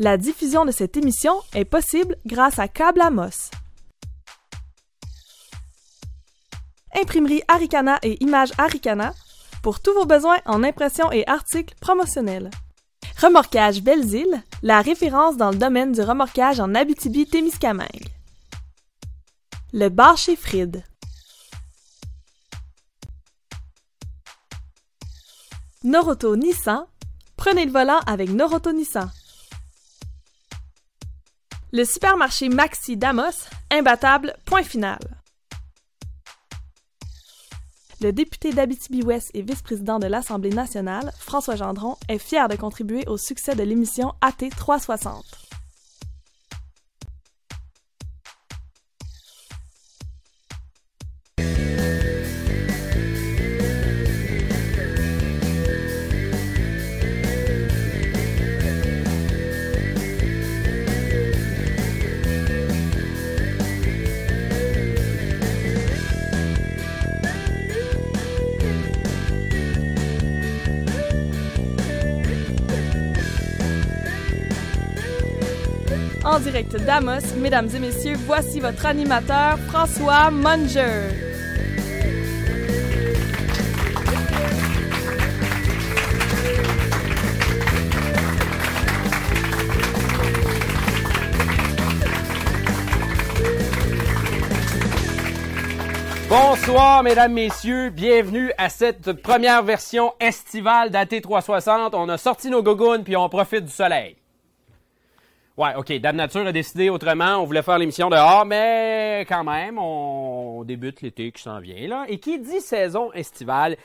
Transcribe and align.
La 0.00 0.16
diffusion 0.16 0.64
de 0.64 0.70
cette 0.70 0.96
émission 0.96 1.40
est 1.54 1.64
possible 1.64 2.16
grâce 2.24 2.60
à 2.60 2.68
Câble 2.68 3.00
Amos. 3.00 3.50
Imprimerie 6.94 7.42
Aricana 7.48 7.98
et 8.04 8.22
Images 8.22 8.52
Aricana 8.58 9.12
pour 9.60 9.80
tous 9.80 9.92
vos 9.94 10.06
besoins 10.06 10.38
en 10.46 10.62
impression 10.62 11.10
et 11.10 11.26
articles 11.26 11.74
promotionnels. 11.80 12.50
Remorquage 13.20 13.82
Belles-Îles, 13.82 14.40
la 14.62 14.82
référence 14.82 15.36
dans 15.36 15.50
le 15.50 15.56
domaine 15.56 15.90
du 15.90 16.00
remorquage 16.00 16.60
en 16.60 16.76
Abitibi-Témiscamingue. 16.76 18.06
Le 19.72 19.88
bar 19.88 20.16
chez 20.16 20.36
Fried. 20.36 20.84
Noroto 25.82 26.36
Nissan. 26.36 26.86
Prenez 27.36 27.64
le 27.64 27.72
volant 27.72 27.98
avec 28.06 28.30
Noroto 28.30 28.70
Nissan. 28.70 29.10
Le 31.70 31.84
supermarché 31.84 32.48
Maxi 32.48 32.96
Damos, 32.96 33.44
imbattable, 33.70 34.34
point 34.46 34.62
final. 34.62 34.98
Le 38.00 38.10
député 38.10 38.54
d'Abitibi-Ouest 38.54 39.30
et 39.34 39.42
vice-président 39.42 39.98
de 39.98 40.06
l'Assemblée 40.06 40.48
nationale, 40.48 41.12
François 41.18 41.56
Gendron, 41.56 41.96
est 42.08 42.18
fier 42.18 42.48
de 42.48 42.56
contribuer 42.56 43.06
au 43.06 43.18
succès 43.18 43.54
de 43.54 43.62
l'émission 43.64 44.14
AT 44.22 44.48
360. 44.56 45.47
Direct 76.40 76.76
d'Amos, 76.84 77.34
mesdames 77.36 77.68
et 77.74 77.78
messieurs, 77.80 78.16
voici 78.26 78.60
votre 78.60 78.86
animateur, 78.86 79.58
François 79.68 80.30
Munger. 80.30 81.08
Bonsoir, 96.28 97.02
mesdames, 97.02 97.32
messieurs. 97.32 97.90
Bienvenue 97.90 98.52
à 98.58 98.68
cette 98.68 99.12
première 99.12 99.62
version 99.64 100.12
estivale 100.20 100.90
d'AT360. 100.90 101.90
On 101.94 102.08
a 102.08 102.18
sorti 102.18 102.50
nos 102.50 102.62
gogoons 102.62 103.02
puis 103.02 103.16
on 103.16 103.28
profite 103.28 103.64
du 103.64 103.72
soleil. 103.72 104.16
Ouais, 105.58 105.74
OK. 105.74 105.92
Dame 105.94 106.14
Nature 106.14 106.46
a 106.46 106.52
décidé 106.52 106.88
autrement. 106.88 107.38
On 107.38 107.44
voulait 107.44 107.62
faire 107.62 107.78
l'émission 107.78 108.08
dehors, 108.08 108.46
mais 108.46 109.26
quand 109.28 109.42
même, 109.42 109.76
on 109.76 110.62
débute 110.62 111.02
l'été 111.02 111.32
qui 111.32 111.42
s'en 111.42 111.58
vient, 111.58 111.88
là. 111.88 112.04
Et 112.06 112.20
qui 112.20 112.38
dit 112.38 112.60
saison 112.60 113.12
estivale, 113.12 113.76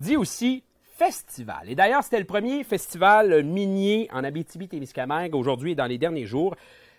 dit 0.00 0.16
aussi 0.16 0.64
festival. 0.96 1.70
Et 1.70 1.76
d'ailleurs, 1.76 2.02
c'était 2.02 2.18
le 2.18 2.24
premier 2.24 2.64
festival 2.64 3.44
minier 3.44 4.08
en 4.12 4.24
Abitibi-Témiscamingue 4.24 5.36
aujourd'hui 5.36 5.70
et 5.70 5.74
dans 5.76 5.86
les 5.86 5.98
derniers 5.98 6.26
jours. 6.26 6.56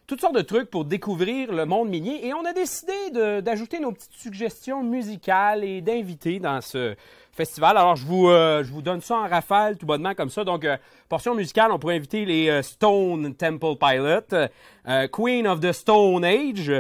Toutes 0.08 0.20
sortes 0.20 0.36
de 0.36 0.42
trucs 0.42 0.70
pour 0.70 0.84
découvrir 0.84 1.54
le 1.54 1.66
monde 1.66 1.88
minier. 1.90 2.28
Et 2.28 2.34
on 2.34 2.44
a 2.44 2.52
décidé 2.52 3.42
d'ajouter 3.42 3.80
nos 3.80 3.94
petites 3.94 4.14
suggestions 4.14 4.84
musicales 4.84 5.64
et 5.64 5.80
d'invités 5.82 6.40
dans 6.40 6.60
ce 6.60 6.96
festival. 7.32 7.78
Alors, 7.78 7.96
je 7.96 8.06
vous, 8.06 8.28
euh, 8.28 8.62
je 8.64 8.72
vous 8.72 8.82
donne 8.82 9.00
ça 9.00 9.16
en 9.16 9.28
rafale, 9.28 9.78
tout 9.78 9.86
bonnement, 9.86 10.14
comme 10.14 10.30
ça. 10.30 10.44
Donc, 10.44 10.66
euh, 10.66 10.76
portion 11.08 11.34
musicale, 11.34 11.72
on 11.72 11.80
pourrait 11.80 11.96
inviter 11.96 12.26
les 12.26 12.50
euh, 12.50 12.62
Stone 12.62 13.34
Temple 13.36 13.76
Pilots, 13.80 14.50
euh, 14.88 15.08
Queen 15.08 15.48
of 15.48 15.62
the 15.62 15.72
Stone 15.72 16.26
Age, 16.26 16.72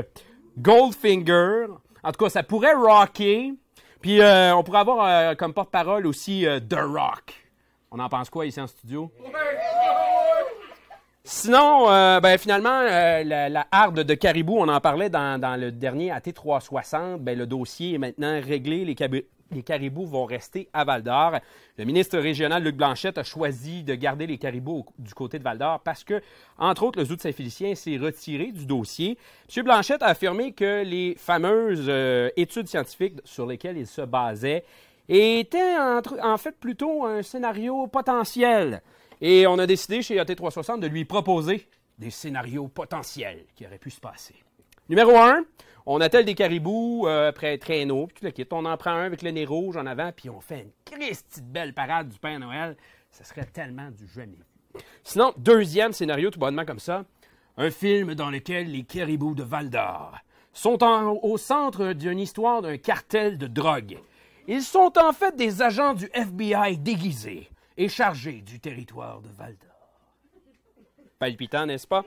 Goldfinger. 0.57 1.67
En 2.03 2.11
tout 2.11 2.25
cas, 2.25 2.29
ça 2.29 2.43
pourrait 2.43 2.73
rocker. 2.73 3.53
Puis, 4.01 4.19
on 4.21 4.63
pourrait 4.63 4.79
avoir 4.79 5.37
comme 5.37 5.53
porte-parole 5.53 6.07
aussi 6.07 6.45
The 6.67 6.79
Rock. 6.81 7.33
On 7.91 7.99
en 7.99 8.09
pense 8.09 8.31
quoi 8.31 8.47
ici 8.47 8.59
en 8.59 8.65
studio? 8.65 9.11
Sinon, 11.23 11.87
euh, 11.91 12.19
ben, 12.19 12.35
finalement, 12.39 12.81
euh, 12.81 13.23
la, 13.23 13.67
harde 13.71 13.99
de 13.99 14.13
Caribou, 14.15 14.57
on 14.57 14.67
en 14.67 14.81
parlait 14.81 15.09
dans, 15.09 15.39
dans 15.39 15.55
le 15.55 15.71
dernier 15.71 16.09
AT360. 16.11 17.17
Ben, 17.19 17.37
le 17.37 17.45
dossier 17.45 17.93
est 17.93 17.97
maintenant 17.99 18.41
réglé. 18.41 18.83
Les, 18.85 19.63
caribous 19.63 20.07
vont 20.07 20.25
rester 20.25 20.67
à 20.73 20.83
Val 20.83 21.03
d'Or. 21.03 21.33
Le 21.77 21.85
ministre 21.85 22.17
régional 22.17 22.63
Luc 22.63 22.75
Blanchette 22.75 23.19
a 23.19 23.23
choisi 23.23 23.83
de 23.83 23.93
garder 23.93 24.25
les 24.25 24.39
caribous 24.39 24.85
du 24.97 25.13
côté 25.13 25.37
de 25.37 25.43
Val 25.43 25.59
d'Or 25.59 25.81
parce 25.81 26.03
que, 26.03 26.21
entre 26.57 26.83
autres, 26.83 26.97
le 26.97 27.05
zoo 27.05 27.15
de 27.15 27.21
Saint-Félicien 27.21 27.75
s'est 27.75 27.97
retiré 27.97 28.51
du 28.51 28.65
dossier. 28.65 29.19
M. 29.55 29.63
Blanchette 29.63 30.01
a 30.01 30.07
affirmé 30.07 30.53
que 30.53 30.83
les 30.83 31.15
fameuses 31.19 31.85
euh, 31.87 32.29
études 32.35 32.67
scientifiques 32.67 33.19
sur 33.25 33.45
lesquelles 33.45 33.77
il 33.77 33.87
se 33.87 34.01
basait 34.01 34.63
étaient 35.07 35.77
en 35.77 36.37
fait 36.37 36.57
plutôt 36.57 37.05
un 37.05 37.21
scénario 37.21 37.85
potentiel. 37.85 38.81
Et 39.21 39.45
on 39.45 39.59
a 39.59 39.67
décidé 39.67 40.01
chez 40.01 40.17
AT360 40.17 40.79
de 40.79 40.87
lui 40.87 41.05
proposer 41.05 41.67
des 41.99 42.09
scénarios 42.09 42.67
potentiels 42.67 43.45
qui 43.55 43.67
auraient 43.67 43.77
pu 43.77 43.91
se 43.91 43.99
passer. 43.99 44.33
Numéro 44.89 45.15
1, 45.15 45.43
on 45.85 46.01
attelle 46.01 46.25
des 46.25 46.33
caribous 46.33 47.05
euh, 47.05 47.29
après 47.29 47.59
traîneau, 47.59 48.07
puis 48.07 48.15
tout 48.19 48.25
le 48.25 48.31
kit. 48.31 48.47
On 48.51 48.65
en 48.65 48.75
prend 48.77 48.91
un 48.91 49.05
avec 49.05 49.21
le 49.21 49.29
nez 49.29 49.45
rouge 49.45 49.77
en 49.77 49.85
avant, 49.85 50.11
puis 50.11 50.29
on 50.31 50.41
fait 50.41 50.61
une 50.61 50.71
Christie 50.83 51.41
de 51.41 51.45
belle 51.45 51.75
parade 51.75 52.09
du 52.09 52.17
Père 52.17 52.39
Noël. 52.39 52.75
Ça 53.11 53.23
serait 53.23 53.45
tellement 53.45 53.91
du 53.91 54.07
jamais. 54.07 54.39
Sinon, 55.03 55.33
deuxième 55.37 55.93
scénario, 55.93 56.31
tout 56.31 56.39
bonnement 56.39 56.65
comme 56.65 56.79
ça, 56.79 57.05
un 57.57 57.69
film 57.69 58.15
dans 58.15 58.31
lequel 58.31 58.71
les 58.71 58.83
caribous 58.83 59.35
de 59.35 59.43
Val 59.43 59.69
d'Or 59.69 60.17
sont 60.51 60.79
au 61.21 61.37
centre 61.37 61.93
d'une 61.93 62.19
histoire 62.19 62.61
d'un 62.63 62.77
cartel 62.77 63.37
de 63.37 63.47
drogue. 63.47 63.99
Ils 64.47 64.63
sont 64.63 64.93
en 64.97 65.13
fait 65.13 65.35
des 65.35 65.61
agents 65.61 65.93
du 65.93 66.09
FBI 66.13 66.77
déguisés 66.77 67.49
et 67.81 67.89
chargés 67.89 68.41
du 68.41 68.59
territoire 68.59 69.21
de 69.21 69.29
Val 69.29 69.57
d'Or. 69.57 69.69
Palpitant, 71.17 71.65
n'est-ce 71.65 71.87
pas? 71.87 72.05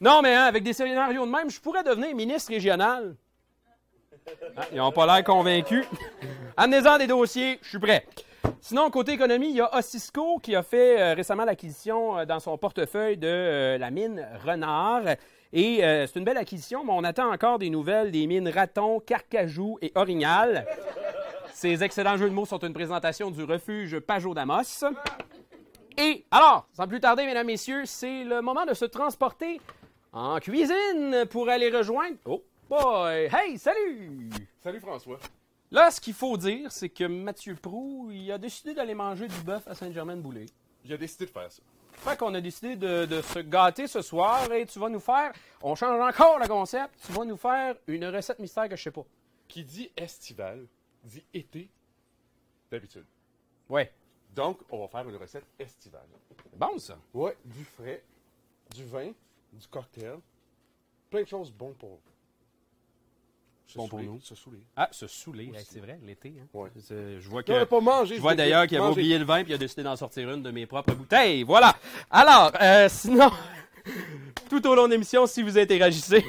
Non, 0.00 0.20
mais 0.20 0.34
hein, 0.34 0.42
avec 0.42 0.64
des 0.64 0.72
scénarios 0.72 1.24
de 1.24 1.30
même, 1.30 1.48
je 1.48 1.60
pourrais 1.60 1.84
devenir 1.84 2.12
ministre 2.16 2.50
régional. 2.50 3.14
Ah, 4.56 4.62
ils 4.72 4.78
n'ont 4.78 4.90
pas 4.90 5.06
l'air 5.06 5.22
convaincus. 5.22 5.86
Amenez-en 6.56 6.98
des 6.98 7.06
dossiers, 7.06 7.60
je 7.62 7.68
suis 7.68 7.78
prêt. 7.78 8.04
Sinon, 8.60 8.90
côté 8.90 9.12
économie, 9.12 9.50
il 9.50 9.56
y 9.56 9.60
a 9.60 9.72
Ossisco 9.76 10.40
qui 10.40 10.56
a 10.56 10.64
fait 10.64 11.00
euh, 11.00 11.14
récemment 11.14 11.44
l'acquisition 11.44 12.18
euh, 12.18 12.24
dans 12.24 12.40
son 12.40 12.58
portefeuille 12.58 13.16
de 13.16 13.28
euh, 13.28 13.78
la 13.78 13.92
mine 13.92 14.26
Renard. 14.44 15.02
Et 15.52 15.82
c'est 15.82 16.16
une 16.16 16.24
belle 16.24 16.38
acquisition, 16.38 16.82
mais 16.82 16.92
on 16.94 17.04
attend 17.04 17.30
encore 17.30 17.58
des 17.58 17.68
nouvelles 17.68 18.10
des 18.10 18.26
mines 18.26 18.48
Raton, 18.48 19.00
Carcajou 19.00 19.78
et 19.82 19.92
Orignal. 19.94 20.66
Ces 21.62 21.84
excellents 21.84 22.16
jeux 22.16 22.28
de 22.28 22.34
mots 22.34 22.44
sont 22.44 22.58
une 22.58 22.72
présentation 22.72 23.30
du 23.30 23.44
refuge 23.44 24.00
Pajot 24.00 24.34
d'Amos. 24.34 24.82
Et 25.96 26.24
alors, 26.28 26.66
sans 26.72 26.88
plus 26.88 26.98
tarder, 26.98 27.24
mesdames, 27.24 27.46
messieurs, 27.46 27.86
c'est 27.86 28.24
le 28.24 28.42
moment 28.42 28.66
de 28.66 28.74
se 28.74 28.84
transporter 28.84 29.60
en 30.12 30.40
cuisine 30.40 31.24
pour 31.30 31.48
aller 31.48 31.70
rejoindre. 31.70 32.16
Oh 32.24 32.42
boy! 32.68 33.28
Hey, 33.32 33.56
salut! 33.58 34.28
Salut 34.58 34.80
François. 34.80 35.20
Là, 35.70 35.92
ce 35.92 36.00
qu'il 36.00 36.14
faut 36.14 36.36
dire, 36.36 36.72
c'est 36.72 36.88
que 36.88 37.04
Mathieu 37.04 37.54
Prou, 37.54 38.10
il 38.10 38.32
a 38.32 38.38
décidé 38.38 38.74
d'aller 38.74 38.96
manger 38.96 39.28
du 39.28 39.40
bœuf 39.42 39.62
à 39.68 39.76
Saint-Germain-de-Boulay. 39.76 40.46
J'ai 40.84 40.98
décidé 40.98 41.26
de 41.26 41.30
faire 41.30 41.52
ça. 41.52 41.62
Fait 41.92 42.18
qu'on 42.18 42.34
a 42.34 42.40
décidé 42.40 42.74
de, 42.74 43.04
de 43.04 43.22
se 43.22 43.38
gâter 43.38 43.86
ce 43.86 44.02
soir 44.02 44.50
et 44.50 44.66
tu 44.66 44.80
vas 44.80 44.88
nous 44.88 44.98
faire, 44.98 45.30
on 45.62 45.76
change 45.76 46.00
encore 46.00 46.40
le 46.40 46.48
concept, 46.48 46.90
tu 47.06 47.12
vas 47.12 47.24
nous 47.24 47.36
faire 47.36 47.76
une 47.86 48.06
recette 48.06 48.40
mystère 48.40 48.68
que 48.68 48.74
je 48.74 48.82
sais 48.82 48.90
pas. 48.90 49.04
Qui 49.46 49.62
dit 49.62 49.92
estival, 49.96 50.66
dit 51.02 51.24
été, 51.32 51.68
d'habitude. 52.70 53.06
Ouais. 53.68 53.92
Donc, 54.34 54.60
on 54.70 54.80
va 54.80 54.88
faire 54.88 55.08
une 55.08 55.16
recette 55.16 55.46
estivale. 55.58 56.06
C'est 56.50 56.58
bon, 56.58 56.78
ça. 56.78 56.98
Ouais, 57.12 57.36
du 57.44 57.64
frais, 57.64 58.02
du 58.74 58.84
vin, 58.84 59.12
du 59.52 59.66
cocktail, 59.68 60.18
plein 61.10 61.22
de 61.22 61.28
choses 61.28 61.50
bonnes 61.50 61.74
pour 61.74 62.00
se 63.72 63.78
Bon 63.78 63.88
pour 63.88 64.02
nous. 64.02 64.20
Se 64.20 64.34
saouler. 64.34 64.58
Ah, 64.76 64.88
se 64.90 65.06
saouler, 65.06 65.50
c'est 65.64 65.80
vrai, 65.80 65.98
l'été. 66.02 66.34
Hein? 66.38 66.46
Ouais. 66.52 66.68
Je 66.88 67.28
vois 67.28 67.42
que... 67.42 67.64
pas 67.64 67.80
mangé. 67.80 68.16
Je 68.16 68.20
vois 68.20 68.34
d'ailleurs 68.34 68.66
qu'il 68.66 68.76
avait 68.76 68.90
oublié 68.90 69.18
le 69.18 69.24
vin 69.24 69.42
puis 69.42 69.52
il 69.52 69.54
a 69.54 69.58
décidé 69.58 69.82
d'en 69.82 69.96
sortir 69.96 70.30
une 70.30 70.42
de 70.42 70.50
mes 70.50 70.66
propres 70.66 70.94
bouteilles. 70.94 71.42
Voilà. 71.42 71.74
Alors, 72.10 72.52
euh, 72.60 72.88
sinon, 72.90 73.30
tout 74.50 74.66
au 74.66 74.74
long 74.74 74.86
de 74.86 74.92
l'émission, 74.92 75.26
si 75.26 75.42
vous 75.42 75.58
interagissez, 75.58 76.24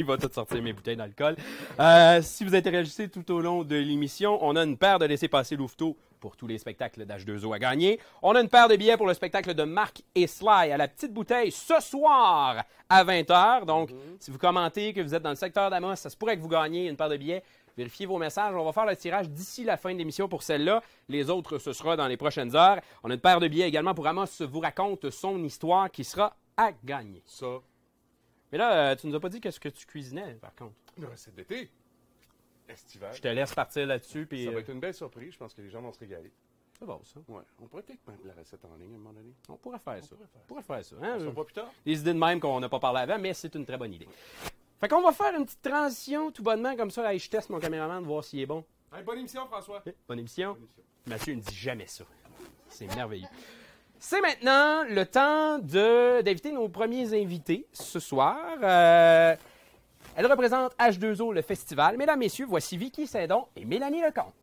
il 0.00 0.06
va 0.06 0.16
tout 0.16 0.30
sortir 0.32 0.62
mes 0.62 0.72
bouteilles 0.72 0.96
d'alcool. 0.96 1.36
Euh, 1.78 2.20
si 2.22 2.44
vous 2.44 2.54
interagissez 2.54 3.08
tout 3.08 3.30
au 3.30 3.40
long 3.40 3.64
de 3.64 3.76
l'émission, 3.76 4.38
on 4.40 4.56
a 4.56 4.64
une 4.64 4.78
paire 4.78 4.98
de 4.98 5.04
laissez-passer 5.04 5.56
louveteaux 5.56 5.96
pour 6.18 6.36
tous 6.36 6.46
les 6.46 6.58
spectacles 6.58 7.04
d'H2O 7.04 7.54
à 7.54 7.58
gagner. 7.58 8.00
On 8.22 8.34
a 8.34 8.40
une 8.40 8.48
paire 8.48 8.68
de 8.68 8.76
billets 8.76 8.96
pour 8.96 9.06
le 9.06 9.14
spectacle 9.14 9.52
de 9.54 9.62
Marc 9.62 10.02
et 10.14 10.26
Sly 10.26 10.72
à 10.72 10.76
la 10.76 10.88
petite 10.88 11.12
bouteille 11.12 11.50
ce 11.50 11.80
soir 11.80 12.64
à 12.88 13.04
20h. 13.04 13.66
Donc, 13.66 13.90
si 14.18 14.30
vous 14.30 14.38
commentez 14.38 14.92
que 14.94 15.00
vous 15.00 15.14
êtes 15.14 15.22
dans 15.22 15.30
le 15.30 15.36
secteur 15.36 15.70
d'Amos, 15.70 15.96
ça 15.96 16.08
se 16.08 16.16
pourrait 16.16 16.36
que 16.36 16.42
vous 16.42 16.48
gagniez 16.48 16.88
une 16.88 16.96
paire 16.96 17.10
de 17.10 17.16
billets. 17.16 17.42
Vérifiez 17.76 18.06
vos 18.06 18.18
messages. 18.18 18.54
On 18.54 18.64
va 18.64 18.72
faire 18.72 18.86
le 18.86 18.96
tirage 18.96 19.28
d'ici 19.28 19.64
la 19.64 19.76
fin 19.76 19.92
de 19.92 19.98
l'émission 19.98 20.28
pour 20.28 20.42
celle-là. 20.42 20.82
Les 21.08 21.28
autres, 21.28 21.58
ce 21.58 21.72
sera 21.72 21.96
dans 21.96 22.06
les 22.06 22.16
prochaines 22.16 22.56
heures. 22.56 22.80
On 23.02 23.10
a 23.10 23.14
une 23.14 23.20
paire 23.20 23.40
de 23.40 23.48
billets 23.48 23.68
également 23.68 23.94
pour 23.94 24.06
Amos 24.06 24.26
vous 24.40 24.60
raconte 24.60 25.10
son 25.10 25.42
histoire 25.44 25.90
qui 25.90 26.04
sera 26.04 26.36
à 26.56 26.72
gagner. 26.84 27.22
Ça, 27.26 27.46
Mais 28.52 28.58
là, 28.58 28.90
euh, 28.90 28.96
tu 28.96 29.06
nous 29.06 29.14
as 29.14 29.20
pas 29.20 29.28
dit 29.28 29.40
qu'est-ce 29.40 29.60
que 29.60 29.68
tu 29.68 29.86
cuisinais, 29.86 30.34
par 30.34 30.54
contre. 30.54 30.74
une 30.98 31.04
recette 31.06 31.34
d'été. 31.34 31.70
Estival. 32.68 33.14
Je 33.14 33.20
te 33.20 33.28
laisse 33.28 33.52
partir 33.54 33.86
là-dessus. 33.86 34.26
Puis, 34.26 34.44
Ça 34.44 34.50
va 34.50 34.56
euh, 34.56 34.60
être 34.60 34.70
une 34.70 34.80
belle 34.80 34.94
surprise. 34.94 35.32
Je 35.32 35.38
pense 35.38 35.54
que 35.54 35.60
les 35.62 35.70
gens 35.70 35.80
vont 35.82 35.92
se 35.92 35.98
régaler. 35.98 36.32
c'est 36.78 36.84
bon, 36.84 37.00
ça. 37.04 37.20
Ouais. 37.28 37.42
On 37.60 37.66
pourrait 37.66 37.82
peut-être 37.82 38.06
mettre 38.06 38.24
la 38.26 38.34
recette 38.34 38.64
en 38.64 38.76
ligne 38.76 38.92
à 38.92 38.96
un 38.96 38.98
moment 38.98 39.12
donné. 39.12 39.34
On 39.48 39.56
pourrait 39.56 39.78
faire 39.80 40.02
ça. 40.04 40.14
pourrait 40.14 40.26
faire 40.28 40.40
On 40.42 40.46
pourrait 40.46 40.62
faire 40.62 40.84
ça. 40.84 40.96
hein? 41.02 41.18
Va 41.18 41.30
pas 41.32 41.44
plus 41.44 41.54
tard? 41.54 41.72
Des 41.84 42.00
idées 42.00 42.12
de 42.12 42.18
même 42.18 42.38
qu'on 42.40 42.60
n'a 42.60 42.68
pas 42.68 42.78
parlé 42.78 43.00
avant, 43.00 43.18
mais 43.18 43.34
c'est 43.34 43.54
une 43.54 43.64
très 43.66 43.76
bonne 43.76 43.92
idée. 43.92 44.08
Fait 44.78 44.88
qu'on 44.88 45.02
va 45.02 45.12
faire 45.12 45.34
une 45.36 45.44
petite 45.44 45.62
transition 45.62 46.30
tout 46.30 46.42
bonnement, 46.42 46.76
comme 46.76 46.90
ça. 46.90 47.12
Hey, 47.12 47.18
je 47.18 47.28
teste 47.28 47.50
mon 47.50 47.58
caméraman 47.58 48.02
de 48.02 48.06
voir 48.08 48.22
s'il 48.24 48.40
est 48.40 48.46
bon. 48.46 48.64
Hey, 48.94 49.02
bonne 49.02 49.18
émission, 49.18 49.46
François. 49.46 49.82
Bonne 50.08 50.18
émission. 50.20 50.52
Bonne 50.54 50.62
émission. 50.62 50.82
Mathieu 51.06 51.34
ne 51.34 51.40
dit 51.40 51.54
jamais 51.54 51.86
ça. 51.86 52.04
C'est 52.68 52.86
merveilleux. 52.94 53.26
C'est 54.02 54.20
maintenant 54.22 54.82
le 54.88 55.04
temps 55.04 55.58
de- 55.58 56.22
d'inviter 56.22 56.52
nos 56.52 56.68
premiers 56.68 57.12
invités 57.20 57.66
ce 57.72 58.00
soir. 58.00 58.36
Euh, 58.62 59.36
elle 60.16 60.26
représente 60.26 60.72
H2O, 60.78 61.32
le 61.34 61.42
festival. 61.42 61.96
Mesdames, 61.98 62.18
Messieurs, 62.18 62.46
voici 62.48 62.76
Vicky 62.78 63.06
Saint-Don 63.06 63.46
et 63.56 63.64
Mélanie 63.66 64.00
Lecomte. 64.00 64.34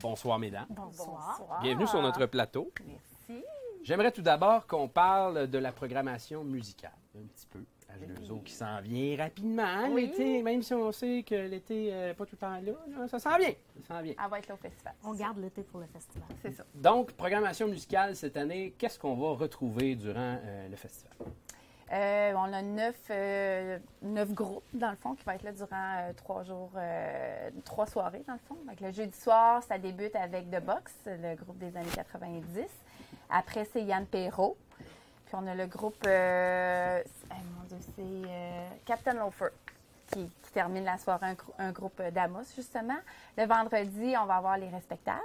Bonsoir, 0.00 0.38
mesdames. 0.38 0.66
Bonsoir. 0.70 1.60
Bienvenue 1.62 1.86
sur 1.86 2.00
notre 2.00 2.26
plateau. 2.26 2.72
Merci. 2.86 3.44
J'aimerais 3.82 4.12
tout 4.12 4.22
d'abord 4.22 4.66
qu'on 4.66 4.88
parle 4.88 5.46
de 5.48 5.58
la 5.58 5.72
programmation 5.72 6.44
musicale, 6.44 6.92
un 7.16 7.26
petit 7.26 7.46
peu. 7.46 7.60
H2O 7.98 8.42
qui 8.42 8.52
s'en 8.52 8.80
vient 8.80 9.16
rapidement, 9.16 9.62
hein, 9.62 9.88
Oui. 9.92 10.06
l'été, 10.06 10.42
même 10.42 10.62
si 10.62 10.74
on 10.74 10.92
sait 10.92 11.22
que 11.26 11.34
l'été 11.34 11.90
n'est 11.92 12.14
pas 12.14 12.24
tout 12.26 12.34
le 12.36 12.38
temps 12.38 12.50
là, 12.50 12.98
là, 12.98 13.08
ça 13.08 13.18
s'en 13.18 13.36
vient. 13.36 13.52
Ça 13.86 13.94
s'en 13.96 14.02
vient. 14.02 14.14
Elle 14.22 14.30
va 14.30 14.38
être 14.38 14.48
là 14.48 14.54
au 14.54 14.58
festival. 14.58 14.94
On 15.04 15.14
garde 15.14 15.38
l'été 15.38 15.62
pour 15.62 15.80
le 15.80 15.86
festival. 15.86 16.28
C'est 16.42 16.52
ça. 16.52 16.64
Donc, 16.74 17.12
programmation 17.12 17.68
musicale 17.68 18.14
cette 18.16 18.36
année, 18.36 18.74
qu'est-ce 18.78 18.98
qu'on 18.98 19.14
va 19.16 19.32
retrouver 19.38 19.94
durant 19.96 20.38
euh, 20.44 20.68
le 20.68 20.76
festival? 20.76 21.12
Euh, 21.92 22.32
on 22.36 22.52
a 22.52 22.62
neuf, 22.62 22.96
euh, 23.10 23.78
neuf 24.02 24.32
groupes, 24.32 24.62
dans 24.72 24.90
le 24.90 24.96
fond, 24.96 25.14
qui 25.16 25.24
vont 25.24 25.32
être 25.32 25.42
là 25.42 25.50
durant 25.50 25.68
euh, 25.72 26.12
trois 26.12 26.44
jours, 26.44 26.70
euh, 26.76 27.50
trois 27.64 27.86
soirées, 27.86 28.22
dans 28.28 28.34
le 28.34 28.38
fond. 28.46 28.56
Donc, 28.64 28.80
le 28.80 28.92
jeudi 28.92 29.18
soir, 29.18 29.60
ça 29.64 29.76
débute 29.76 30.14
avec 30.14 30.48
The 30.52 30.64
Box, 30.64 30.92
le 31.06 31.34
groupe 31.34 31.58
des 31.58 31.76
années 31.76 31.88
90. 31.92 32.46
Après, 33.28 33.64
c'est 33.72 33.82
Yann 33.82 34.06
Perrault. 34.06 34.56
On 35.32 35.46
a 35.46 35.54
le 35.54 35.66
groupe, 35.66 36.02
euh, 36.06 37.02
mon 37.30 37.64
Dieu, 37.68 37.76
c'est 37.96 38.02
euh, 38.28 38.68
Captain 38.84 39.14
Loafer. 39.14 39.48
Qui, 40.12 40.28
termine 40.52 40.82
la 40.84 40.98
soirée, 40.98 41.26
un, 41.26 41.34
grou- 41.34 41.52
un 41.60 41.70
groupe 41.70 42.02
d'Amos, 42.12 42.42
justement. 42.56 42.96
Le 43.38 43.46
vendredi, 43.46 44.14
on 44.20 44.26
va 44.26 44.34
avoir 44.38 44.58
les 44.58 44.68
Respectables, 44.68 45.20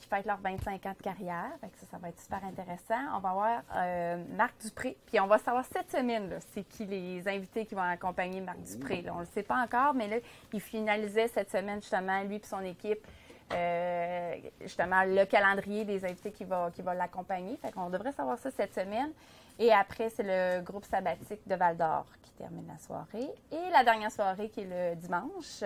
qui 0.00 0.08
fêtent 0.08 0.26
leurs 0.26 0.40
25 0.40 0.84
ans 0.86 0.94
de 0.98 1.02
carrière. 1.04 1.52
Ça, 1.60 1.86
ça 1.92 1.98
va 1.98 2.08
être 2.08 2.18
super 2.20 2.44
intéressant. 2.44 2.98
On 3.14 3.20
va 3.20 3.28
avoir 3.30 3.62
euh, 3.76 4.24
Marc 4.36 4.60
Dupré. 4.64 4.96
Puis 5.06 5.20
on 5.20 5.28
va 5.28 5.38
savoir 5.38 5.64
cette 5.72 5.92
semaine, 5.92 6.40
c'est 6.52 6.64
qui 6.64 6.86
les 6.86 7.28
invités 7.28 7.64
qui 7.66 7.76
vont 7.76 7.82
accompagner 7.82 8.40
Marc 8.40 8.58
Dupré. 8.62 9.04
On 9.12 9.16
ne 9.16 9.20
le 9.20 9.26
sait 9.26 9.44
pas 9.44 9.62
encore, 9.62 9.94
mais 9.94 10.08
là, 10.08 10.16
il 10.52 10.60
finalisait 10.60 11.28
cette 11.28 11.52
semaine, 11.52 11.80
justement, 11.80 12.20
lui 12.24 12.34
et 12.34 12.42
son 12.44 12.62
équipe, 12.62 13.06
euh, 13.52 14.34
justement, 14.60 15.02
le 15.04 15.24
calendrier 15.24 15.84
des 15.84 16.04
invités 16.04 16.32
qui 16.32 16.44
va, 16.44 16.70
qui 16.74 16.82
va 16.82 16.94
l'accompagner. 16.94 17.56
Fait 17.56 17.72
qu'on 17.72 17.90
devrait 17.90 18.12
savoir 18.12 18.38
ça 18.38 18.50
cette 18.50 18.74
semaine. 18.74 19.10
Et 19.58 19.72
après, 19.72 20.08
c'est 20.10 20.22
le 20.22 20.62
groupe 20.62 20.84
sabbatique 20.84 21.46
de 21.46 21.54
Val 21.54 21.76
d'Or 21.76 22.06
qui 22.22 22.30
termine 22.32 22.66
la 22.66 22.78
soirée. 22.78 23.28
Et 23.52 23.70
la 23.72 23.84
dernière 23.84 24.10
soirée, 24.10 24.48
qui 24.48 24.60
est 24.60 24.92
le 24.92 24.96
dimanche, 24.96 25.62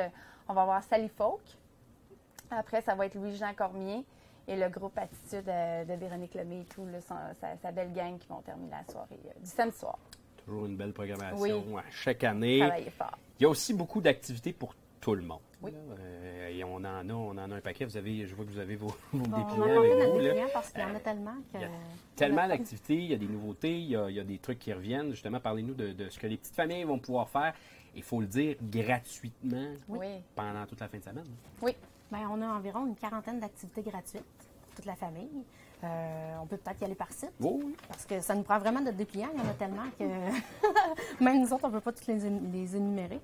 on 0.48 0.54
va 0.54 0.64
voir 0.64 0.82
Sally 0.82 1.08
Folk. 1.08 1.42
Après, 2.50 2.81
ça 2.82 2.94
va 2.94 3.06
être 3.06 3.14
Louis-Jean 3.14 3.54
Cormier 3.54 4.04
et 4.46 4.56
le 4.56 4.69
groupe 4.69 4.96
Attitude 4.98 5.48
euh, 5.48 5.84
de 5.84 5.94
Véronique 5.94 6.34
Lemay 6.34 6.60
et 6.60 6.64
tout, 6.64 6.86
son- 7.06 7.14
sa, 7.40 7.56
sa 7.56 7.72
belle 7.72 7.92
gang 7.92 8.19
qui 8.19 8.28
vont 8.28 8.42
terminer 8.42 8.70
la 8.72 8.92
soirée 8.92 9.19
euh, 9.26 9.40
du 9.40 9.46
samedi 9.48 9.76
soir. 9.78 9.98
Toujours 10.44 10.66
une 10.66 10.76
belle 10.76 10.92
programmation 10.92 11.64
Oui. 11.69 11.78
à 11.81 11.90
chaque 11.90 12.22
année. 12.25 12.58
Travailler 12.58 12.90
fort. 12.90 13.16
Il 13.38 13.44
y 13.44 13.46
a 13.46 13.48
aussi 13.48 13.72
beaucoup 13.72 14.00
d'activités 14.02 14.52
pour 14.52 14.75
tout 15.04 15.14
le 15.14 15.20
monde. 15.22 15.40
Oui. 15.60 15.70
Euh, 15.98 16.48
et 16.48 16.64
on 16.64 16.76
en 16.76 16.84
a, 16.84 17.04
on 17.04 17.32
en 17.32 17.50
a 17.50 17.54
un 17.56 17.60
paquet. 17.60 17.84
Vous 17.84 17.98
avez, 17.98 18.26
je 18.26 18.34
vois 18.34 18.46
que 18.46 18.50
vous 18.50 18.58
avez 18.58 18.74
vos, 18.74 18.86
vos 19.12 19.18
Bon, 19.18 19.36
on 19.36 19.38
dépliants 19.38 19.78
avec 19.78 19.92
vous. 20.08 20.18
là. 20.18 20.46
parce 20.50 20.70
qu'il 20.70 20.80
y 20.80 20.84
en 20.84 20.94
a 20.94 20.98
tellement 21.00 21.34
que... 21.52 21.58
il 21.58 21.60
y 21.60 21.64
a 21.64 21.68
Tellement 22.16 22.48
d'activités, 22.48 22.94
il 22.94 23.10
y 23.10 23.12
a 23.14 23.18
des 23.18 23.26
nouveautés, 23.28 23.76
il 23.78 23.90
y 23.90 23.96
a, 23.96 24.08
il 24.08 24.16
y 24.16 24.20
a 24.20 24.24
des 24.24 24.38
trucs 24.38 24.58
qui 24.60 24.72
reviennent. 24.72 25.10
Justement, 25.10 25.40
parlez-nous 25.40 25.74
de, 25.74 25.92
de 25.92 26.08
ce 26.08 26.18
que 26.18 26.26
les 26.26 26.38
petites 26.38 26.54
familles 26.54 26.84
vont 26.84 26.98
pouvoir 26.98 27.28
faire. 27.28 27.52
Il 27.94 28.02
faut 28.02 28.18
le 28.20 28.26
dire 28.26 28.56
gratuitement 28.62 29.74
Oui. 29.88 30.06
pendant 30.34 30.64
toute 30.64 30.80
la 30.80 30.88
fin 30.88 30.96
de 30.98 31.04
semaine. 31.04 31.24
Oui. 31.60 31.76
Ben, 32.10 32.26
on 32.30 32.40
a 32.40 32.46
environ 32.48 32.86
une 32.86 32.96
quarantaine 32.96 33.40
d'activités 33.40 33.82
gratuites 33.82 34.22
pour 34.62 34.74
toute 34.76 34.86
la 34.86 34.96
famille. 34.96 35.44
Euh, 35.82 36.34
on 36.42 36.46
peut 36.46 36.56
peut-être 36.56 36.80
y 36.80 36.84
aller 36.84 36.94
par 36.94 37.12
site. 37.12 37.30
Oui, 37.40 37.60
oui. 37.62 37.76
Parce 37.88 38.06
que 38.06 38.20
ça 38.20 38.34
nous 38.34 38.42
prend 38.42 38.58
vraiment 38.58 38.80
notre 38.80 38.96
dépliant. 38.96 39.28
Il 39.34 39.38
y 39.38 39.46
en 39.46 39.50
a 39.50 39.54
tellement 39.54 39.84
que 39.98 40.04
même 41.24 41.40
nous 41.42 41.52
autres, 41.52 41.64
on 41.64 41.68
ne 41.68 41.74
peut 41.78 41.80
pas 41.80 41.92
les, 42.08 42.26
énu- 42.26 42.50
les 42.52 42.74
énumérer. 42.76 43.20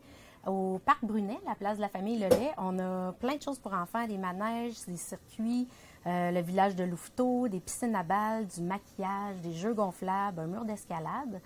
Au 0.47 0.81
Parc 0.87 1.05
Brunet, 1.05 1.39
la 1.47 1.55
place 1.55 1.77
de 1.77 1.83
la 1.83 1.89
famille 1.91 2.19
Lelay, 2.19 2.51
on 2.57 2.79
a 2.79 3.13
plein 3.13 3.37
de 3.37 3.43
choses 3.43 3.59
pour 3.59 3.75
enfants, 3.75 4.07
des 4.07 4.17
manèges, 4.17 4.75
des 4.89 4.97
circuits, 4.97 5.69
euh, 6.07 6.31
le 6.31 6.41
village 6.41 6.75
de 6.75 6.85
Louveteau, 6.85 7.47
des 7.49 7.61
piscines 7.61 7.95
à 7.95 8.03
balles, 8.03 8.47
du 8.47 8.63
maquillage, 8.63 9.37
des 9.43 9.53
jeux 9.53 9.75
gonflables, 9.75 10.41
un 10.41 10.47
mur 10.47 10.65
d'escalade. 10.65 11.43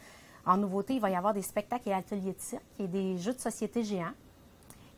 En 0.46 0.56
nouveauté, 0.58 0.94
il 0.94 1.00
va 1.00 1.10
y 1.10 1.16
avoir 1.16 1.34
des 1.34 1.42
spectacles 1.42 1.88
et 1.88 1.92
ateliers 1.92 2.34
de 2.34 2.40
cirque 2.40 2.62
et 2.78 2.86
des 2.86 3.18
jeux 3.18 3.32
de 3.32 3.40
société 3.40 3.82
géants. 3.82 4.12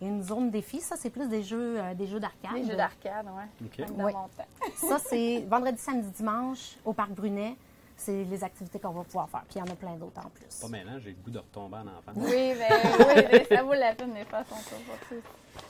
Et 0.02 0.06
une 0.06 0.22
zone 0.22 0.50
défi, 0.50 0.80
ça, 0.80 0.96
c'est 0.98 1.08
plus 1.08 1.26
des 1.28 1.42
jeux, 1.42 1.80
euh, 1.80 1.94
des 1.94 2.06
jeux 2.06 2.20
d'arcade. 2.20 2.52
Les 2.54 2.64
jeux 2.64 2.76
d'arcade, 2.76 3.26
Oui. 3.62 4.12
temps. 4.12 4.28
Ça, 4.74 4.98
c'est 4.98 5.40
vendredi, 5.48 5.78
samedi, 5.78 6.10
dimanche 6.10 6.76
au 6.84 6.92
Parc 6.92 7.12
Brunet. 7.12 7.56
C'est 7.96 8.24
les 8.24 8.44
activités 8.44 8.78
qu'on 8.78 8.90
va 8.90 9.02
pouvoir 9.04 9.28
faire. 9.28 9.42
Puis 9.48 9.58
il 9.58 9.58
y 9.58 9.62
en 9.62 9.72
a 9.72 9.76
plein 9.76 9.94
d'autres 9.94 10.20
en 10.24 10.28
plus. 10.28 10.44
Pas 10.60 10.68
maintenant, 10.68 10.98
j'ai 10.98 11.10
le 11.10 11.16
goût 11.16 11.30
de 11.30 11.38
retomber 11.38 11.76
en 11.78 11.86
enfant. 11.86 12.12
Oui, 12.14 12.54
mais 12.58 12.68
oui, 12.98 13.24
mais 13.32 13.44
ça 13.44 13.62
vaut 13.62 13.72
la 13.72 13.94
peine 13.94 14.10
de 14.10 14.24
faire 14.24 14.44
son 14.48 14.54
tour. 14.54 15.22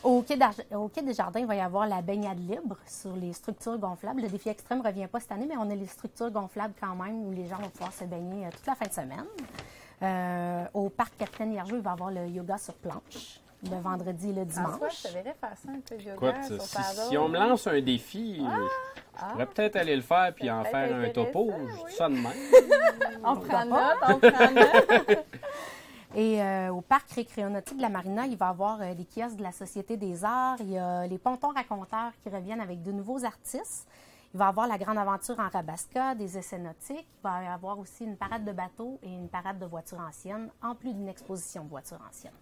Au 0.02 0.22
quai, 0.22 0.36
au 0.74 0.88
quai 0.88 1.02
des 1.02 1.14
Jardins, 1.14 1.40
il 1.40 1.46
va 1.46 1.54
y 1.54 1.60
avoir 1.60 1.86
la 1.86 2.02
baignade 2.02 2.38
libre 2.38 2.76
sur 2.86 3.14
les 3.14 3.32
structures 3.32 3.78
gonflables. 3.78 4.22
Le 4.22 4.28
défi 4.28 4.48
extrême 4.48 4.78
ne 4.78 4.84
revient 4.84 5.06
pas 5.06 5.20
cette 5.20 5.32
année, 5.32 5.46
mais 5.48 5.56
on 5.56 5.70
a 5.70 5.74
les 5.74 5.86
structures 5.86 6.30
gonflables 6.30 6.74
quand 6.80 6.96
même 6.96 7.24
où 7.26 7.30
les 7.30 7.46
gens 7.46 7.58
vont 7.58 7.70
pouvoir 7.70 7.92
se 7.92 8.04
baigner 8.04 8.46
euh, 8.46 8.50
toute 8.50 8.66
la 8.66 8.74
fin 8.74 8.86
de 8.86 8.92
semaine. 8.92 9.26
Euh, 10.02 10.64
au 10.74 10.90
parc 10.90 11.16
Capitaine 11.16 11.52
Hiergeau, 11.52 11.76
il 11.76 11.82
va 11.82 11.90
y 11.90 11.92
avoir 11.92 12.10
le 12.10 12.26
yoga 12.26 12.58
sur 12.58 12.74
planche 12.74 13.40
le 13.70 13.80
vendredi 13.80 14.30
et 14.30 14.32
le 14.32 14.44
François, 14.46 14.74
dimanche. 14.76 15.02
je 15.02 15.08
te 15.08 15.12
verrais 15.14 15.36
faire 15.40 15.56
ça 15.56 15.68
un 15.70 15.80
peu 15.80 15.96
de 15.96 16.02
yoga 16.02 16.28
Écoute, 16.30 16.60
sur 16.60 16.82
si, 17.08 17.16
on 17.18 17.28
me 17.28 17.38
lance 17.38 17.66
un 17.66 17.80
défi, 17.80 18.40
euh, 18.40 18.66
je 19.18 19.24
pourrais 19.32 19.46
peut-être 19.46 19.76
aller 19.76 19.96
le 19.96 20.02
faire 20.02 20.32
puis 20.34 20.50
en 20.50 20.64
faire 20.64 20.94
un 20.94 21.08
topo. 21.10 21.50
intéressant, 21.50 21.76
Je 21.76 21.82
oui. 21.82 21.90
dis 21.90 21.96
ça 21.96 22.08
de 22.08 22.14
même. 22.14 22.32
On 23.24 23.36
prend 23.36 23.64
note, 23.64 23.96
on 24.08 24.18
prend 24.18 24.50
note. 24.52 25.18
Et 26.14 26.40
euh, 26.42 26.70
au 26.70 26.80
parc 26.80 27.10
récréonautique 27.10 27.76
de 27.76 27.82
la 27.82 27.88
Marina, 27.88 28.24
il 28.26 28.36
va 28.36 28.46
y 28.46 28.48
avoir 28.48 28.80
euh, 28.80 28.94
des 28.94 29.04
kiosques 29.04 29.36
de 29.36 29.42
la 29.42 29.52
Société 29.52 29.96
des 29.96 30.24
Arts. 30.24 30.56
Il 30.60 30.70
y 30.70 30.78
a 30.78 31.06
les 31.06 31.18
pontons 31.18 31.50
raconteurs 31.52 32.12
qui 32.22 32.28
reviennent 32.30 32.60
avec 32.60 32.82
de 32.82 32.92
nouveaux 32.92 33.24
artistes. 33.24 33.86
Il 34.32 34.38
va 34.38 34.46
y 34.46 34.48
avoir 34.48 34.66
la 34.66 34.78
grande 34.78 34.98
aventure 34.98 35.38
en 35.38 35.48
Rabasca, 35.48 36.14
des 36.14 36.38
essais 36.38 36.58
nautiques. 36.58 37.06
Il 37.18 37.22
va 37.22 37.42
y 37.42 37.46
avoir 37.46 37.78
aussi 37.78 38.04
une 38.04 38.16
parade 38.16 38.44
de 38.44 38.52
bateaux 38.52 38.98
et 39.02 39.08
une 39.08 39.28
parade 39.28 39.58
de 39.58 39.66
voitures 39.66 40.00
anciennes, 40.00 40.48
en 40.62 40.74
plus 40.74 40.94
d'une 40.94 41.08
exposition 41.08 41.64
de 41.64 41.68
voitures 41.70 42.00
anciennes. 42.08 42.32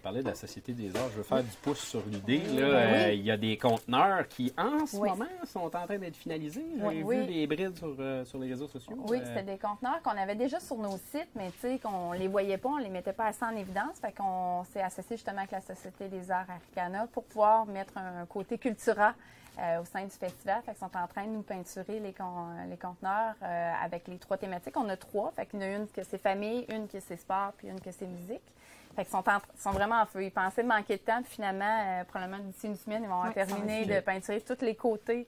Tu 0.00 0.02
parlais 0.04 0.22
de 0.22 0.28
la 0.28 0.34
Société 0.34 0.72
des 0.72 0.96
Arts. 0.96 1.10
Je 1.10 1.18
veux 1.18 1.22
faire 1.22 1.42
du 1.42 1.50
pouce 1.60 1.80
sur 1.80 2.00
l'idée. 2.06 2.38
ben 2.38 2.58
Euh. 2.62 3.12
Il 3.12 3.20
y 3.22 3.30
a 3.30 3.36
des 3.36 3.58
conteneurs 3.58 4.26
qui, 4.28 4.50
en 4.56 4.86
ce 4.86 4.96
Oui. 4.96 5.10
moment, 5.10 5.26
sont 5.44 5.60
en 5.60 5.68
train 5.68 5.98
d'être 5.98 6.16
finalisés. 6.16 6.64
J'ai 6.78 7.02
Oui. 7.02 7.16
vu 7.18 7.26
les 7.26 7.46
brides 7.46 7.76
sur, 7.76 7.94
euh, 7.98 8.24
sur 8.24 8.38
les 8.38 8.48
réseaux 8.48 8.66
sociaux. 8.66 8.96
Oui, 9.10 9.18
Euh, 9.20 9.24
c'était 9.26 9.42
des 9.42 9.58
conteneurs 9.58 10.00
qu'on 10.02 10.16
avait 10.16 10.36
déjà 10.36 10.58
sur 10.58 10.78
nos 10.78 10.96
sites, 11.12 11.28
mais 11.34 11.50
tu 11.50 11.58
sais, 11.58 11.78
qu'on 11.78 12.12
les 12.12 12.28
voyait 12.28 12.56
pas, 12.56 12.70
on 12.70 12.76
les 12.78 12.88
mettait 12.88 13.12
pas 13.12 13.26
assez 13.26 13.44
en 13.44 13.54
évidence. 13.54 13.98
Fait 14.00 14.12
qu'on 14.16 14.64
s'est 14.72 14.80
associé 14.80 15.16
justement 15.18 15.40
avec 15.40 15.50
la 15.50 15.60
Société 15.60 16.08
des 16.08 16.30
Arts 16.30 16.46
Arcana 16.48 17.06
pour 17.12 17.24
pouvoir 17.24 17.66
mettre 17.66 17.92
un 17.98 18.24
côté 18.24 18.56
cultura 18.56 19.12
euh, 19.58 19.82
au 19.82 19.84
sein 19.84 20.04
du 20.04 20.10
festival. 20.12 20.62
Fait 20.64 20.72
qu'ils 20.72 20.80
sont 20.80 20.96
en 20.96 21.06
train 21.08 21.26
de 21.26 21.32
nous 21.32 21.42
peinturer 21.42 22.00
les, 22.00 22.14
con- 22.14 22.48
les 22.70 22.78
conteneurs 22.78 23.34
euh, 23.42 23.72
avec 23.84 24.08
les 24.08 24.16
trois 24.16 24.38
thématiques. 24.38 24.78
On 24.78 24.88
a 24.88 24.96
trois. 24.96 25.30
Fait 25.36 25.44
qu'il 25.44 25.60
y 25.60 25.62
en 25.62 25.66
a 25.66 25.76
une 25.76 25.88
que 25.88 26.02
c'est 26.04 26.16
famille, 26.16 26.64
une 26.70 26.88
que 26.88 27.00
c'est 27.00 27.18
sport, 27.18 27.52
puis 27.58 27.68
une 27.68 27.80
que 27.82 27.90
c'est 27.92 28.06
musique. 28.06 28.40
Fait 29.00 29.06
qu'ils 29.06 29.12
sont, 29.12 29.28
en- 29.30 29.40
sont 29.56 29.70
vraiment 29.70 30.02
en 30.02 30.04
feu. 30.06 30.22
Ils 30.24 30.30
pensaient 30.30 30.62
manquer 30.62 30.96
de 30.98 31.02
temps, 31.02 31.22
puis 31.22 31.32
finalement, 31.32 31.64
euh, 31.80 32.04
probablement 32.04 32.42
d'ici 32.42 32.66
une 32.66 32.76
semaine, 32.76 33.02
ils 33.04 33.08
vont 33.08 33.22
Oui, 33.22 33.32
filer. 33.46 33.86
de 33.86 34.00
peinturer 34.00 34.40
tous 34.42 34.60
les 34.60 34.74
côtés 34.76 35.26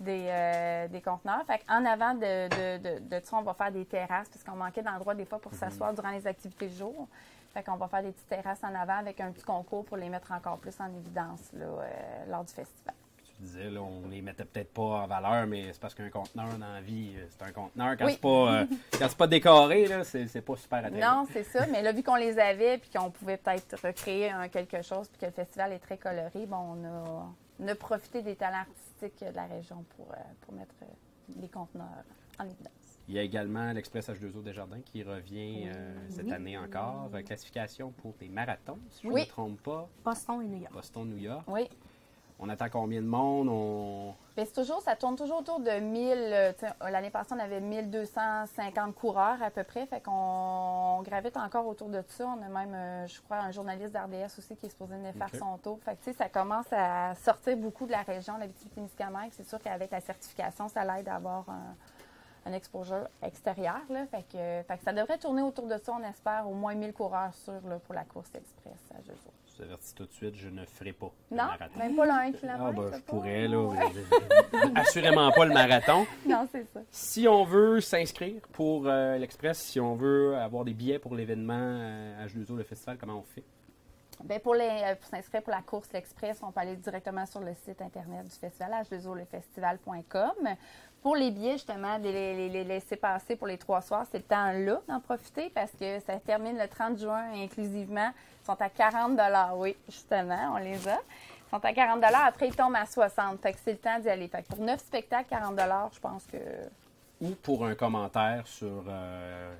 des, 0.00 0.26
euh, 0.28 0.88
des 0.88 1.00
conteneurs. 1.00 1.44
Fait 1.46 1.60
en 1.68 1.84
avant 1.84 2.14
de, 2.14 2.48
de, 2.48 2.78
de, 2.78 2.98
de 2.98 3.24
ça, 3.24 3.36
on 3.36 3.42
va 3.42 3.54
faire 3.54 3.70
des 3.70 3.84
terrasses 3.84 4.28
parce 4.28 4.42
qu'on 4.42 4.56
manquait 4.56 4.82
d'endroits 4.82 5.14
des 5.14 5.24
fois 5.24 5.38
pour 5.38 5.54
s'asseoir 5.54 5.92
durant 5.92 6.10
les 6.10 6.26
activités 6.26 6.66
de 6.68 6.74
jour. 6.74 7.06
Fait 7.54 7.62
qu'on 7.62 7.76
va 7.76 7.86
faire 7.86 8.02
des 8.02 8.10
petites 8.10 8.28
terrasses 8.28 8.64
en 8.64 8.74
avant 8.74 8.98
avec 8.98 9.20
un 9.20 9.30
petit 9.30 9.44
concours 9.44 9.84
pour 9.84 9.98
les 9.98 10.08
mettre 10.08 10.32
encore 10.32 10.56
plus 10.58 10.74
en 10.80 10.86
évidence 10.88 11.52
là, 11.52 11.66
euh, 11.66 12.24
lors 12.28 12.42
du 12.42 12.52
festival. 12.52 12.94
Tu 13.42 13.48
disais, 13.48 13.70
là, 13.70 13.82
on 13.82 14.06
les 14.08 14.22
mettait 14.22 14.44
peut-être 14.44 14.72
pas 14.72 14.82
en 15.02 15.06
valeur, 15.08 15.48
mais 15.48 15.72
c'est 15.72 15.80
parce 15.80 15.94
qu'un 15.96 16.10
conteneur 16.10 16.56
dans 16.58 16.72
la 16.74 16.80
vie, 16.80 17.10
euh, 17.16 17.26
c'est 17.28 17.42
un 17.42 17.50
conteneur. 17.50 17.96
Quand 17.98 18.04
Oui. 18.06 18.12
c'est 18.12 18.20
pas, 18.20 18.28
euh, 18.60 18.66
quand 19.00 19.08
c'est 19.08 19.16
pas 19.18 19.26
décoré, 19.26 19.86
là, 19.88 20.04
c'est, 20.04 20.28
c'est 20.28 20.42
pas 20.42 20.54
super 20.56 20.84
attrayant. 20.84 21.22
Non, 21.22 21.26
c'est 21.32 21.42
ça. 21.42 21.66
Mais 21.66 21.82
là, 21.82 21.90
vu 21.90 22.04
qu'on 22.04 22.14
les 22.14 22.38
avait 22.38 22.78
puis 22.78 22.90
qu'on 22.90 23.10
pouvait 23.10 23.38
peut-être 23.38 23.84
recréer 23.84 24.30
un 24.30 24.46
quelque 24.46 24.80
chose 24.82 25.08
puis 25.08 25.18
que 25.18 25.26
le 25.26 25.32
festival 25.32 25.72
est 25.72 25.80
très 25.80 25.98
coloré, 25.98 26.46
bon, 26.46 26.56
on 26.56 26.84
a, 26.84 27.32
on 27.58 27.66
a 27.68 27.74
profité 27.74 28.22
des 28.22 28.36
talents 28.36 28.58
artistiques 28.68 29.28
de 29.28 29.34
la 29.34 29.46
région 29.46 29.84
pour, 29.96 30.12
euh, 30.12 30.16
pour 30.42 30.54
mettre 30.54 30.74
les 31.40 31.48
conteneurs 31.48 31.88
en 32.38 32.44
évidence. 32.44 32.70
Il 33.08 33.16
y 33.16 33.18
a 33.18 33.22
également 33.22 33.72
l'Express 33.72 34.08
H2O 34.08 34.44
Desjardins 34.44 34.80
qui 34.84 35.02
revient 35.02 35.64
euh, 35.66 35.92
cette 36.08 36.26
Oui. 36.26 36.32
année 36.32 36.56
encore. 36.56 37.10
Classification 37.26 37.90
pour 37.90 38.14
des 38.20 38.28
marathons, 38.28 38.78
si 38.90 39.02
je 39.02 39.08
ne 39.08 39.12
Oui. 39.14 39.20
me 39.22 39.26
trompe 39.26 39.60
pas. 39.62 39.88
Boston 40.04 40.42
et 40.42 40.46
New 40.46 40.60
York. 40.60 40.72
Boston, 40.72 41.08
New 41.08 41.18
York. 41.18 41.42
Oui. 41.48 41.68
On 42.44 42.48
attend 42.48 42.68
combien 42.70 43.00
de 43.00 43.06
monde? 43.06 43.48
On... 43.48 44.14
Ben, 44.36 44.44
c'est 44.44 44.52
toujours, 44.52 44.82
ça 44.82 44.96
tourne 44.96 45.14
toujours 45.14 45.38
autour 45.38 45.60
de 45.60 45.70
1000. 45.78 46.12
euh, 46.12 46.52
L'année 46.90 47.10
passée, 47.10 47.32
on 47.36 47.38
avait 47.38 47.60
1250 47.60 48.96
coureurs 48.96 49.40
à 49.40 49.50
peu 49.50 49.62
près. 49.62 49.86
Fait 49.86 50.00
qu'on 50.00 51.00
gravite 51.02 51.36
encore 51.36 51.68
autour 51.68 51.88
de 51.88 52.02
ça. 52.08 52.26
On 52.26 52.42
a 52.42 52.48
même, 52.48 52.74
euh, 52.74 53.06
je 53.06 53.20
crois, 53.22 53.36
un 53.36 53.52
journaliste 53.52 53.92
d'RDS 53.92 54.36
aussi 54.38 54.56
qui 54.56 54.66
est 54.66 54.70
supposé 54.70 54.96
venir 54.96 55.14
faire 55.14 55.32
son 55.38 55.56
tour. 55.58 55.78
Fait 55.84 55.96
que, 55.96 56.12
ça 56.12 56.28
commence 56.28 56.66
à 56.72 57.14
sortir 57.14 57.56
beaucoup 57.56 57.86
de 57.86 57.92
la 57.92 58.02
région, 58.02 58.36
la 58.38 58.48
témiscamingue 58.74 59.30
C'est 59.30 59.46
sûr 59.46 59.60
qu'avec 59.60 59.92
la 59.92 60.00
certification, 60.00 60.66
ça 60.68 60.84
l'aide 60.84 61.08
à 61.08 61.14
avoir 61.14 61.44
un, 61.48 61.76
un 62.50 62.52
exposure 62.54 63.06
extérieur. 63.22 63.82
Là. 63.88 64.04
Fait, 64.06 64.24
que, 64.24 64.66
fait 64.66 64.78
que 64.78 64.84
ça 64.84 64.92
devrait 64.92 65.18
tourner 65.18 65.42
autour 65.42 65.68
de 65.68 65.78
ça, 65.78 65.92
on 65.92 66.02
espère, 66.02 66.48
au 66.48 66.54
moins 66.54 66.74
1000 66.74 66.92
coureurs 66.92 67.32
sûrs 67.34 67.62
là, 67.68 67.78
pour 67.78 67.94
la 67.94 68.02
course 68.02 68.34
express 68.34 68.80
à 68.90 69.00
deux 69.02 69.14
jours. 69.14 69.32
Je 69.52 69.58
vous 69.58 69.62
avertis 69.64 69.94
tout 69.94 70.06
de 70.06 70.12
suite, 70.12 70.34
je 70.36 70.48
ne 70.48 70.64
ferai 70.64 70.92
pas 70.92 71.10
le 71.30 71.36
Non, 71.36 71.44
marathon. 71.44 71.78
même 71.78 71.94
pas 71.96 72.04
le 72.06 72.10
1 72.10 72.32
km. 72.32 72.58
Ah, 72.60 72.72
ben, 72.72 72.90
je 72.94 73.00
pourrais, 73.02 73.48
là. 73.48 73.68
Assurément 74.80 75.30
pas 75.30 75.44
le 75.44 75.52
marathon. 75.52 76.06
Non, 76.26 76.48
c'est 76.50 76.64
ça. 76.72 76.80
Si 76.90 77.28
on 77.28 77.44
veut 77.44 77.80
s'inscrire 77.80 78.40
pour 78.52 78.86
euh, 78.86 79.18
l'Express, 79.18 79.58
si 79.58 79.78
on 79.80 79.94
veut 79.94 80.36
avoir 80.36 80.64
des 80.64 80.72
billets 80.72 80.98
pour 80.98 81.14
l'événement 81.14 81.52
euh, 81.58 82.26
H2O, 82.26 82.56
le 82.56 82.64
festival, 82.64 82.96
comment 82.98 83.18
on 83.18 83.22
fait? 83.22 83.44
Bien, 84.24 84.38
pour 84.38 84.54
les, 84.54 84.68
euh, 84.84 84.94
pour 84.94 85.08
s'inscrire 85.08 85.42
pour 85.42 85.52
la 85.52 85.62
course 85.62 85.92
l'Express, 85.92 86.38
on 86.42 86.52
peut 86.52 86.60
aller 86.60 86.76
directement 86.76 87.26
sur 87.26 87.40
le 87.40 87.52
site 87.54 87.82
internet 87.82 88.24
du 88.24 88.30
festival, 88.30 88.84
h2olefestival.com. 88.90 90.48
Pour 91.02 91.16
les 91.16 91.32
billets, 91.32 91.54
justement, 91.54 91.98
de 91.98 92.08
les, 92.08 92.64
laisser 92.64 92.94
passer 92.94 93.34
pour 93.34 93.48
les 93.48 93.58
trois 93.58 93.80
soirs, 93.80 94.06
c'est 94.10 94.18
le 94.18 94.24
temps 94.24 94.52
là 94.52 94.80
d'en 94.86 95.00
profiter 95.00 95.50
parce 95.52 95.72
que 95.72 95.98
ça 96.00 96.14
termine 96.20 96.56
le 96.56 96.68
30 96.68 96.96
juin 96.98 97.24
inclusivement. 97.34 98.10
Ils 98.42 98.46
sont 98.46 98.60
à 98.60 98.68
40 98.68 99.18
oui, 99.56 99.76
justement, 99.88 100.54
on 100.54 100.58
les 100.58 100.86
a. 100.86 100.98
Ils 100.98 101.50
sont 101.50 101.64
à 101.64 101.72
40 101.72 102.04
après 102.04 102.48
ils 102.48 102.54
tombent 102.54 102.76
à 102.76 102.86
60 102.86 103.40
Fait 103.40 103.52
que 103.52 103.58
c'est 103.64 103.72
le 103.72 103.78
temps 103.78 103.98
d'y 103.98 104.08
aller. 104.08 104.28
Fait 104.28 104.42
que 104.42 104.48
pour 104.48 104.64
neuf 104.64 104.80
spectacles, 104.80 105.28
40 105.28 105.60
je 105.92 105.98
pense 105.98 106.24
que 106.26 106.38
Ou 107.20 107.30
pour 107.42 107.66
un 107.66 107.74
commentaire 107.74 108.46
sur 108.46 108.84
euh, 108.88 109.54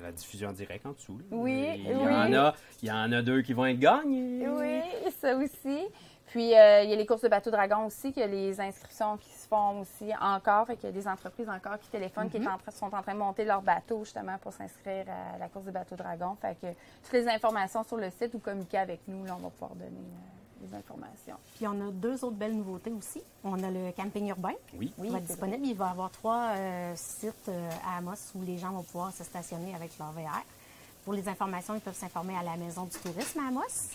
la 0.00 0.12
diffusion 0.12 0.50
en 0.50 0.52
direct 0.52 0.86
en 0.86 0.92
dessous. 0.92 1.18
Oui, 1.32 1.70
il 1.74 1.88
y 1.88 1.92
oui. 1.92 2.06
En 2.06 2.32
a, 2.32 2.54
il 2.82 2.88
y 2.88 2.92
en 2.92 3.10
a 3.10 3.20
deux 3.20 3.42
qui 3.42 3.52
vont 3.52 3.66
être 3.66 3.80
gagnés. 3.80 4.48
Oui, 4.48 5.10
ça 5.20 5.36
aussi. 5.36 5.86
Puis, 6.34 6.52
euh, 6.52 6.82
il 6.82 6.90
y 6.90 6.92
a 6.92 6.96
les 6.96 7.06
courses 7.06 7.20
de 7.20 7.28
bateau 7.28 7.52
dragon 7.52 7.86
aussi, 7.86 8.12
qu'il 8.12 8.20
y 8.20 8.24
a 8.24 8.26
les 8.26 8.60
inscriptions 8.60 9.16
qui 9.18 9.30
se 9.30 9.46
font 9.46 9.78
aussi 9.82 10.12
encore. 10.20 10.66
Fait 10.66 10.74
qu'il 10.74 10.86
y 10.86 10.88
a 10.88 10.92
des 10.92 11.06
entreprises 11.06 11.48
encore 11.48 11.78
qui 11.78 11.88
téléphonent, 11.90 12.28
qui 12.28 12.38
en 12.38 12.58
train- 12.58 12.72
sont 12.72 12.92
en 12.92 13.02
train 13.02 13.14
de 13.14 13.18
monter 13.20 13.44
leur 13.44 13.62
bateau 13.62 14.02
justement 14.02 14.36
pour 14.38 14.52
s'inscrire 14.52 15.06
à 15.08 15.38
la 15.38 15.48
course 15.48 15.64
des 15.66 15.70
bateaux 15.70 15.94
dragon. 15.94 16.36
Fait 16.42 16.56
que 16.60 16.66
toutes 17.04 17.12
les 17.12 17.28
informations 17.28 17.84
sur 17.84 17.98
le 17.98 18.10
site 18.10 18.34
ou 18.34 18.40
communiquer 18.40 18.78
avec 18.78 19.02
nous, 19.06 19.24
là, 19.24 19.36
on 19.38 19.42
va 19.44 19.50
pouvoir 19.50 19.76
donner 19.76 19.92
euh, 19.92 20.66
les 20.66 20.74
informations. 20.76 21.36
Puis 21.54 21.68
on 21.68 21.88
a 21.88 21.92
deux 21.92 22.24
autres 22.24 22.34
belles 22.36 22.56
nouveautés 22.56 22.90
aussi. 22.90 23.22
On 23.44 23.62
a 23.62 23.70
le 23.70 23.92
camping 23.92 24.26
urbain 24.30 24.54
Oui. 24.76 24.92
Oui, 24.98 25.06
qui 25.06 25.12
va 25.12 25.18
être 25.18 25.26
disponible. 25.26 25.64
Il 25.64 25.76
va 25.76 25.86
y 25.86 25.90
avoir 25.92 26.10
trois 26.10 26.48
euh, 26.56 26.92
sites 26.96 27.48
euh, 27.48 27.70
à 27.86 27.98
Amos 27.98 28.32
où 28.34 28.42
les 28.42 28.58
gens 28.58 28.72
vont 28.72 28.82
pouvoir 28.82 29.12
se 29.12 29.22
stationner 29.22 29.72
avec 29.76 29.96
leur 30.00 30.10
VR. 30.10 30.42
Pour 31.04 31.12
les 31.12 31.28
informations, 31.28 31.76
ils 31.76 31.80
peuvent 31.80 31.94
s'informer 31.94 32.36
à 32.36 32.42
la 32.42 32.56
Maison 32.56 32.86
du 32.86 32.98
tourisme 32.98 33.38
à 33.38 33.48
Amos. 33.50 33.94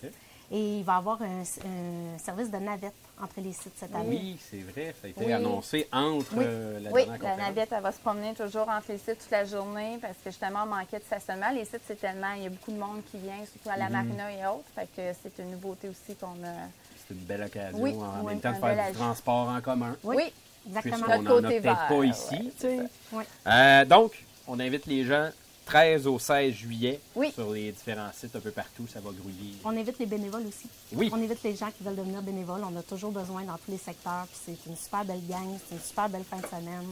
Et 0.52 0.80
il 0.80 0.84
va 0.84 0.94
y 0.94 0.98
avoir 0.98 1.22
un, 1.22 1.42
un 1.42 2.18
service 2.18 2.50
de 2.50 2.58
navette 2.58 2.94
entre 3.22 3.40
les 3.40 3.54
sites 3.54 3.74
cette 3.78 3.94
année. 3.94 4.08
Oui, 4.10 4.38
c'est 4.50 4.62
vrai. 4.62 4.96
Ça 5.00 5.06
a 5.06 5.10
été 5.10 5.26
Oui. 5.26 5.32
annoncé 5.34 5.88
entre 5.92 6.34
Oui. 6.36 6.44
euh, 6.48 6.80
la 6.80 6.90
Oui, 6.92 7.02
la 7.08 7.14
conférence. 7.18 7.38
navette, 7.38 7.70
elle 7.72 7.84
va 7.84 7.92
se 7.92 8.00
promener 8.00 8.34
toujours 8.34 8.68
entre 8.68 8.86
les 8.92 8.98
sites 8.98 9.20
toute 9.20 9.30
la 9.32 9.46
journée 9.46 10.00
parce 10.02 10.16
que 10.24 10.32
justement, 10.32 10.64
on 10.64 10.76
manquait 10.76 10.98
de 10.98 11.04
stationnement. 11.04 11.52
Les 11.52 11.66
sites, 11.66 11.82
c'est 11.86 12.00
tellement, 12.02 12.32
il 12.36 12.44
y 12.44 12.46
a 12.48 12.50
beaucoup 12.50 12.72
de 12.72 12.78
monde 12.80 13.02
qui 13.12 13.18
vient, 13.20 13.38
surtout 13.52 13.70
à 13.70 13.78
la 13.78 13.86
Mhm. 13.86 13.92
marina 13.92 14.32
et 14.34 14.46
autres. 14.48 14.66
Fait 14.74 14.88
que 14.96 15.16
c'est 15.22 15.42
une 15.44 15.52
nouveauté 15.52 15.88
aussi 15.90 16.16
qu'on 16.16 16.28
a. 16.44 16.68
C'est 17.08 17.14
une 17.14 17.20
belle 17.22 17.44
occasion 17.44 17.80
Oui, 17.80 17.94
en 17.94 18.22
oui, 18.22 18.26
même 18.34 18.40
temps 18.42 18.52
de 18.52 18.58
faire 18.58 18.88
du 18.92 18.98
transport 18.98 19.50
en 19.50 19.62
commun. 19.62 19.96
Oui, 20.04 20.16
Oui, 20.18 20.34
exactement. 20.68 20.96
Puisqu'on 20.98 21.22
n'en 21.22 21.38
a 21.44 21.50
peut-être 21.50 21.88
pas 21.88 22.04
ici. 22.06 22.52
ça. 22.58 22.68
Oui. 23.12 23.24
Euh, 23.46 23.86
donc, 23.86 24.26
on 24.48 24.60
invite 24.60 24.88
les 24.88 25.06
gens 25.06 25.30
13 25.70 26.08
au 26.08 26.18
16 26.18 26.52
juillet 26.54 27.00
Oui. 27.16 27.32
sur 27.32 27.52
les 27.52 27.72
différents 27.72 28.10
sites 28.12 28.36
un 28.36 28.40
peu 28.40 28.50
partout. 28.50 28.88
Ça 28.88 29.00
va 29.00 29.12
grouiller. 29.12 29.54
On 29.64 29.70
invite 29.78 30.00
les 30.00 30.08
bénévoles 30.08 30.48
aussi. 30.48 30.68
Oui. 30.94 31.10
On 31.14 31.18
invite 31.18 31.44
les 31.44 31.56
gens 31.56 31.70
qui 31.70 31.84
veulent 31.84 31.96
devenir 31.96 32.24
bénévoles. 32.24 32.62
On 32.64 32.76
a 32.76 32.82
toujours 32.82 33.12
besoin 33.12 33.44
dans 33.44 33.58
tous 33.58 33.70
les 33.72 33.78
secteurs. 33.78 34.26
Puis 34.32 34.40
c'est 34.46 34.70
une 34.70 34.76
super 34.76 35.06
belle 35.06 35.26
gang, 35.28 35.48
c'est 35.68 35.76
une 35.76 35.82
super 35.82 36.10
belle 36.10 36.24
fin 36.24 36.38
de 36.38 36.46
semaine. 36.48 36.88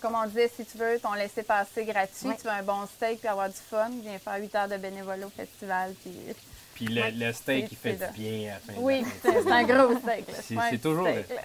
Comme 0.00 0.14
on 0.14 0.26
disait, 0.26 0.50
si 0.56 0.64
tu 0.64 0.76
veux 0.76 0.98
ton 0.98 1.12
laisser 1.12 1.44
passer 1.44 1.84
gratuit, 1.84 2.30
tu 2.36 2.44
veux 2.44 2.50
un 2.50 2.62
bon 2.62 2.86
steak 2.96 3.20
puis 3.20 3.28
avoir 3.28 3.48
du 3.48 3.54
fun, 3.54 3.90
viens 4.02 4.18
faire 4.18 4.40
8 4.40 4.54
heures 4.56 4.68
de 4.68 4.76
bénévolat 4.78 5.26
au 5.26 5.30
festival. 5.30 5.94
Puis... 6.02 6.10
Puis 6.84 6.94
le, 6.94 7.02
le 7.26 7.32
steak, 7.32 7.68
il 7.70 7.76
fait 7.76 7.92
du 7.94 8.20
bien 8.20 8.50
à 8.50 8.54
la 8.54 8.58
fin 8.60 8.72
de 8.72 8.78
Oui, 8.84 9.02
c'est 9.22 9.50
un 9.52 9.62
gros 9.64 9.98
steak. 9.98 10.24
C'est- 10.42 10.78
toujours 10.78 11.06
steak, 11.08 11.28
le-. 11.28 11.36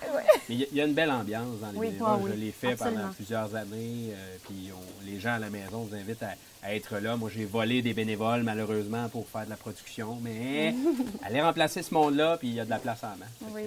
Mais 0.50 0.56
il 0.56 0.60
y 0.60 0.64
a- 0.64 0.68
il 0.72 0.78
y, 0.78 0.82
a 0.82 0.86
une 0.86 0.94
belle 0.94 1.12
ambiance 1.12 1.60
dans 1.62 1.72
les 1.72 1.78
Oui, 1.78 1.98
Je 2.30 2.34
l'ai 2.34 2.52
fait 2.52 2.76
pendant 2.76 3.10
plusieurs 3.16 3.54
années. 3.56 4.12
euh, 4.12 4.38
puis 4.48 4.70
on- 4.74 5.06
les 5.06 5.20
gens 5.20 5.34
à 5.34 5.40
la 5.40 5.50
maison 5.50 5.82
vous 5.90 5.96
invitent 5.96 6.24
à, 6.24 6.34
à 6.64 6.76
être 6.76 6.98
là. 7.00 7.16
Moi, 7.16 7.30
j'ai 7.34 7.46
volé 7.46 7.82
des 7.82 7.94
bénévoles, 7.94 8.44
malheureusement, 8.44 9.08
pour 9.10 9.28
faire 9.28 9.46
de 9.46 9.50
la 9.50 9.56
production. 9.56 10.18
Mais 10.22 10.74
allez 11.24 11.42
remplacer 11.42 11.82
ce 11.84 11.94
monde-là, 11.94 12.38
puis 12.38 12.50
il 12.50 12.54
y 12.56 12.60
a 12.60 12.66
de 12.66 12.70
la 12.70 12.80
place 12.80 13.04
en 13.04 13.16
main. 13.18 13.26
Que, 13.40 13.54
Oui. 13.54 13.64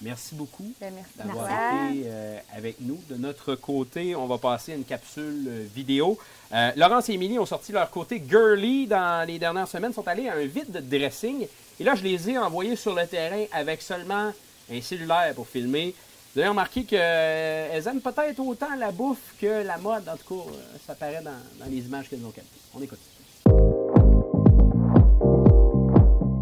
Merci 0.00 0.36
beaucoup 0.36 0.72
Ben, 0.80 0.92
merci. 0.94 1.10
d'avoir 1.16 1.46
été 1.90 2.02
euh, 2.06 2.38
avec 2.56 2.76
nous. 2.80 3.00
De 3.10 3.16
notre 3.16 3.56
côté, 3.56 4.14
on 4.14 4.26
va 4.26 4.38
passer 4.38 4.72
à 4.72 4.76
une 4.76 4.84
capsule 4.84 5.46
euh, 5.48 5.66
vidéo. 5.74 6.16
Euh, 6.52 6.70
Laurence 6.76 7.08
et 7.08 7.14
Émilie 7.14 7.38
ont 7.38 7.46
sorti 7.46 7.72
leur 7.72 7.90
côté 7.90 8.22
girly 8.26 8.86
dans 8.86 9.26
les 9.26 9.40
dernières 9.40 9.66
semaines, 9.66 9.92
sont 9.92 10.06
allés 10.06 10.28
à 10.28 10.34
un 10.34 10.46
vide 10.46 10.70
de 10.70 10.98
dressing. 10.98 11.46
Et 11.80 11.84
là, 11.84 11.94
je 11.96 12.04
les 12.04 12.30
ai 12.30 12.38
envoyés 12.38 12.76
sur 12.76 12.94
le 12.94 13.06
terrain 13.06 13.44
avec 13.52 13.82
seulement 13.82 14.32
un 14.72 14.80
cellulaire 14.80 15.34
pour 15.34 15.48
filmer. 15.48 15.94
Vous 16.38 16.42
avez 16.42 16.50
remarqué 16.50 16.84
qu'elles 16.84 17.88
aiment 17.88 18.00
peut-être 18.00 18.38
autant 18.38 18.72
la 18.78 18.92
bouffe 18.92 19.34
que 19.40 19.66
la 19.66 19.76
mode. 19.76 20.08
En 20.08 20.16
tout 20.16 20.36
cas, 20.36 20.50
euh, 20.52 20.76
ça 20.86 20.94
paraît 20.94 21.20
dans, 21.20 21.32
dans 21.58 21.68
les 21.68 21.78
images 21.78 22.08
qu'elles 22.08 22.24
ont 22.24 22.30
captées. 22.30 22.60
On 22.76 22.80
écoute. 22.80 23.00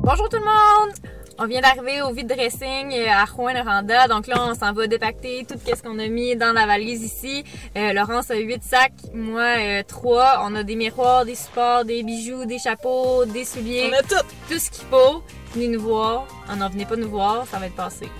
Bonjour 0.03 0.29
tout 0.29 0.37
le 0.37 0.45
monde! 0.45 0.95
On 1.39 1.47
vient 1.47 1.63
d'arriver 1.63 2.03
au 2.03 2.13
vide 2.13 2.29
dressing 2.29 2.93
euh, 2.93 3.09
à 3.09 3.25
Rouen-Noranda. 3.25 4.07
Donc 4.09 4.27
là, 4.27 4.37
on 4.47 4.55
s'en 4.55 4.75
va 4.75 4.87
dépacter 4.87 5.47
tout 5.49 5.59
ce 5.65 5.83
qu'on 5.83 5.99
a 5.99 6.09
mis 6.09 6.37
dans 6.37 6.53
la 6.53 6.67
valise 6.67 7.03
ici. 7.03 7.43
Euh, 7.75 7.95
Laurence 7.95 8.31
a 8.31 8.37
8 8.37 8.63
sacs, 8.63 8.93
moi 9.15 9.83
3. 9.83 10.43
On 10.43 10.57
a 10.57 10.63
des 10.63 10.77
miroirs, 10.77 11.25
des 11.25 11.37
supports, 11.37 11.87
des 11.87 12.03
bijoux, 12.03 12.45
des 12.45 12.59
chapeaux, 12.59 13.25
des 13.25 13.47
souliers. 13.47 13.91
On 13.91 13.95
a 13.95 14.03
tout! 14.03 14.27
Tout 14.51 14.59
ce 14.59 14.71
qu'il 14.71 14.85
faut. 14.91 15.23
Venez 15.55 15.69
nous 15.69 15.81
voir. 15.81 16.27
Ah 16.51 16.55
non, 16.55 16.69
venez 16.69 16.85
pas 16.85 16.97
nous 16.97 17.09
voir, 17.09 17.47
ça 17.47 17.59
va 17.59 17.65
être 17.65 17.77
passé. 17.77 18.11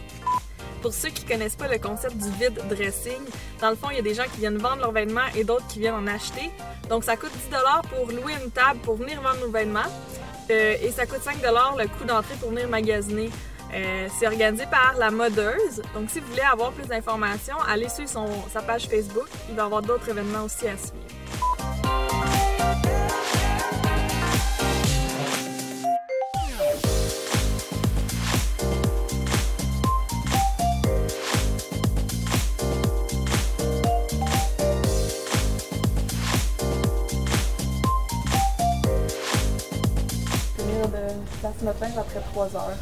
Pour 0.83 0.93
ceux 0.93 1.09
qui 1.09 1.25
connaissent 1.25 1.57
pas 1.57 1.69
le 1.69 1.79
concept 1.79 2.17
du 2.17 2.31
vide 2.33 2.61
dressing, 2.69 3.21
dans 3.61 3.71
le 3.71 3.77
fond, 3.77 3.89
il 3.91 3.97
y 3.97 3.99
a 3.99 4.03
des 4.03 4.15
gens 4.15 4.25
qui 4.33 4.41
viennent 4.41 4.59
vendre 4.59 4.83
leurs 4.83 4.93
vêtements 4.93 5.27
et 5.35 5.45
d'autres 5.45 5.67
qui 5.67 5.81
viennent 5.81 5.95
en 5.95 6.07
acheter. 6.07 6.51
Donc, 6.89 7.05
ça 7.05 7.17
coûte 7.17 7.33
10 7.33 7.57
pour 7.91 8.07
louer 8.09 8.35
une 8.43 8.51
table 8.51 8.81
pour 8.81 8.97
venir 8.97 9.21
vendre 9.21 9.41
nos 9.41 9.51
vêtements. 9.51 9.81
Euh, 10.51 10.77
et 10.81 10.93
ça 10.93 11.07
coûte 11.07 11.23
5 11.23 11.37
le 11.43 11.89
coût 11.89 12.05
d'entrée 12.05 12.35
pour 12.41 12.51
venir 12.51 12.69
magasiner. 12.69 13.31
Euh, 13.75 14.07
c'est 14.19 14.27
organisé 14.27 14.65
par 14.67 14.95
la 14.99 15.11
modeuse. 15.11 15.83
Donc, 15.95 16.11
si 16.11 16.21
vous 16.21 16.29
voulez 16.29 16.43
avoir 16.43 16.73
plus 16.73 16.87
d'informations, 16.87 17.57
allez 17.69 17.89
sur 17.89 18.09
son, 18.09 18.27
sa 18.53 18.63
page 18.63 18.87
Facebook. 18.87 19.29
Il 19.49 19.57
va 19.57 19.63
y 19.63 19.67
avoir 19.67 19.83
d'autres 19.83 20.09
événements 20.09 20.45
aussi 20.45 20.69
à 20.69 20.77
suivre. 20.77 21.96
place 41.47 41.59
ce 41.59 41.65
matin, 41.65 41.87
après 41.99 42.21
3 42.33 42.57
heures. 42.57 42.77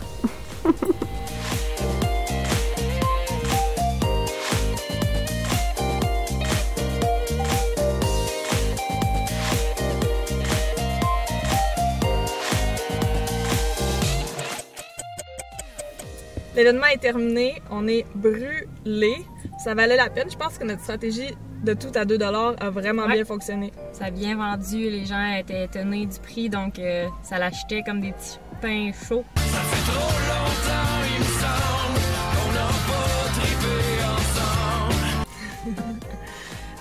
L'événement 16.56 16.86
est 16.86 16.98
terminé, 16.98 17.60
on 17.70 17.88
est 17.88 18.06
brûlé. 18.14 19.16
Ça 19.62 19.74
valait 19.74 19.96
la 19.96 20.08
peine. 20.08 20.30
Je 20.30 20.36
pense 20.36 20.56
que 20.56 20.64
notre 20.64 20.82
stratégie 20.82 21.34
de 21.64 21.74
tout 21.74 21.90
à 21.94 22.04
2 22.04 22.18
a 22.22 22.70
vraiment 22.70 23.04
Ouais. 23.06 23.14
bien 23.14 23.24
fonctionné. 23.24 23.72
Ça 23.92 24.06
a 24.06 24.10
bien 24.10 24.36
vendu, 24.36 24.90
les 24.90 25.06
gens 25.06 25.24
étaient 25.38 25.64
étonnés 25.64 26.06
du 26.06 26.18
prix, 26.20 26.48
donc 26.48 26.78
euh, 26.78 27.06
ça 27.22 27.38
l'achetait 27.38 27.82
comme 27.82 28.00
des 28.00 28.12
petits 28.12 28.38
pains 28.60 28.90
chauds. 29.08 29.24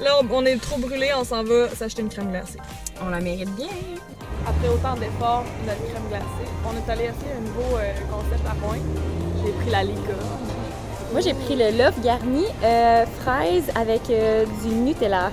Là, 0.01 0.11
on- 0.21 0.27
on 0.35 0.45
est 0.45 0.57
trop 0.61 0.77
brûlé, 0.79 1.09
on 1.17 1.23
s'en 1.23 1.43
va 1.43 1.69
s'acheter 1.69 2.01
une 2.01 2.09
crème 2.09 2.29
glacée. 2.31 2.57
On 3.05 3.09
la 3.09 3.19
mérite 3.21 3.53
bien. 3.55 3.67
Après 4.45 4.67
autant 4.67 4.95
d'efforts, 4.95 5.45
notre 5.65 5.79
crème 5.89 6.07
glacée, 6.09 6.49
on 6.65 6.73
est 6.75 6.91
allé 6.91 7.03
essayer 7.03 7.33
un 7.37 7.41
nouveau 7.41 7.77
euh, 7.77 7.93
concept 8.11 8.45
à 8.45 8.55
point. 8.55 8.77
J'ai 9.45 9.51
pris 9.53 9.69
la 9.69 9.83
licorne. 9.83 10.62
Moi, 11.13 11.21
j'ai 11.21 11.35
pris 11.35 11.55
le 11.55 11.77
loaf 11.77 12.01
garni 12.01 12.43
euh, 12.63 13.05
fraise 13.05 13.69
avec 13.75 14.09
euh, 14.09 14.47
du 14.63 14.69
Nutella. 14.73 15.29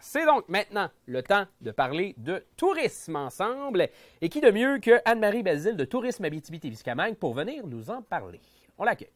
C'est 0.00 0.24
donc 0.24 0.48
maintenant 0.48 0.88
le 1.04 1.22
temps 1.22 1.44
de 1.60 1.70
parler 1.70 2.14
de 2.16 2.42
tourisme 2.56 3.16
ensemble. 3.16 3.90
Et 4.22 4.30
qui 4.30 4.40
de 4.40 4.50
mieux 4.50 4.78
que 4.78 4.98
Anne-Marie 5.04 5.42
Basile 5.42 5.76
de 5.76 5.84
Tourisme 5.84 6.24
Abitibi-Témiscamingue 6.24 7.16
pour 7.16 7.34
venir 7.34 7.66
nous 7.66 7.90
en 7.90 8.00
parler? 8.00 8.40
On 8.78 8.84
l'accueille. 8.84 9.10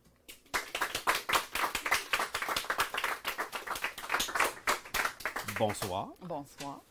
Bonsoir. 5.58 6.08
Bonsoir. 6.20 6.82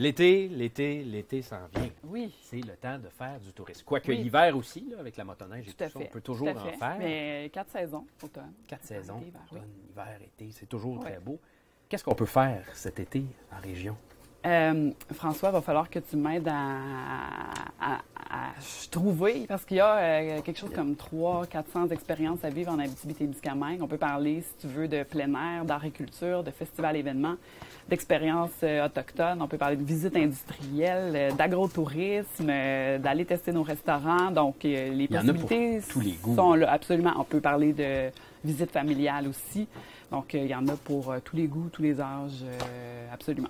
L'été, 0.00 0.48
l'été, 0.48 1.04
l'été 1.04 1.42
s'en 1.42 1.66
vient. 1.74 1.90
Oui, 2.04 2.34
C'est 2.40 2.64
le 2.64 2.74
temps 2.76 2.98
de 2.98 3.10
faire 3.10 3.38
du 3.38 3.52
tourisme. 3.52 3.82
Quoique 3.84 4.10
Oui. 4.10 4.16
l'hiver 4.16 4.56
aussi, 4.56 4.86
là, 4.88 4.98
avec 4.98 5.14
la 5.18 5.24
motoneige 5.24 5.68
et 5.68 5.72
tout 5.72 5.84
ça, 5.90 5.98
on 5.98 6.06
peut 6.06 6.22
toujours 6.22 6.50
tout 6.50 6.58
à 6.58 6.62
en 6.62 6.72
faire. 6.72 6.96
Mais 6.98 7.50
quatre 7.52 7.70
saisons, 7.70 8.06
automne. 8.22 8.54
Quatre 8.66 8.86
saisons, 8.86 9.20
hiver, 9.20 9.42
oui. 9.52 9.58
automne, 9.58 9.70
hiver, 9.90 10.18
été, 10.22 10.52
c'est 10.52 10.64
toujours 10.64 10.98
très 11.00 11.20
beau. 11.20 11.38
Qu'est-ce 11.86 12.02
qu'on 12.02 12.14
peut 12.14 12.24
faire 12.24 12.64
cet 12.74 12.98
été 12.98 13.26
en 13.52 13.60
région? 13.60 13.94
Euh, 14.46 14.90
François, 15.12 15.50
il 15.50 15.52
va 15.52 15.60
falloir 15.60 15.90
que 15.90 15.98
tu 15.98 16.16
m'aides 16.16 16.48
à, 16.48 16.76
à- 17.80 17.98
à 18.32 18.52
trouver, 18.90 19.44
parce 19.48 19.64
qu'il 19.64 19.78
y 19.78 19.80
a 19.80 19.96
euh, 19.96 20.40
quelque 20.40 20.58
chose 20.58 20.70
comme 20.74 20.94
300-400 20.94 21.90
expériences 21.90 22.42
à 22.44 22.48
vivre 22.48 22.72
en 22.72 22.78
Abitibi-Témiscamingue. 22.78 23.82
On 23.82 23.86
peut 23.88 23.98
parler, 23.98 24.42
si 24.42 24.66
tu 24.66 24.72
veux, 24.72 24.86
de 24.88 25.02
plein 25.02 25.32
air, 25.34 25.64
d'agriculture, 25.64 26.42
de 26.44 26.50
festivals 26.52 26.96
événements, 26.96 27.34
d'expériences 27.88 28.50
euh, 28.62 28.86
autochtones. 28.86 29.42
On 29.42 29.48
peut 29.48 29.58
parler 29.58 29.76
de 29.76 29.82
visites 29.84 30.16
industrielles, 30.16 31.12
euh, 31.16 31.32
d'agrotourisme, 31.32 32.46
d'aller 32.46 33.24
tester 33.26 33.52
nos 33.52 33.64
restaurants. 33.64 34.30
Donc, 34.30 34.62
les 34.62 34.90
Il 35.10 35.12
y 35.12 35.18
en 35.18 35.28
a 35.28 35.32
pour 35.34 35.42
possibilités 35.42 35.82
tous 35.90 36.00
les 36.00 36.12
goûts. 36.12 36.36
sont 36.36 36.54
là, 36.54 36.70
absolument. 36.72 37.12
On 37.18 37.24
peut 37.24 37.40
parler 37.40 37.72
de 37.72 38.10
visites 38.44 38.70
familiales 38.70 39.26
aussi. 39.28 39.66
Donc, 40.12 40.34
il 40.34 40.46
y 40.46 40.54
en 40.54 40.66
a 40.68 40.76
pour 40.76 41.14
tous 41.24 41.36
les 41.36 41.46
goûts, 41.46 41.68
tous 41.72 41.82
les 41.82 42.00
âges, 42.00 42.42
euh, 42.44 43.06
absolument. 43.12 43.48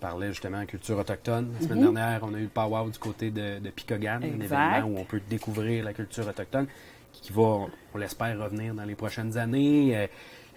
Tu 0.00 0.06
parlais 0.06 0.28
justement 0.28 0.60
de 0.60 0.64
culture 0.64 0.96
autochtone. 0.96 1.50
La 1.60 1.66
semaine 1.66 1.84
Mhm. 1.84 1.92
dernière, 1.92 2.20
on 2.22 2.32
a 2.32 2.38
eu 2.38 2.44
le 2.44 2.48
powwow 2.48 2.88
du 2.88 2.98
côté 2.98 3.30
de, 3.30 3.58
de 3.58 3.68
Picogan, 3.68 4.22
un 4.24 4.40
événement 4.40 4.86
où 4.86 4.98
on 4.98 5.04
peut 5.04 5.20
découvrir 5.28 5.84
la 5.84 5.92
culture 5.92 6.26
autochtone 6.26 6.66
qui 7.12 7.34
va, 7.34 7.66
on 7.94 7.98
l'espère, 7.98 8.38
revenir 8.42 8.72
dans 8.74 8.84
les 8.84 8.94
prochaines 8.94 9.36
années. 9.36 9.94
Euh, 9.94 10.06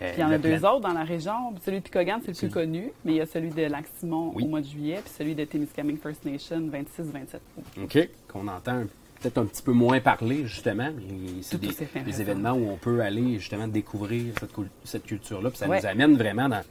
euh, 0.02 0.12
Puis 0.14 0.14
il 0.16 0.22
y 0.22 0.24
en 0.24 0.32
a 0.32 0.38
deux 0.38 0.58
plan- 0.60 0.76
autres 0.76 0.88
dans 0.88 0.94
la 0.94 1.04
région. 1.04 1.34
Celui 1.66 1.80
de 1.80 1.84
Picogan, 1.84 2.22
c'est 2.24 2.32
le 2.32 2.38
plus 2.38 2.50
connu, 2.54 2.94
mais 3.04 3.12
il 3.12 3.18
y 3.18 3.22
a 3.22 3.26
celui 3.26 3.50
de 3.50 3.64
Lac-Simon 3.64 4.32
Oui. 4.34 4.46
au 4.46 4.48
mois 4.48 4.62
de 4.62 4.66
juillet, 4.66 5.00
puis 5.04 5.14
celui 5.14 5.36
de 5.36 5.44
Témiscamingue 5.44 6.00
First 6.02 6.24
Nation, 6.24 6.62
26-27 6.72 7.42
août. 7.58 7.66
OK. 7.84 8.10
Qu'on 8.30 8.48
entend 8.48 8.84
peut-être 9.22 9.40
un 9.40 9.46
petit 9.46 9.62
peu 9.62 9.74
moins 9.74 10.00
parler, 10.00 10.46
justement. 10.48 10.90
mais 10.96 11.42
C'est 11.42 11.60
des, 11.60 11.76
des 12.06 12.22
événements 12.22 12.54
où 12.54 12.70
on 12.70 12.78
peut 12.78 13.02
aller, 13.02 13.40
justement, 13.40 13.68
découvrir 13.68 14.36
cette, 14.40 14.54
cul- 14.54 14.70
cette 14.86 15.04
culture-là. 15.06 15.50
Puis 15.50 15.60
ça 15.60 15.68
Ouais. 15.68 15.82
nous 15.82 15.86
amène 15.86 16.16
vraiment 16.16 16.48
dans, 16.48 16.62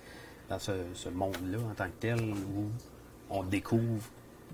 dans 0.52 0.58
ce, 0.58 0.72
ce 0.92 1.08
monde-là 1.08 1.58
en 1.70 1.74
tant 1.74 1.86
que 1.86 1.98
tel 1.98 2.20
où 2.20 2.68
on 3.30 3.42
découvre 3.42 4.04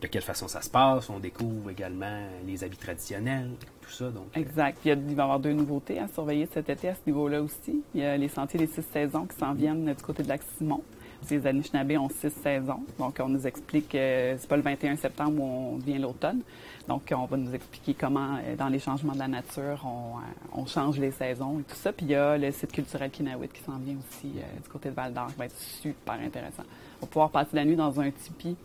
de 0.01 0.07
quelle 0.07 0.23
façon 0.23 0.49
ça 0.49 0.63
se 0.63 0.71
passe. 0.71 1.11
On 1.11 1.19
découvre 1.19 1.71
également 1.71 2.23
les 2.47 2.65
habits 2.65 2.77
traditionnels, 2.77 3.51
tout 3.81 3.91
ça. 3.91 4.11
Donc, 4.11 4.27
euh, 4.37 4.41
Exact. 4.41 4.79
Il, 4.85 4.95
va 4.95 5.11
y 5.11 5.21
avoir 5.21 5.41
deux 5.41 5.53
nouveautés 5.53 5.99
à 5.99 6.09
surveiller 6.09 6.49
cet 6.53 6.69
été 6.71 6.89
à 6.89 6.95
ce 6.95 7.01
niveau-là 7.07 7.43
aussi. 7.43 7.83
Il 7.95 8.01
y 8.01 8.05
a 8.05 8.17
les 8.17 8.29
sentiers 8.29 8.59
des 8.59 8.67
six 8.67 8.85
saisons 8.93 9.27
qui 9.27 9.37
s'en 9.37 9.55
viennent 9.55 9.87
du 9.87 10.03
côté 10.03 10.23
de 10.23 10.29
Lac-Simon. 10.29 10.83
Les 11.31 11.47
Anishinaabe 11.47 11.91
ont 11.99 12.09
six 12.09 12.31
saisons. 12.31 12.81
Donc, 12.99 13.19
on 13.21 13.29
nous 13.29 13.47
explique 13.47 13.89
que 13.91 14.37
c'est 14.39 14.49
pas 14.49 14.57
le 14.57 14.63
21 14.63 14.97
septembre 14.97 15.43
où 15.43 15.75
on 15.75 15.77
vient 15.77 15.99
l'automne. 15.99 16.41
Donc, 16.87 17.13
on 17.15 17.27
va 17.27 17.37
nous 17.37 17.55
expliquer 17.55 17.93
comment, 17.93 18.37
euh, 18.37 18.57
dans 18.57 18.69
les 18.69 18.79
changements 18.79 19.13
de 19.13 19.19
la 19.19 19.29
nature, 19.29 19.85
on, 19.85 20.19
euh, 20.19 20.21
on 20.55 20.65
change 20.65 20.99
les 20.99 21.11
saisons 21.11 21.59
et 21.61 21.63
tout 21.65 21.77
ça. 21.77 21.93
Puis 21.93 22.07
il 22.07 22.13
y 22.13 22.15
a 22.15 22.39
le 22.39 22.51
site 22.51 22.73
culturel 22.73 23.11
Kinawit 23.11 23.53
qui 23.53 23.63
s'en 23.63 23.77
vient 23.77 23.97
aussi 23.97 24.33
euh, 24.39 24.61
du 24.63 24.69
côté 24.71 24.89
de 24.89 24.95
Val-d'Or, 24.95 25.27
qui 25.27 25.35
va 25.35 25.47
être 25.47 25.59
super 25.59 26.15
intéressant. 26.15 26.63
On 27.03 27.05
va 27.05 27.11
pouvoir 27.11 27.31
passer 27.31 27.57
la 27.57 27.65
nuit 27.67 27.77
dans 27.77 28.01
un 28.01 28.11
tipi, 28.11 28.57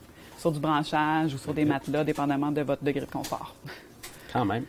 sur 0.43 0.51
du 0.51 0.59
branchage 0.59 1.33
ou 1.33 1.37
sur 1.37 1.53
des 1.53 1.63
matelas, 1.63 2.03
dépendamment 2.03 2.51
de 2.51 2.61
votre 2.61 2.83
degré 2.83 3.05
de 3.05 3.09
confort. 3.11 3.55
Quand 4.33 4.43
même. 4.43 4.65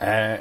Euh, 0.00 0.38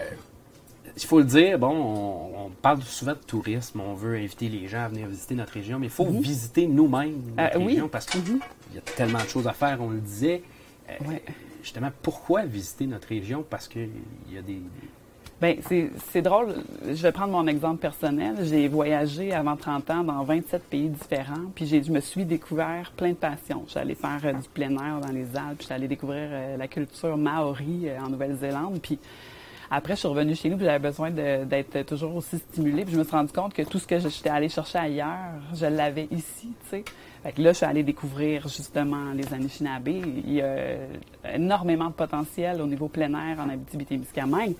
il 0.95 1.03
faut 1.03 1.19
le 1.19 1.25
dire, 1.25 1.59
bon, 1.59 1.67
on, 1.75 2.45
on 2.45 2.49
parle 2.49 2.81
souvent 2.83 3.11
de 3.11 3.17
tourisme, 3.17 3.81
on 3.81 3.93
veut 3.93 4.15
inviter 4.15 4.47
les 4.47 4.69
gens 4.69 4.83
à 4.85 4.87
venir 4.87 5.07
visiter 5.07 5.35
notre 5.35 5.51
région, 5.53 5.79
mais 5.79 5.87
il 5.87 5.91
faut 5.91 6.05
visiter 6.05 6.65
nous-mêmes 6.65 7.21
notre 7.37 7.55
Euh, 7.57 7.59
oui. 7.59 7.73
région 7.73 7.89
parce 7.89 8.05
qu'il 8.05 8.21
y 8.73 8.77
a 8.77 8.81
tellement 8.95 9.19
de 9.21 9.27
choses 9.27 9.47
à 9.49 9.53
faire, 9.53 9.81
on 9.81 9.89
le 9.89 9.99
disait. 9.99 10.43
Euh, 10.89 10.93
Ouais. 11.09 11.23
Justement, 11.61 11.91
pourquoi 12.01 12.45
visiter 12.45 12.85
notre 12.87 13.09
région? 13.09 13.45
Parce 13.47 13.67
qu'il 13.67 13.89
y 14.31 14.37
a 14.37 14.41
des... 14.41 14.61
Bien, 15.41 15.55
c'est 16.11 16.21
drôle. 16.21 16.53
Je 16.85 17.01
vais 17.01 17.13
prendre 17.13 17.31
mon 17.31 17.47
exemple 17.47 17.77
personnel. 17.77 18.35
J'ai 18.43 18.67
voyagé 18.67 19.31
avant 19.31 19.55
30 19.55 19.89
ans 19.89 20.03
dans 20.03 20.21
27 20.23 20.63
pays 20.63 20.89
différents, 20.89 21.45
puis 21.55 21.65
je 21.65 21.89
me 21.91 22.01
suis 22.01 22.25
découvert 22.25 22.91
plein 22.97 23.11
de 23.11 23.15
passions. 23.15 23.63
Je 23.65 23.71
suis 23.71 23.79
allée 23.79 23.95
faire 23.95 24.19
euh, 24.25 24.33
du 24.33 24.49
plein 24.49 24.71
air 24.71 24.99
dans 24.99 25.13
les 25.13 25.27
Alpes, 25.37 25.59
je 25.59 25.65
suis 25.65 25.73
allée 25.73 25.87
découvrir 25.87 26.27
euh, 26.29 26.57
la 26.57 26.67
culture 26.67 27.15
maori 27.15 27.83
euh, 27.85 28.01
en 28.01 28.09
Nouvelle-Zélande, 28.09 28.79
puis 28.81 28.99
après, 29.71 29.93
je 29.93 29.99
suis 29.99 30.07
revenue 30.09 30.35
chez 30.35 30.49
nous, 30.49 30.57
puis 30.57 30.65
j'avais 30.65 30.79
besoin 30.79 31.11
d'être 31.11 31.83
toujours 31.85 32.15
aussi 32.15 32.39
stimulée, 32.39 32.83
puis 32.83 32.95
je 32.95 32.99
me 32.99 33.03
suis 33.03 33.15
rendu 33.15 33.31
compte 33.31 33.53
que 33.53 33.61
tout 33.61 33.77
ce 33.77 33.85
que 33.85 33.99
j'étais 33.99 34.29
allée 34.29 34.49
chercher 34.49 34.79
ailleurs, 34.79 35.35
je 35.53 35.67
l'avais 35.67 36.07
ici, 36.11 36.49
tu 36.63 36.69
sais. 36.69 36.83
Fait 37.21 37.33
que 37.33 37.41
là, 37.41 37.51
je 37.51 37.57
suis 37.57 37.65
allée 37.65 37.83
découvrir 37.83 38.47
justement 38.47 39.11
les 39.13 39.31
Anishinaabe. 39.33 39.89
Il 39.89 40.33
y 40.33 40.41
a 40.41 40.77
énormément 41.35 41.87
de 41.87 41.93
potentiel 41.93 42.61
au 42.61 42.65
niveau 42.65 42.87
plein 42.87 43.13
air 43.13 43.39
en 43.39 43.49
Abitibi-Témiscamingue. 43.49 44.55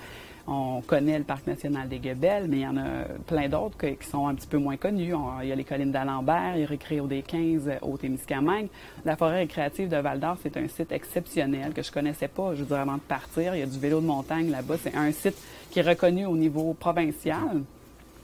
On 0.51 0.81
connaît 0.81 1.19
le 1.19 1.23
Parc 1.25 1.45
national 1.45 1.87
des 1.87 1.99
Guebels, 1.99 2.47
mais 2.47 2.57
il 2.57 2.61
y 2.63 2.67
en 2.67 2.75
a 2.77 3.03
plein 3.27 3.47
d'autres 3.47 3.77
qui 3.77 4.07
sont 4.07 4.27
un 4.27 4.33
petit 4.33 4.47
peu 4.47 4.57
moins 4.57 4.77
connus. 4.77 5.13
On- 5.13 5.41
il 5.43 5.49
y 5.49 5.51
a 5.51 5.55
les 5.55 5.63
collines 5.63 5.91
d'Alembert, 5.91 6.53
il 6.55 6.61
y 6.61 6.63
a 6.63 6.67
Récréo 6.67 7.05
des 7.05 7.21
15 7.21 7.69
au 7.83 7.97
Témiscamingue. 7.97 8.67
La 9.05 9.15
forêt 9.15 9.39
récréative 9.41 9.89
de 9.89 9.97
Val-d'Or, 9.97 10.37
c'est 10.41 10.57
un 10.57 10.67
site 10.67 10.91
exceptionnel 10.91 11.71
que 11.73 11.83
je 11.83 11.91
connaissais 11.91 12.27
pas, 12.29 12.55
je 12.55 12.63
veux 12.63 12.75
avant 12.77 12.95
de 12.95 12.99
partir. 13.01 13.53
Il 13.53 13.59
y 13.59 13.63
a 13.63 13.67
du 13.67 13.77
vélo 13.77 14.01
de 14.01 14.07
montagne 14.07 14.49
là-bas. 14.49 14.77
C'est 14.81 14.95
un 14.95 15.11
site 15.11 15.35
qui 15.69 15.79
est 15.79 15.87
reconnu 15.87 16.25
au 16.25 16.35
niveau 16.35 16.73
provincial. 16.73 17.61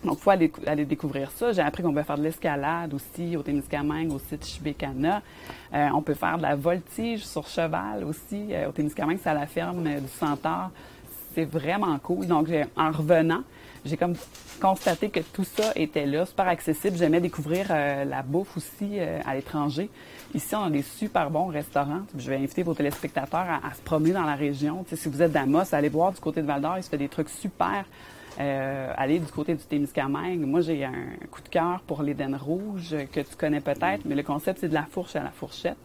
Donc, 0.03 0.17
il 0.19 0.21
faut 0.23 0.29
aller, 0.31 0.85
découvrir 0.85 1.29
ça. 1.31 1.51
J'ai 1.51 1.61
appris 1.61 1.81
qu'on 1.83 1.93
peut 1.93 2.03
faire 2.03 2.17
de 2.17 2.23
l'escalade 2.23 2.93
aussi 2.93 3.37
au 3.37 3.41
Témiscamingue, 3.43 4.11
au 4.11 4.19
site 4.19 4.45
Chibécana. 4.45 5.21
Euh, 5.73 5.87
on 5.95 6.01
peut 6.01 6.13
faire 6.15 6.37
de 6.37 6.43
la 6.43 6.55
voltige 6.55 7.23
sur 7.25 7.47
cheval 7.47 8.03
aussi 8.03 8.47
euh, 8.51 8.69
au 8.69 8.71
Témiscamingue, 8.71 9.19
c'est 9.21 9.29
à 9.29 9.33
la 9.35 9.45
ferme 9.47 9.83
du 9.83 10.07
Centaure. 10.07 10.69
C'est 11.35 11.45
vraiment 11.45 11.99
cool. 11.99 12.27
Donc, 12.27 12.47
en 12.77 12.91
revenant, 12.91 13.43
j'ai 13.83 13.97
comme 13.97 14.15
constaté 14.61 15.09
que 15.09 15.19
tout 15.19 15.43
ça 15.43 15.73
était 15.75 16.05
là, 16.05 16.25
super 16.25 16.47
accessible. 16.47 16.97
J'aimais 16.97 17.19
découvrir 17.19 17.67
euh, 17.69 18.05
la 18.05 18.23
bouffe 18.23 18.55
aussi 18.55 18.99
euh, 18.99 19.19
à 19.25 19.35
l'étranger. 19.35 19.89
Ici, 20.33 20.55
on 20.55 20.63
a 20.63 20.69
des 20.69 20.81
super 20.81 21.29
bons 21.29 21.47
restaurants. 21.47 22.01
Je 22.17 22.29
vais 22.29 22.37
inviter 22.37 22.63
vos 22.63 22.73
téléspectateurs 22.73 23.45
à, 23.63 23.73
se 23.73 23.81
promener 23.81 24.13
dans 24.13 24.23
la 24.23 24.35
région. 24.35 24.85
Si 24.89 25.09
vous 25.09 25.21
êtes 25.21 25.33
d'Amos, 25.33 25.73
allez 25.73 25.89
voir 25.89 26.13
du 26.13 26.21
côté 26.21 26.41
de 26.41 26.47
Val-d'Or, 26.47 26.77
il 26.77 26.83
se 26.83 26.89
fait 26.89 26.97
des 26.97 27.09
trucs 27.09 27.29
super. 27.29 27.85
Euh, 28.39 28.93
aller 28.97 29.19
du 29.19 29.31
côté 29.31 29.55
du 29.55 29.63
Témiscamingue. 29.63 30.41
Moi, 30.41 30.59
j'ai 30.61 30.83
un 30.83 31.05
coup 31.31 31.41
de 31.41 31.47
cœur 31.47 31.81
pour 31.87 32.03
l'Éden 32.03 32.35
rouge 32.35 32.93
euh, 32.93 33.05
que 33.05 33.21
tu 33.21 33.35
connais 33.37 33.61
peut-être, 33.61 34.01
mais 34.03 34.15
le 34.15 34.23
concept, 34.23 34.59
c'est 34.59 34.67
de 34.67 34.73
la 34.73 34.83
fourche 34.83 35.15
à 35.15 35.23
la 35.23 35.31
fourchette. 35.31 35.77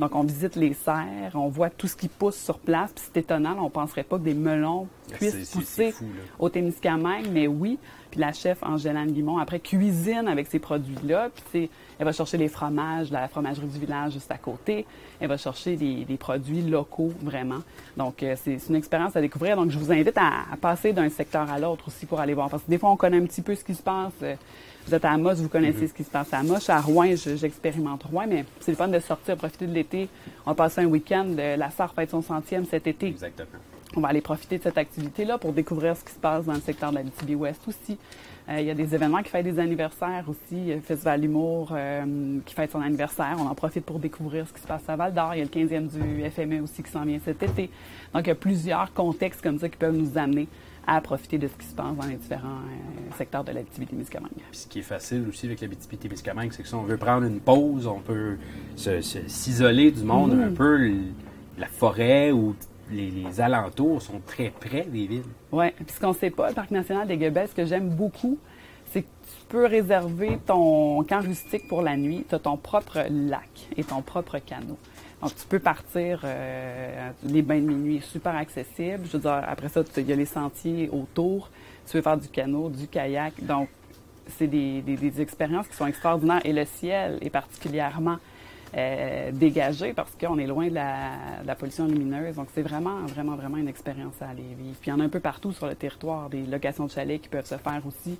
Donc, 0.00 0.14
on 0.14 0.22
visite 0.22 0.54
les 0.56 0.74
serres, 0.74 1.32
on 1.34 1.48
voit 1.48 1.70
tout 1.70 1.88
ce 1.88 1.96
qui 1.96 2.06
pousse 2.08 2.36
sur 2.36 2.58
place, 2.58 2.92
puis 2.94 3.04
c'est 3.12 3.20
étonnant, 3.20 3.56
on 3.60 3.68
penserait 3.70 4.04
pas 4.04 4.16
que 4.18 4.22
des 4.22 4.34
melons 4.34 4.86
C'est- 5.08 5.14
puissent 5.16 5.50
pousser 5.50 5.90
fou, 5.92 6.04
au 6.38 6.48
Témiscamingue, 6.48 7.26
mais 7.32 7.46
oui. 7.48 7.78
Puis 8.10 8.20
la 8.20 8.32
chef 8.32 8.62
Angèle-Anne 8.62 9.10
Guimont, 9.12 9.36
après, 9.38 9.58
cuisine 9.60 10.28
avec 10.28 10.46
ces 10.46 10.58
produits-là. 10.58 11.28
Puis 11.50 11.68
elle 11.98 12.04
va 12.06 12.12
chercher 12.12 12.38
les 12.38 12.48
fromages 12.48 13.08
de 13.10 13.14
la 13.14 13.28
fromagerie 13.28 13.66
du 13.66 13.78
village 13.78 14.12
juste 14.14 14.30
à 14.30 14.38
côté. 14.38 14.86
Elle 15.20 15.28
va 15.28 15.36
chercher 15.36 15.76
des, 15.76 16.04
des 16.06 16.16
produits 16.16 16.62
locaux, 16.62 17.12
vraiment. 17.20 17.58
Donc, 17.98 18.22
euh, 18.22 18.34
c'est 18.42 18.58
c'est 18.60 18.70
une 18.70 18.76
expérience 18.76 19.14
à 19.16 19.20
découvrir. 19.20 19.56
Donc, 19.56 19.70
je 19.70 19.78
vous 19.78 19.92
invite 19.92 20.16
à, 20.16 20.44
à 20.50 20.56
passer 20.56 20.94
d'un 20.94 21.10
secteur 21.10 21.50
à 21.50 21.58
l'autre 21.58 21.88
aussi 21.88 22.06
pour 22.06 22.18
aller 22.20 22.32
voir. 22.32 22.48
Parce 22.48 22.62
que 22.62 22.70
des 22.70 22.78
fois, 22.78 22.90
on 22.90 22.96
connaît 22.96 23.18
un 23.18 23.26
petit 23.26 23.42
peu 23.42 23.54
ce 23.54 23.64
qui 23.64 23.74
se 23.74 23.82
passe. 23.82 24.12
Euh, 24.22 24.36
Vous 24.88 24.94
êtes 24.94 25.04
à 25.04 25.10
Amos, 25.12 25.34
vous 25.34 25.48
connaissez 25.50 25.84
Mm-hmm. 25.84 25.88
ce 25.88 25.92
qui 25.94 26.04
se 26.04 26.10
passe 26.10 26.32
à 26.32 26.38
Amos. 26.38 26.54
Je 26.56 26.60
suis 26.62 26.72
à 26.72 26.80
Rouen, 26.80 27.14
je- 27.14 27.36
j'expérimente 27.36 28.04
Rouen, 28.04 28.24
mais 28.26 28.46
c'est 28.60 28.70
le 28.72 28.76
fun 28.78 28.88
de 28.88 28.98
sortir, 29.00 29.36
profiter 29.36 29.66
de 29.66 29.74
l'été. 29.74 30.08
On 30.46 30.50
va 30.52 30.54
passer 30.54 30.80
un 30.80 30.86
week-end. 30.86 31.26
euh, 31.38 31.56
La 31.56 31.70
SAR 31.70 31.92
fête 31.92 32.08
son 32.10 32.22
centième 32.22 32.64
cet 32.64 32.86
été. 32.86 33.08
Exactement. 33.08 33.48
On 33.96 34.00
va 34.00 34.08
aller 34.08 34.22
profiter 34.22 34.56
de 34.56 34.62
cette 34.62 34.78
activité-là 34.78 35.36
pour 35.36 35.52
découvrir 35.52 35.94
ce 35.94 36.04
qui 36.04 36.12
se 36.12 36.18
passe 36.18 36.46
dans 36.46 36.54
le 36.54 36.60
secteur 36.60 36.90
de 36.90 36.96
la 36.96 37.02
BTB-Ouest 37.02 37.68
aussi. 37.68 37.98
Euh, 38.48 38.60
il 38.60 38.66
y 38.66 38.70
a 38.70 38.74
des 38.74 38.94
événements 38.94 39.22
qui 39.22 39.28
fêtent 39.28 39.44
des 39.44 39.58
anniversaires 39.58 40.24
aussi. 40.26 40.68
Le 40.72 40.80
Festival 40.80 41.20
d'humour 41.20 41.70
euh, 41.72 42.38
qui 42.46 42.54
fête 42.54 42.70
son 42.72 42.80
anniversaire. 42.80 43.36
On 43.38 43.46
en 43.46 43.54
profite 43.54 43.84
pour 43.84 43.98
découvrir 43.98 44.46
ce 44.48 44.54
qui 44.54 44.60
se 44.62 44.66
passe 44.66 44.88
à 44.88 44.96
Val 44.96 45.12
d'Or. 45.12 45.34
Il 45.34 45.38
y 45.38 45.42
a 45.42 45.44
le 45.44 45.50
15e 45.50 45.88
du 45.88 46.30
FME 46.30 46.62
aussi 46.62 46.82
qui 46.82 46.90
s'en 46.90 47.04
vient 47.04 47.18
cet 47.22 47.42
été. 47.42 47.68
Donc, 48.14 48.24
il 48.24 48.28
y 48.28 48.32
a 48.32 48.34
plusieurs 48.34 48.92
contextes 48.94 49.42
comme 49.42 49.58
ça 49.58 49.68
qui 49.68 49.76
peuvent 49.76 49.96
nous 49.96 50.16
amener 50.16 50.48
à 50.90 51.00
profiter 51.02 51.36
de 51.36 51.48
ce 51.48 51.52
qui 51.54 51.66
se 51.66 51.74
passe 51.74 51.94
dans 51.94 52.06
les 52.06 52.16
différents 52.16 52.48
euh, 52.48 53.16
secteurs 53.18 53.44
de 53.44 53.52
l'activité 53.52 53.90
Témiscamingue. 53.92 54.30
Ce 54.52 54.66
qui 54.66 54.78
est 54.78 54.82
facile 54.82 55.24
aussi 55.28 55.44
avec 55.46 55.60
l'activité 55.60 55.96
Témiscamingue, 55.98 56.50
c'est 56.52 56.62
que 56.62 56.68
si 56.68 56.74
on 56.74 56.82
veut 56.82 56.96
prendre 56.96 57.26
une 57.26 57.40
pause, 57.40 57.86
on 57.86 58.00
peut 58.00 58.36
s'isoler 59.26 59.90
du 59.90 60.02
monde 60.02 60.32
Mhm. 60.34 60.42
un 60.42 60.52
peu. 60.52 60.90
La 61.58 61.66
forêt 61.66 62.30
ou 62.32 62.54
les, 62.90 63.10
les 63.10 63.40
alentours 63.40 64.00
sont 64.00 64.20
très 64.26 64.50
près 64.50 64.82
des 64.84 65.06
villes. 65.06 65.22
Oui, 65.52 65.66
puis 65.76 65.86
ce 65.94 66.00
qu'on 66.00 66.08
ne 66.08 66.14
sait 66.14 66.30
pas, 66.30 66.48
le 66.48 66.54
Parc 66.54 66.70
national 66.70 67.06
des 67.08 67.16
Guebels, 67.18 67.48
ce 67.48 67.54
que 67.54 67.66
j'aime 67.66 67.88
beaucoup, 67.90 68.38
c'est 68.90 69.02
que 69.02 69.06
tu 69.06 69.44
peux 69.48 69.66
réserver 69.66 70.38
ton 70.46 71.02
camp 71.04 71.20
rustique 71.20 71.68
pour 71.68 71.82
la 71.82 71.96
nuit. 71.96 72.24
Tu 72.28 72.34
as 72.34 72.38
ton 72.38 72.56
propre 72.56 73.00
lac 73.10 73.50
et 73.76 73.84
ton 73.84 74.00
propre 74.02 74.38
canot. 74.38 74.78
Donc, 75.20 75.34
tu 75.34 75.46
peux 75.48 75.58
partir, 75.58 76.20
euh, 76.24 77.10
les 77.24 77.42
bains 77.42 77.58
de 77.60 77.66
minuit, 77.66 78.00
super 78.00 78.36
accessible. 78.36 79.00
Je 79.04 79.12
veux 79.16 79.18
dire, 79.18 79.42
après 79.46 79.68
ça, 79.68 79.82
il 79.96 80.06
y 80.08 80.12
a 80.12 80.16
les 80.16 80.24
sentiers 80.26 80.88
autour. 80.92 81.50
Tu 81.86 81.92
peux 81.94 82.02
faire 82.02 82.16
du 82.16 82.28
canot, 82.28 82.68
du 82.70 82.86
kayak. 82.86 83.44
Donc, 83.44 83.68
c'est 84.36 84.46
des, 84.46 84.80
des- 84.82 84.96
des 84.96 85.20
expériences 85.20 85.66
qui 85.66 85.74
sont 85.74 85.86
extraordinaires. 85.86 86.40
Et 86.44 86.52
le 86.52 86.64
ciel 86.64 87.18
est 87.20 87.30
particulièrement 87.30 88.18
euh, 88.76 89.32
dégagé 89.32 89.92
parce 89.94 90.12
qu'on 90.20 90.38
est 90.38 90.46
loin 90.46 90.68
de 90.68 90.74
la, 90.74 91.10
de 91.42 91.46
la 91.46 91.54
pollution 91.56 91.86
lumineuse. 91.86 92.36
Donc, 92.36 92.48
c'est 92.54 92.62
vraiment, 92.62 93.00
vraiment, 93.06 93.34
vraiment 93.34 93.56
une 93.56 93.68
expérience 93.68 94.14
à 94.20 94.28
aller 94.28 94.42
vivre. 94.56 94.76
Puis, 94.80 94.90
il 94.90 94.90
y 94.90 94.92
en 94.92 95.00
a 95.00 95.04
un 95.04 95.08
peu 95.08 95.20
partout 95.20 95.52
sur 95.52 95.66
le 95.66 95.74
territoire, 95.74 96.28
des 96.30 96.42
locations 96.44 96.86
de 96.86 96.90
chalets 96.92 97.20
qui 97.20 97.28
peuvent 97.28 97.46
se 97.46 97.56
faire 97.56 97.82
aussi. 97.86 98.18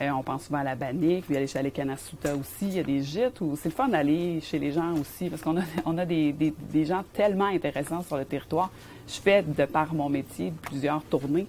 Euh, 0.00 0.10
on 0.10 0.22
pense 0.22 0.44
souvent 0.46 0.58
à 0.60 0.64
la 0.64 0.74
Bannique, 0.74 1.26
puis 1.26 1.34
il 1.34 1.46
y 1.46 1.56
a 1.58 1.62
les 1.62 1.70
Canasuta 1.70 2.34
aussi. 2.34 2.62
Il 2.68 2.74
y 2.74 2.78
a 2.78 2.82
des 2.82 3.02
gîtes 3.02 3.40
où 3.40 3.56
c'est 3.56 3.68
le 3.68 3.74
fun 3.74 3.88
d'aller 3.88 4.40
chez 4.40 4.58
les 4.58 4.72
gens 4.72 4.92
aussi 4.94 5.28
parce 5.28 5.42
qu'on 5.42 5.56
a, 5.98 6.04
des, 6.06 6.32
des- 6.32 6.84
gens 6.84 7.04
tellement 7.12 7.46
intéressants 7.46 8.02
sur 8.02 8.16
le 8.16 8.24
territoire. 8.24 8.70
Je 9.06 9.20
fais, 9.20 9.42
de 9.42 9.64
par 9.66 9.92
mon 9.94 10.08
métier, 10.08 10.52
plusieurs 10.62 11.02
tournées. 11.04 11.46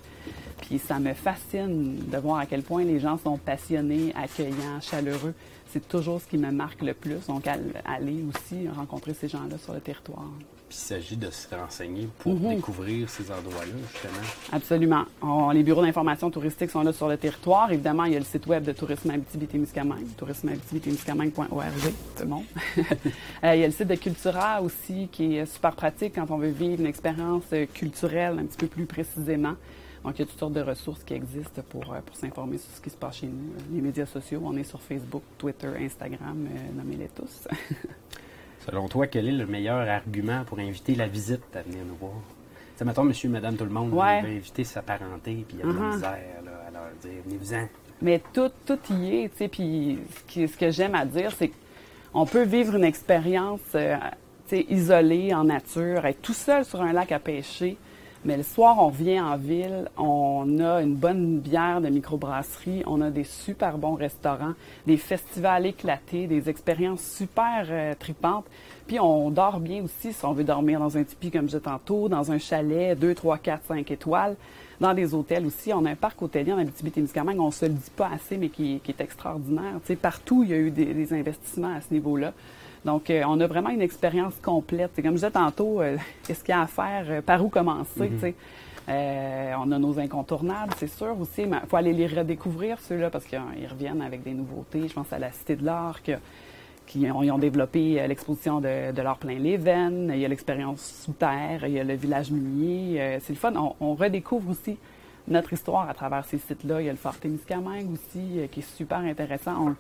Puis 0.62 0.78
ça 0.80 1.00
me 1.00 1.14
fascine 1.14 1.98
de 2.10 2.18
voir 2.18 2.40
à 2.40 2.46
quel 2.46 2.64
point 2.64 2.84
les 2.84 3.00
gens 3.00 3.18
sont 3.18 3.38
passionnés, 3.38 4.14
accueillants, 4.16 4.82
chaleureux. 4.82 5.34
C'est 5.70 5.88
toujours 5.88 6.22
ce 6.22 6.28
qui 6.28 6.38
me 6.38 6.52
marque 6.52 6.82
le 6.82 6.94
plus. 6.94 7.26
Donc, 7.28 7.48
aller 7.48 8.24
aussi 8.30 8.68
rencontrer 8.70 9.14
ces 9.14 9.28
gens-là 9.28 9.58
sur 9.58 9.74
le 9.74 9.80
territoire. 9.80 10.26
Puis 10.74 10.82
il 10.82 10.86
s'agit 10.88 11.18
de 11.18 11.30
se 11.30 11.54
renseigner 11.56 12.10
pour 12.18 12.34
Mhm. 12.34 12.56
découvrir 12.56 13.08
ces 13.08 13.30
endroits-là, 13.32 13.74
justement. 13.92 14.26
Absolument. 14.52 15.04
On- 15.22 15.52
les 15.52 15.62
bureaux 15.62 15.84
d'information 15.84 16.32
touristique 16.32 16.72
sont 16.72 16.82
là 16.82 16.92
sur 16.92 17.08
le 17.08 17.16
territoire. 17.16 17.72
Évidemment, 17.72 18.06
il 18.06 18.14
y 18.14 18.16
a 18.16 18.20
le 18.20 18.26
site 18.26 18.48
web 18.48 18.64
de 18.64 18.72
Tourisme 18.72 19.12
Abitibi-Témiscamingue, 19.12 20.08
tourismeabitibi-témiscamingue.org, 20.18 21.94
tout 22.18 22.24
le 22.24 22.26
monde. 22.28 22.44
Euh, 23.44 23.56
il 23.56 23.60
y 23.62 23.64
a 23.64 23.68
le 23.68 23.74
site 23.74 23.88
de 23.88 23.96
Cultura 23.96 24.62
aussi, 24.64 25.10
qui 25.12 25.36
est 25.36 25.46
super 25.46 25.74
pratique 25.76 26.14
quand 26.16 26.32
on 26.32 26.38
veut 26.38 26.50
vivre 26.50 26.80
une 26.80 26.88
expérience 26.88 27.44
euh, 27.54 27.66
culturelle 27.72 28.40
un 28.40 28.46
petit 28.46 28.58
peu 28.58 28.68
plus 28.68 28.86
précisément. 28.86 29.54
Donc, 30.04 30.18
il 30.18 30.20
y 30.20 30.24
a 30.24 30.26
toutes 30.26 30.40
sortes 30.40 30.54
de 30.54 30.62
ressources 30.62 31.04
qui 31.04 31.14
existent 31.14 31.62
pour, 31.70 31.94
euh, 31.94 32.00
pour 32.06 32.16
s'informer 32.16 32.58
sur 32.58 32.70
ce 32.76 32.82
qui 32.82 32.90
se 32.90 32.96
passe 32.96 33.18
chez 33.18 33.28
nous. 33.28 33.54
Les 33.76 33.82
médias 33.82 34.06
sociaux, 34.08 34.42
on 34.44 34.56
est 34.58 34.64
sur 34.64 34.82
Facebook, 34.82 35.22
Twitter, 35.38 35.70
Instagram, 35.80 36.48
euh, 36.50 36.78
nommez-les 36.78 37.10
tous. 37.10 37.48
Selon 38.66 38.88
toi, 38.88 39.08
quel 39.08 39.28
est 39.28 39.32
le 39.32 39.46
meilleur 39.46 39.88
argument 39.90 40.44
pour 40.46 40.60
inviter 40.60 40.96
la 40.96 41.08
visite 41.08 41.42
à 41.56 41.62
venir 41.62 41.84
nous 41.88 41.96
voir? 41.96 42.14
Sais, 42.78 42.86
mettons, 42.86 43.04
monsieur, 43.04 43.30
madame, 43.30 43.56
tout 43.56 43.66
le 43.66 43.70
monde 43.70 43.94
Ouais. 43.94 44.22
veut 44.22 44.30
inviter 44.30 44.64
sa 44.64 44.82
parenté, 44.82 45.46
puis 45.48 45.58
il 45.58 45.60
y 45.60 45.62
a 45.62 45.66
de 45.66 45.74
la 45.74 45.80
Mhm. 45.80 45.94
misère 45.94 46.20
là, 46.46 46.52
à 46.68 46.72
leur 46.72 46.92
dire, 47.02 47.22
venez-vous-en. 47.26 47.68
Mais 48.02 48.22
tout, 48.34 48.50
tout 48.66 48.80
y 48.92 49.16
est, 49.18 49.30
tu 49.30 49.38
sais. 49.38 49.48
Puis 49.48 50.00
ce 50.30 50.58
que 50.58 50.72
j'aime 50.72 50.96
à 50.96 51.06
dire, 51.06 51.32
c'est 51.38 51.52
qu'on 52.12 52.26
peut 52.26 52.44
vivre 52.44 52.76
une 52.76 52.84
expérience, 52.84 53.60
euh, 53.76 53.96
tu 54.48 54.58
sais, 54.58 54.66
isolée 54.70 55.34
en 55.34 55.44
nature, 55.44 56.06
être 56.06 56.22
tout 56.22 56.34
seul 56.34 56.66
sur 56.66 56.82
un 56.82 56.94
lac 56.94 57.12
à 57.12 57.20
pêcher. 57.20 57.78
Mais 58.26 58.38
le 58.38 58.44
soir, 58.44 58.78
on 58.80 58.88
revient 58.88 59.20
en 59.20 59.36
ville, 59.36 59.90
on 59.98 60.58
a 60.60 60.82
une 60.82 60.96
bonne 60.96 61.40
bière 61.40 61.82
de 61.82 61.90
microbrasserie, 61.90 62.82
on 62.86 63.02
a 63.02 63.10
des 63.10 63.26
super 63.26 63.78
bons 63.78 63.96
restaurants, 63.96 64.54
des 64.88 64.96
festivals 64.96 65.66
éclatés, 65.66 66.28
des 66.28 66.50
expériences 66.50 67.02
super 67.02 67.68
euh, 67.70 67.94
tripantes. 68.00 68.46
Puis 68.88 68.98
on 68.98 69.30
dort 69.30 69.60
bien 69.60 69.84
aussi 69.84 70.14
si 70.14 70.26
on 70.26 70.32
veut 70.32 70.46
dormir 70.46 70.80
dans 70.80 70.98
un 70.98 71.04
tipi 71.04 71.32
comme 71.32 71.50
je 71.50 71.58
tantôt, 71.58 72.08
dans 72.08 72.32
un 72.32 72.38
chalet 72.38 72.98
2, 72.98 73.14
3, 73.14 73.40
4, 73.40 73.66
5 73.68 73.92
étoiles, 73.92 74.38
dans 74.80 74.94
des 74.94 75.14
hôtels 75.14 75.46
aussi. 75.46 75.74
On 75.74 75.84
a 75.84 75.92
un 75.92 75.96
parc 75.96 76.22
hôtelier 76.22 76.54
en 76.54 76.60
Abitibi-Témiscamingue, 76.60 77.42
on 77.42 77.52
se 77.52 77.66
le 77.66 77.74
dit 77.74 77.92
pas 77.94 78.10
assez, 78.14 78.38
mais 78.38 78.48
qui, 78.48 78.80
est 78.88 79.02
extraordinaire. 79.02 79.82
Tu 79.86 79.98
partout, 79.98 80.44
il 80.44 80.50
y 80.50 80.54
a 80.54 80.58
eu 80.58 80.72
des 80.72 81.14
investissements 81.14 81.76
à 81.76 81.82
ce 81.82 81.94
niveau-là. 81.94 82.32
Donc, 82.86 83.10
euh, 83.10 83.24
on 83.28 83.40
a 83.40 83.48
vraiment 83.48 83.70
une 83.70 83.82
expérience 83.82 84.34
complète. 84.42 84.92
C'est 84.96 85.02
comme 85.02 85.12
je 85.12 85.16
disais 85.18 85.32
tantôt, 85.32 85.82
euh, 85.82 85.98
qu'est-ce 86.24 86.44
qu'il 86.44 86.54
y 86.54 86.58
a 86.58 86.62
à 86.62 86.68
faire, 86.68 87.06
euh, 87.10 87.22
par 87.22 87.44
où 87.44 87.50
commencer, 87.50 88.10
tu 88.16 88.20
sais? 88.20 88.36
Euh, 88.90 89.54
on 89.64 89.72
a 89.72 89.80
nos 89.80 89.98
incontournables, 89.98 90.74
c'est 90.78 90.88
sûr 90.90 91.18
aussi, 91.18 91.46
mais 91.46 91.58
il 91.64 91.70
faut 91.70 91.78
aller 91.78 91.94
les 91.94 92.08
redécouvrir, 92.08 92.78
ceux-là, 92.82 93.10
parce 93.10 93.24
qu'ils 93.24 93.40
reviennent 93.72 94.02
avec 94.02 94.24
des 94.24 94.34
nouveautés. 94.34 94.90
Je 94.90 94.94
pense 94.94 95.14
à 95.14 95.20
la 95.20 95.32
Cité 95.32 95.56
de 95.56 95.64
l'Art, 95.64 96.02
qui 96.86 97.10
ont, 97.10 97.24
ils 97.24 97.32
ont 97.32 97.38
développé 97.38 98.06
l'exposition 98.06 98.60
de, 98.60 98.92
de 98.92 99.02
l'art 99.02 99.18
plein 99.18 99.40
les 99.40 99.56
veines. 99.56 100.12
Il 100.14 100.20
y 100.20 100.26
a 100.26 100.28
l'expérience 100.28 100.82
sous 101.06 101.14
terre, 101.14 101.66
il 101.66 101.72
y 101.72 101.80
a 101.80 101.84
le 101.86 101.94
village 101.94 102.30
minier. 102.30 103.02
Euh, 103.02 103.18
c'est 103.22 103.32
le 103.32 103.40
fun. 103.40 103.54
On, 103.56 103.74
on 103.80 103.94
redécouvre 103.94 104.50
aussi 104.52 104.78
notre 105.30 105.54
histoire 105.54 105.90
à 105.90 105.94
travers 105.94 106.26
ces 106.26 106.38
sites-là. 106.40 106.82
Il 106.82 106.86
y 106.88 106.90
a 106.90 106.92
le 106.92 106.98
Fort 106.98 107.16
Témiscamingue 107.18 107.90
aussi, 107.94 108.38
euh, 108.40 108.48
qui 108.48 108.60
est 108.60 108.76
super 108.76 108.98
intéressant. 108.98 109.70
On- 109.70 109.76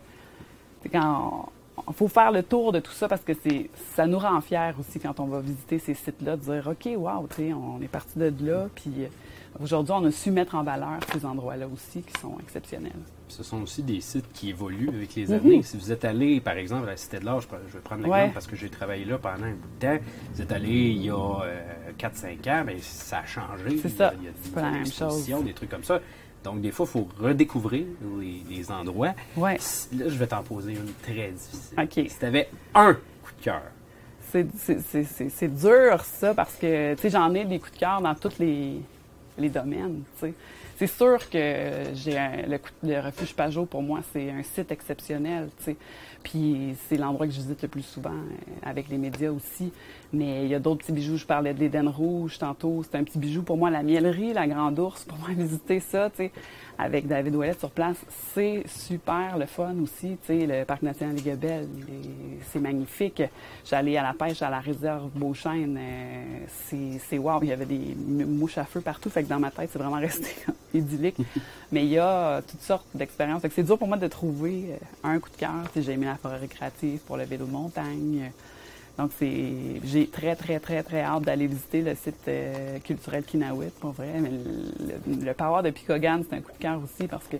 quand 0.91 1.49
il 1.87 1.93
faut 1.93 2.07
faire 2.07 2.31
le 2.31 2.43
tour 2.43 2.71
de 2.71 2.79
tout 2.79 2.91
ça 2.91 3.07
parce 3.07 3.21
que 3.23 3.33
c'est 3.33 3.69
ça 3.95 4.05
nous 4.05 4.19
rend 4.19 4.39
fiers 4.41 4.71
aussi 4.79 4.99
quand 4.99 5.19
on 5.19 5.25
va 5.25 5.39
visiter 5.39 5.79
ces 5.79 5.93
sites-là, 5.93 6.35
de 6.37 6.41
dire 6.41 6.67
OK, 6.67 6.89
wow, 6.97 7.27
on 7.55 7.81
est 7.81 7.87
parti 7.87 8.17
de 8.19 8.31
là, 8.41 8.67
puis 8.75 8.91
euh, 8.99 9.07
aujourd'hui 9.63 9.93
on 9.97 10.05
a 10.05 10.11
su 10.11 10.29
mettre 10.31 10.55
en 10.55 10.63
valeur 10.63 10.99
ces 11.11 11.25
endroits-là 11.25 11.67
aussi 11.67 12.01
qui 12.03 12.19
sont 12.21 12.37
exceptionnels. 12.39 12.91
Ce 13.27 13.41
sont 13.41 13.63
aussi 13.63 13.81
des 13.81 13.99
sites 14.01 14.31
qui 14.33 14.49
évoluent 14.51 14.89
avec 14.89 15.15
les 15.15 15.25
Mhm. 15.25 15.33
années. 15.33 15.63
Si 15.63 15.75
vous 15.77 15.91
êtes 15.91 16.05
allé, 16.05 16.39
par 16.39 16.55
exemple, 16.57 16.83
à 16.87 16.91
la 16.91 16.97
Cité 16.97 17.19
de 17.19 17.25
l'Art, 17.25 17.41
je, 17.41 17.47
vais 17.47 17.79
prendre 17.83 18.03
l'exemple 18.03 18.25
Ouais. 18.27 18.31
parce 18.31 18.45
que 18.45 18.55
j'ai 18.55 18.69
travaillé 18.69 19.05
là 19.05 19.17
pendant 19.17 19.45
un 19.45 19.53
bout 19.53 19.67
de 19.79 19.87
temps. 19.87 20.03
Vous 20.33 20.41
êtes 20.43 20.51
allé 20.51 20.69
il 20.69 21.03
y 21.05 21.09
a 21.09 21.15
euh, 21.43 21.91
4-5 21.97 22.47
ans, 22.47 22.63
mais 22.65 22.77
ça 22.81 23.19
a 23.19 23.25
changé. 23.25 23.79
C'est 23.81 23.89
ça. 23.89 24.13
Il 24.19 24.25
y 24.25 24.27
a, 24.27 24.31
des 24.31 24.37
la 24.37 24.49
nouvelles 24.61 24.73
même 24.73 24.81
expositions, 24.81 25.37
chose. 25.37 25.45
des 25.45 25.53
trucs 25.53 25.69
comme 25.71 25.83
ça. 25.83 25.99
Donc, 26.43 26.61
des 26.61 26.71
fois, 26.71 26.85
il 26.87 26.91
faut 26.91 27.07
redécouvrir 27.19 27.85
les, 28.19 28.41
les 28.49 28.71
endroits. 28.71 29.13
Ouais. 29.37 29.57
Là, 29.97 30.05
je 30.07 30.17
vais 30.17 30.27
t'en 30.27 30.43
poser 30.43 30.73
une 30.73 30.91
très 31.01 31.29
difficile. 31.31 31.79
OK. 31.79 32.09
Si 32.09 32.19
tu 32.19 32.25
avais 32.25 32.49
un 32.75 32.93
coup 32.93 33.31
de 33.39 33.43
cœur, 33.43 33.61
C'est- 34.31 35.47
dur, 35.47 36.03
ça, 36.03 36.33
parce 36.33 36.55
que, 36.55 36.95
tu 36.95 37.01
sais, 37.01 37.09
j'en 37.09 37.33
ai 37.33 37.45
des 37.45 37.59
coups 37.59 37.73
de 37.73 37.77
cœur 37.77 38.01
dans 38.01 38.15
tous 38.15 38.39
les, 38.39 38.81
les 39.37 39.49
domaines, 39.49 40.01
tu 40.19 40.27
sais. 40.27 40.33
C'est 40.75 40.87
sûr 40.87 41.29
que 41.29 41.83
j'ai 41.93 42.17
un- 42.17 42.47
le, 42.47 42.59
le 42.81 42.99
refuge 42.99 43.33
Pajot, 43.35 43.65
pour 43.65 43.83
moi, 43.83 43.99
c'est 44.11 44.31
un 44.31 44.41
site 44.41 44.71
exceptionnel, 44.71 45.49
tu 45.59 45.63
sais. 45.65 45.75
Puis 46.23 46.75
c'est 46.87 46.97
l'endroit 46.97 47.27
que 47.27 47.33
je 47.33 47.39
visite 47.39 47.61
le 47.61 47.67
plus 47.67 47.81
souvent, 47.81 48.11
euh, 48.11 48.55
avec 48.63 48.89
les 48.89 48.97
médias 48.97 49.31
aussi. 49.31 49.71
Mais 50.13 50.45
il 50.45 50.49
y 50.49 50.55
a 50.55 50.59
d'autres 50.59 50.79
petits 50.79 50.91
bijoux. 50.91 51.17
Je 51.17 51.25
parlais 51.25 51.53
de 51.53 51.59
l'Éden 51.59 51.87
Rouge 51.87 52.37
tantôt. 52.37 52.83
C'est 52.83 52.97
un 52.97 53.03
petit 53.03 53.19
bijou 53.19 53.43
pour 53.43 53.57
moi. 53.57 53.69
La 53.69 53.83
miellerie, 53.83 54.33
la 54.33 54.47
Grande 54.47 54.79
Ourse, 54.79 55.03
pour 55.03 55.17
moi, 55.17 55.29
visiter 55.37 55.79
ça, 55.79 56.09
tu 56.09 56.17
sais, 56.17 56.31
avec 56.77 57.07
David 57.07 57.35
Ouellet 57.35 57.55
sur 57.59 57.69
place, 57.69 57.97
c'est 58.33 58.63
super 58.67 59.37
le 59.37 59.45
fun 59.45 59.75
aussi. 59.81 60.17
Tu 60.25 60.39
sais, 60.39 60.45
le 60.47 60.65
Parc 60.65 60.81
national 60.81 61.15
des 61.15 61.29
est- 61.29 61.67
c'est 62.51 62.59
magnifique. 62.59 63.21
J'allais 63.65 63.95
à 63.97 64.03
la 64.03 64.13
pêche 64.13 64.41
à 64.41 64.49
la 64.49 64.59
réserve 64.59 65.09
Beauchesne. 65.15 65.77
euh, 65.79 66.45
c'est 67.09 67.17
wow. 67.17 67.39
Il 67.43 67.49
y 67.49 67.51
avait 67.51 67.65
des 67.65 67.95
mouches 68.25 68.57
à 68.57 68.65
feu 68.65 68.81
partout. 68.81 69.09
Fait 69.09 69.23
que 69.23 69.29
dans 69.29 69.39
ma 69.39 69.51
tête, 69.51 69.69
c'est 69.71 69.79
vraiment 69.79 69.95
resté 69.99 70.29
idyllique. 70.73 71.17
Mais 71.71 71.83
il 71.85 71.91
y 71.91 71.99
a 71.99 72.41
toutes 72.41 72.61
sortes 72.61 72.87
d'expériences. 72.95 73.41
Fait 73.41 73.49
que 73.49 73.55
c'est 73.55 73.63
dur 73.63 73.77
pour 73.77 73.87
moi 73.87 73.97
de 73.97 74.07
trouver 74.07 74.65
euh, 74.71 75.07
un 75.07 75.19
coup 75.19 75.29
de 75.29 75.37
cœur. 75.37 75.51
Tu 75.73 75.79
sais, 75.79 75.81
J'ai 75.83 75.91
aimé 75.93 76.05
la 76.07 76.15
forêt 76.15 76.37
récréative 76.37 76.99
pour 77.01 77.17
le 77.17 77.23
vélo 77.25 77.45
de 77.45 77.51
montagne. 77.51 78.31
Donc, 78.97 79.11
c'est, 79.17 79.81
j'ai 79.83 80.07
très, 80.07 80.35
très, 80.35 80.59
très, 80.59 80.83
très 80.83 81.01
hâte 81.01 81.23
d'aller 81.23 81.47
visiter 81.47 81.81
le 81.81 81.95
site 81.95 82.15
euh, 82.27 82.77
culturel 82.79 83.23
Kinawit, 83.23 83.73
pour 83.79 83.91
vrai. 83.91 84.13
Mais 84.19 84.29
le, 85.07 85.33
Power 85.33 85.63
de 85.63 85.71
Picogan, 85.71 86.23
c'est 86.29 86.35
un 86.35 86.41
coup 86.41 86.51
de 86.51 86.57
cœur 86.57 86.79
aussi 86.83 87.07
parce 87.07 87.27
que 87.27 87.37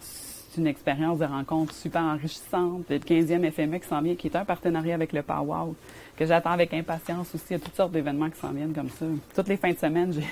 c'est 0.00 0.60
une 0.60 0.66
expérience 0.66 1.18
de 1.18 1.24
rencontre 1.24 1.74
super 1.74 2.02
enrichissante. 2.02 2.84
Le 2.90 2.98
15e 2.98 3.50
FME 3.50 3.78
qui 3.78 3.88
s'en 3.88 4.02
vient, 4.02 4.14
qui 4.14 4.26
est 4.26 4.36
un 4.36 4.44
partenariat 4.44 4.94
avec 4.94 5.12
le 5.12 5.22
Power, 5.22 5.72
que 6.16 6.26
j'attends 6.26 6.50
avec 6.50 6.74
impatience 6.74 7.34
aussi. 7.34 7.44
Il 7.50 7.52
y 7.54 7.56
a 7.56 7.60
toutes 7.60 7.76
sortes 7.76 7.92
d'événements 7.92 8.28
qui 8.28 8.38
s'en 8.38 8.52
viennent 8.52 8.74
comme 8.74 8.90
ça. 8.90 9.06
Toutes 9.34 9.48
les 9.48 9.56
fins 9.56 9.72
de 9.72 9.78
semaine, 9.78 10.12
j'ai, 10.12 10.24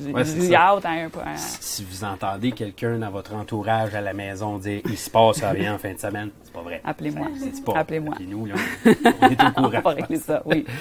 Ouais, 0.00 0.24
hâte 0.54 0.84
à 0.84 0.90
un 0.90 1.06
à- 1.06 1.36
si 1.36 1.84
vous 1.84 2.04
entendez 2.04 2.52
quelqu'un 2.52 2.98
dans 2.98 3.10
votre 3.10 3.34
entourage 3.34 3.94
à 3.94 4.00
la 4.00 4.12
maison 4.12 4.58
dire 4.58 4.80
il 4.86 4.98
se 4.98 5.08
passe 5.10 5.42
rien 5.42 5.74
en 5.74 5.78
fin 5.78 5.92
de 5.92 5.98
semaine, 5.98 6.30
c'est 6.42 6.52
pas 6.52 6.62
vrai. 6.62 6.80
Appelez-moi. 6.84 7.28
C'est 7.38 7.64
pas. 7.64 7.78
Appelez-moi. 7.78 8.14
Nous, 8.26 8.46
là, 8.46 8.54
on 8.84 8.88
est 8.90 9.42
au 9.42 9.50
courant. 9.52 9.52
On 9.56 9.68
va 9.68 10.16
ça, 10.16 10.42
oui. 10.46 10.64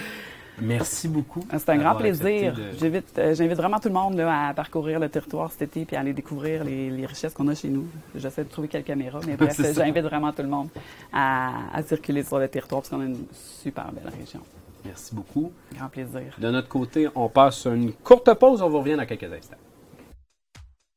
Merci 0.61 1.07
beaucoup. 1.07 1.43
Ah, 1.51 1.57
C'est 1.57 1.69
un 1.71 1.77
grand 1.77 1.95
plaisir. 1.95 2.53
de- 2.53 2.77
J'invite, 2.79 3.17
euh, 3.17 3.33
j'invite 3.33 3.57
vraiment 3.57 3.79
tout 3.79 3.87
le 3.87 3.93
monde 3.95 4.15
là, 4.17 4.49
à 4.49 4.53
parcourir 4.53 4.99
le 4.99 5.09
territoire 5.09 5.51
cet 5.51 5.63
été 5.63 5.83
puis 5.85 5.95
à 5.95 6.01
aller 6.01 6.13
découvrir 6.13 6.63
les, 6.63 6.91
les 6.91 7.05
richesses 7.07 7.33
qu'on 7.33 7.47
a 7.47 7.55
chez 7.55 7.69
nous. 7.69 7.87
J'essaie 8.15 8.43
de 8.43 8.49
trouver 8.49 8.67
quelques 8.67 8.85
caméras, 8.85 9.19
mais 9.25 9.35
bref, 9.37 9.59
j'invite 9.73 10.03
vraiment 10.03 10.31
tout 10.31 10.43
le 10.43 10.49
monde 10.49 10.69
à, 11.11 11.51
à 11.73 11.81
circuler 11.81 12.21
sur 12.23 12.37
le 12.37 12.47
territoire 12.47 12.81
parce 12.81 12.89
qu'on 12.89 13.01
a 13.01 13.05
une 13.05 13.25
super 13.63 13.91
belle 13.91 14.11
région. 14.19 14.41
Merci 14.85 15.15
beaucoup. 15.15 15.51
Grand 15.73 15.89
plaisir. 15.89 16.35
De 16.37 16.49
notre 16.49 16.69
côté, 16.69 17.07
on 17.15 17.29
passe 17.29 17.65
une 17.65 17.93
courte 17.93 18.33
pause. 18.33 18.61
On 18.61 18.69
vous 18.69 18.79
revient 18.79 18.97
dans 18.97 19.05
quelques 19.05 19.31
instants. 19.31 19.57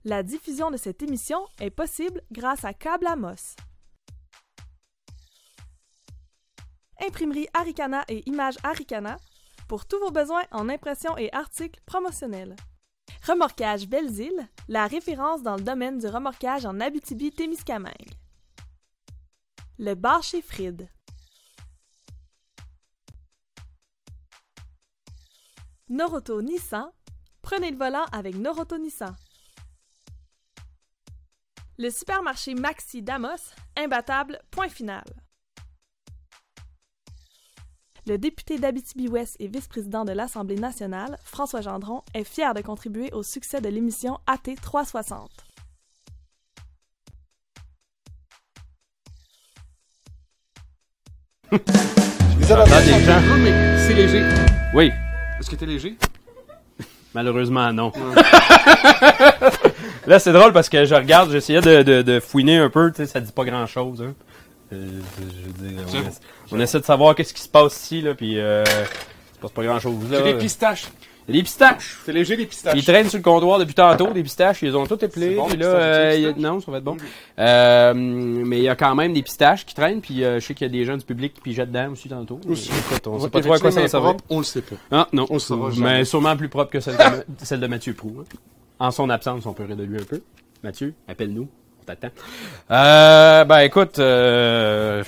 La 0.04 0.22
diffusion 0.22 0.70
de 0.70 0.76
cette 0.76 1.02
émission 1.02 1.38
est 1.60 1.70
possible 1.70 2.22
grâce 2.30 2.64
à 2.64 2.72
Câble 2.72 3.06
Amos. 3.06 3.56
Imprimerie 7.04 7.48
Aricana 7.52 8.04
et 8.08 8.22
Images 8.28 8.56
Aricana 8.62 9.18
pour 9.68 9.86
tous 9.86 9.98
vos 9.98 10.10
besoins 10.10 10.44
en 10.52 10.68
impression 10.68 11.16
et 11.18 11.32
articles 11.32 11.80
promotionnels. 11.86 12.56
Remorquage 13.26 13.88
Belles-Îles, 13.88 14.48
la 14.68 14.86
référence 14.86 15.42
dans 15.42 15.56
le 15.56 15.62
domaine 15.62 15.98
du 15.98 16.06
remorquage 16.06 16.64
en 16.64 16.80
Abitibi-Témiscamingue. 16.80 18.14
Le 19.78 19.94
bar 19.94 20.22
chez 20.22 20.40
Fried. 20.40 20.88
Noroto 25.88 26.42
Nissan, 26.42 26.90
prenez 27.42 27.70
le 27.70 27.76
volant 27.76 28.06
avec 28.10 28.34
Noroto 28.34 28.76
Nissan. 28.76 29.14
Le 31.78 31.90
supermarché 31.90 32.54
Maxi 32.54 33.02
Damos, 33.02 33.54
imbattable, 33.76 34.40
point 34.50 34.68
final. 34.68 35.04
Le 38.08 38.18
député 38.18 38.58
d'Abitibi-Ouest 38.58 39.36
et 39.38 39.46
vice-président 39.46 40.04
de 40.04 40.10
l'Assemblée 40.10 40.56
nationale, 40.56 41.18
François 41.22 41.60
Gendron, 41.60 42.02
est 42.14 42.24
fier 42.24 42.52
de 42.52 42.62
contribuer 42.62 43.12
au 43.12 43.22
succès 43.22 43.60
de 43.60 43.68
l'émission 43.68 44.18
AT 44.26 44.56
360. 44.60 45.30
Les 51.52 51.58
J'entends 52.40 52.62
avantages 52.62 52.86
des 52.86 52.92
sont 52.92 52.98
gens. 52.98 53.20
peu, 53.20 53.38
mais 53.38 53.86
c'est 53.86 53.94
léger. 53.94 54.24
Oui, 54.74 54.90
Est-ce 55.40 55.50
que 55.50 55.56
t'es 55.56 55.66
léger? 55.66 55.96
malheureusement 57.14 57.72
non. 57.72 57.92
Là, 60.06 60.18
c'est 60.20 60.32
drôle 60.32 60.52
parce 60.52 60.68
que 60.68 60.84
je 60.84 60.94
regarde, 60.94 61.30
j'essayais 61.32 61.60
de, 61.60 61.82
de, 61.82 62.02
de 62.02 62.20
fouiner 62.20 62.58
un 62.58 62.70
peu, 62.70 62.90
tu 62.92 62.98
sais, 62.98 63.06
ça 63.06 63.20
dit 63.20 63.32
pas 63.32 63.44
grand-chose. 63.44 64.02
Hein. 64.02 64.14
Euh, 64.72 65.00
je 65.18 65.24
veux 65.64 65.68
dire, 65.68 65.82
on, 65.86 65.90
J'avoue. 65.92 66.08
essa- 66.08 66.20
on 66.52 66.60
essaie 66.60 66.78
de 66.80 66.84
savoir 66.84 67.14
qu'est-ce 67.16 67.34
qui 67.34 67.42
se 67.42 67.48
passe 67.48 67.76
ici, 67.82 68.02
là, 68.02 68.14
puis 68.14 68.38
euh, 68.38 68.64
c'est 68.64 69.40
pas, 69.40 69.48
pas 69.48 69.64
grand-chose. 69.64 70.10
Là. 70.10 70.18
J'ai 70.24 70.32
des 70.32 70.38
pistaches. 70.38 70.84
Des 71.28 71.42
pistaches. 71.42 71.98
C'est 72.04 72.12
léger, 72.12 72.36
les 72.36 72.46
pistaches. 72.46 72.74
Ils 72.78 72.84
traînent 72.84 73.08
sur 73.08 73.18
le 73.18 73.22
comptoir 73.24 73.58
depuis 73.58 73.74
tantôt, 73.74 74.12
des 74.12 74.22
pistaches, 74.22 74.62
ils 74.62 74.66
les 74.68 74.74
ont 74.76 74.86
toutes 74.86 75.02
épelées. 75.02 75.30
C'est 75.30 75.34
bon, 75.36 75.46
puis 75.46 75.56
les 75.56 75.64
là, 75.64 75.68
euh, 75.70 76.10
les 76.12 76.16
il 76.18 76.22
y 76.22 76.24
a- 76.26 76.28
pistaches? 76.32 76.52
non, 76.52 76.60
ça 76.60 76.70
va 76.70 76.78
être 76.78 76.84
bon. 76.84 76.96
Euh, 77.38 77.94
mais 77.94 78.58
il 78.58 78.62
y 78.62 78.68
a 78.68 78.76
quand 78.76 78.94
même 78.94 79.12
des 79.12 79.22
pistaches 79.22 79.66
qui 79.66 79.74
traînent, 79.74 80.00
puis 80.00 80.22
euh, 80.24 80.38
je 80.40 80.46
sais 80.46 80.54
qu'il 80.54 80.66
y 80.66 80.70
a 80.70 80.72
des 80.72 80.84
gens 80.84 80.96
du 80.96 81.04
public 81.04 81.34
qui 81.34 81.40
pigeaient 81.40 81.66
dedans 81.66 81.90
aussi 81.92 82.08
tantôt. 82.08 82.40
Aussi. 82.48 82.70
Écoute, 82.70 83.06
on 83.08 83.14
Ouais, 83.16 83.20
sait 83.22 83.30
pas 83.30 83.40
trop 83.40 83.52
à 83.54 83.58
quoi 83.58 83.70
ça 83.70 83.80
va 83.80 83.86
effectivement, 83.86 83.88
servir. 83.88 84.16
propre, 84.16 84.24
On 84.30 84.38
le 84.38 84.44
sait 84.44 84.62
pas. 84.62 84.76
Ah, 84.92 85.08
non. 85.12 85.26
On 85.30 85.34
le 85.34 85.38
saura 85.40 85.70
Mais 85.78 86.04
sûrement 86.04 86.36
plus 86.36 86.48
propre 86.48 86.70
que 86.70 86.80
celle 86.80 86.94
de, 86.96 87.02
Ma- 87.02 87.24
celle 87.42 87.60
de 87.60 87.66
Mathieu 87.66 87.92
Prou. 87.94 88.18
hein. 88.20 88.24
En 88.78 88.90
son 88.90 89.10
absence, 89.10 89.46
on 89.46 89.52
peut 89.52 89.64
rire 89.64 89.76
de 89.76 89.84
lui 89.84 90.00
un 90.00 90.04
peu. 90.04 90.20
Mathieu, 90.62 90.94
appelle-nous. 91.08 91.48
T'attend. 91.86 92.08
Euh, 92.72 93.44
ben 93.44 93.60
écoute, 93.60 94.00
euh, 94.00 95.04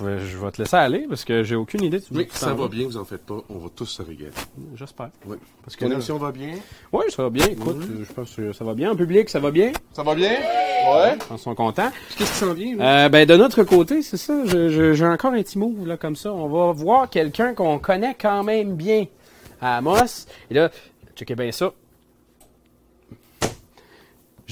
je 0.00 0.36
vais 0.36 0.50
te 0.50 0.60
laisser 0.60 0.74
aller 0.76 1.06
parce 1.08 1.24
que 1.24 1.44
j'ai 1.44 1.54
aucune 1.54 1.84
idée. 1.84 2.00
de 2.00 2.04
Oui, 2.10 2.26
tu 2.26 2.36
ça 2.36 2.52
va 2.54 2.66
bien, 2.66 2.86
vous 2.86 2.96
en 2.96 3.04
faites 3.04 3.24
pas. 3.24 3.38
On 3.48 3.58
va 3.58 3.68
tous 3.74 3.86
se 3.86 4.02
régaler. 4.02 4.32
J'espère. 4.74 5.10
Oui. 5.26 5.36
Parce 5.64 5.76
que 5.76 5.84
Ton 5.84 5.92
émission 5.92 6.18
va 6.18 6.32
bien? 6.32 6.54
Oui, 6.92 7.04
ça 7.08 7.22
va 7.22 7.30
bien. 7.30 7.46
Écoute, 7.46 7.82
je 7.88 8.12
pense 8.12 8.34
que 8.34 8.52
ça 8.52 8.64
va 8.64 8.74
bien. 8.74 8.90
En 8.90 8.96
public, 8.96 9.30
ça 9.30 9.38
va 9.38 9.52
bien? 9.52 9.70
Ça 9.92 10.02
va 10.02 10.16
bien? 10.16 10.32
Ouais. 10.32 11.16
Ils 11.30 11.38
sont 11.38 11.54
contents. 11.54 11.92
Qu'est-ce 12.18 12.32
qui 12.32 12.38
s'en 12.38 12.52
vient? 12.52 12.80
Euh, 12.80 13.08
ben 13.08 13.24
de 13.24 13.36
notre 13.36 13.62
côté, 13.62 14.02
c'est 14.02 14.16
ça. 14.16 14.34
J'ai 14.44 15.06
encore 15.06 15.32
un 15.32 15.42
petit 15.42 15.56
move 15.58 15.86
là 15.86 15.96
comme 15.96 16.16
ça. 16.16 16.32
On 16.32 16.48
va 16.48 16.72
voir 16.72 17.08
quelqu'un 17.08 17.54
qu'on 17.54 17.78
connaît 17.78 18.16
quand 18.20 18.42
même 18.42 18.74
bien 18.74 19.06
à 19.60 19.76
Amos. 19.76 20.26
Et 20.50 20.54
là, 20.54 20.68
checkez 21.14 21.36
bien 21.36 21.52
ça. 21.52 21.72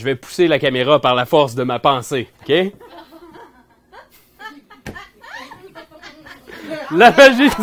Je 0.00 0.04
vais 0.06 0.14
pousser 0.14 0.48
la 0.48 0.58
caméra 0.58 0.98
par 0.98 1.14
la 1.14 1.26
force 1.26 1.54
de 1.54 1.62
ma 1.62 1.78
pensée, 1.78 2.30
ok? 2.40 2.72
La 6.90 7.10
magie 7.10 7.50
du... 7.50 7.54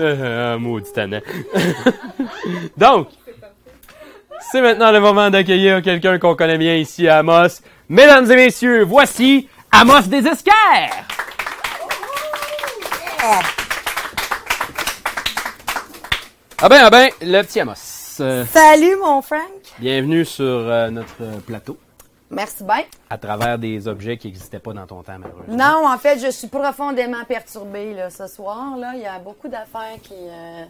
un 0.00 0.58
maudit. 0.60 0.92
Donc, 2.76 3.08
c'est 4.52 4.60
maintenant 4.60 4.92
le 4.92 5.00
moment 5.00 5.28
d'accueillir 5.28 5.82
quelqu'un 5.82 6.20
qu'on 6.20 6.36
connaît 6.36 6.56
bien 6.56 6.76
ici 6.76 7.08
à 7.08 7.18
Amos. 7.18 7.48
Mesdames 7.88 8.30
et 8.30 8.36
messieurs, 8.36 8.84
voici 8.84 9.48
Amos 9.72 10.02
des 10.02 10.24
Esquerres! 10.24 11.04
Ah 16.62 16.68
ben, 16.68 16.82
ah 16.84 16.90
ben, 16.90 17.10
le 17.22 17.42
petit 17.42 17.58
Amos. 17.58 17.95
Euh, 18.20 18.44
Salut, 18.46 18.96
mon 18.96 19.20
Frank. 19.20 19.40
bienvenue 19.78 20.24
sur 20.24 20.44
euh, 20.44 20.90
notre 20.90 21.22
euh, 21.22 21.38
plateau 21.44 21.76
Merci 22.30 22.64
bien. 22.64 22.82
à 23.10 23.18
travers 23.18 23.58
des 23.58 23.86
objets 23.88 24.16
qui 24.16 24.28
n'existaient 24.28 24.58
pas 24.58 24.72
dans 24.72 24.86
ton 24.86 25.02
temps, 25.02 25.18
malheureusement. 25.18 25.56
Non, 25.56 25.86
en 25.86 25.98
fait, 25.98 26.18
je 26.18 26.30
suis 26.30 26.48
profondément 26.48 27.24
perturbée 27.24 27.94
là, 27.94 28.10
ce 28.10 28.26
soir. 28.26 28.76
Là. 28.76 28.92
Il 28.94 29.00
y 29.02 29.06
a 29.06 29.18
beaucoup 29.18 29.48
d'affaires 29.48 29.98
qui, 30.02 30.14
euh, 30.14 30.64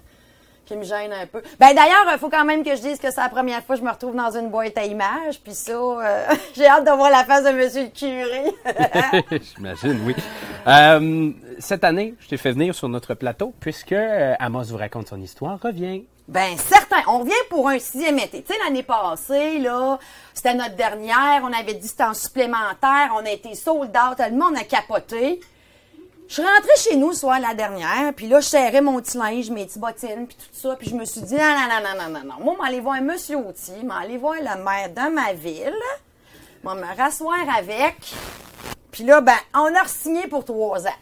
qui 0.66 0.76
me 0.76 0.84
gênent 0.84 1.12
un 1.12 1.26
peu. 1.26 1.42
Ben 1.58 1.74
D'ailleurs, 1.74 2.04
il 2.12 2.18
faut 2.18 2.28
quand 2.28 2.44
même 2.44 2.62
que 2.62 2.74
je 2.76 2.80
dise 2.82 2.98
que 2.98 3.10
c'est 3.10 3.20
la 3.20 3.28
première 3.28 3.62
fois 3.64 3.76
que 3.76 3.80
je 3.80 3.86
me 3.86 3.90
retrouve 3.90 4.14
dans 4.14 4.36
une 4.36 4.50
boîte 4.50 4.76
à 4.76 4.84
images. 4.84 5.40
Puis 5.42 5.54
ça, 5.54 5.72
euh, 5.72 6.26
j'ai 6.56 6.66
hâte 6.66 6.84
de 6.84 6.90
voir 6.90 7.10
la 7.10 7.24
face 7.24 7.44
de 7.44 7.50
Monsieur 7.50 7.84
le 7.84 7.88
curé. 7.88 9.40
J'imagine, 9.56 10.00
oui. 10.04 10.14
Euh, 10.66 11.30
cette 11.58 11.84
année, 11.84 12.14
je 12.20 12.28
t'ai 12.28 12.36
fait 12.36 12.52
venir 12.52 12.74
sur 12.74 12.88
notre 12.88 13.14
plateau 13.14 13.54
puisque 13.60 13.92
euh, 13.92 14.34
Amos 14.38 14.64
vous 14.64 14.76
raconte 14.76 15.08
son 15.08 15.20
histoire. 15.20 15.58
Revient. 15.62 16.04
Ben 16.28 16.56
certain. 16.56 17.02
On 17.06 17.20
revient 17.20 17.32
pour 17.48 17.68
un 17.68 17.78
sixième 17.78 18.18
été. 18.18 18.42
Tu 18.42 18.52
sais, 18.52 18.58
l'année 18.64 18.82
passée, 18.82 19.58
là, 19.58 19.98
c'était 20.34 20.54
notre 20.54 20.74
dernière. 20.74 21.42
On 21.44 21.52
avait 21.52 21.74
dit 21.74 21.86
c'était 21.86 22.02
en 22.02 22.14
supplémentaire. 22.14 23.12
On 23.14 23.24
a 23.24 23.30
été 23.30 23.54
sold 23.54 23.90
out. 23.96 24.18
Le 24.18 24.36
monde 24.36 24.56
a 24.56 24.64
capoté. 24.64 25.40
Je 26.28 26.34
suis 26.34 26.42
rentrée 26.42 26.76
chez 26.76 26.96
nous 26.96 27.10
le 27.10 27.14
soir 27.14 27.38
la 27.38 27.54
dernière, 27.54 28.12
puis 28.14 28.26
là, 28.26 28.40
je 28.40 28.48
serrais 28.48 28.80
mon 28.80 29.00
petit 29.00 29.16
linge, 29.16 29.48
mes 29.50 29.64
petits 29.64 29.78
bottines, 29.78 30.26
puis 30.26 30.36
tout 30.36 30.60
ça, 30.60 30.74
puis 30.76 30.90
je 30.90 30.94
me 30.96 31.04
suis 31.04 31.20
dit, 31.20 31.34
non, 31.34 31.40
non, 31.40 31.68
non, 31.68 31.88
non, 31.88 32.02
non, 32.02 32.18
non, 32.18 32.24
non. 32.24 32.44
Moi, 32.44 32.56
m'aller 32.60 32.80
voir 32.80 33.00
Monsieur 33.00 33.36
Autier, 33.36 33.82
m'aller 33.84 34.18
voir 34.18 34.34
le 34.34 34.62
maire 34.64 34.90
de 34.90 35.14
ma 35.14 35.32
ville, 35.32 35.72
moi, 36.64 36.74
me 36.74 36.96
rasseoir 36.96 37.38
avec, 37.56 38.12
puis 38.90 39.04
là, 39.04 39.20
ben, 39.20 39.36
on 39.54 39.72
a 39.74 39.86
signé 39.86 40.26
pour 40.26 40.44
trois 40.44 40.84
ans. 40.86 41.00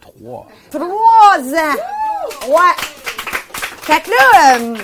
Trois. 0.00 0.46
Trois 0.70 1.38
ans! 1.38 2.48
Ouais! 2.48 2.76
Fait 3.82 4.00
que 4.02 4.10
là, 4.10 4.56
euh, 4.56 4.76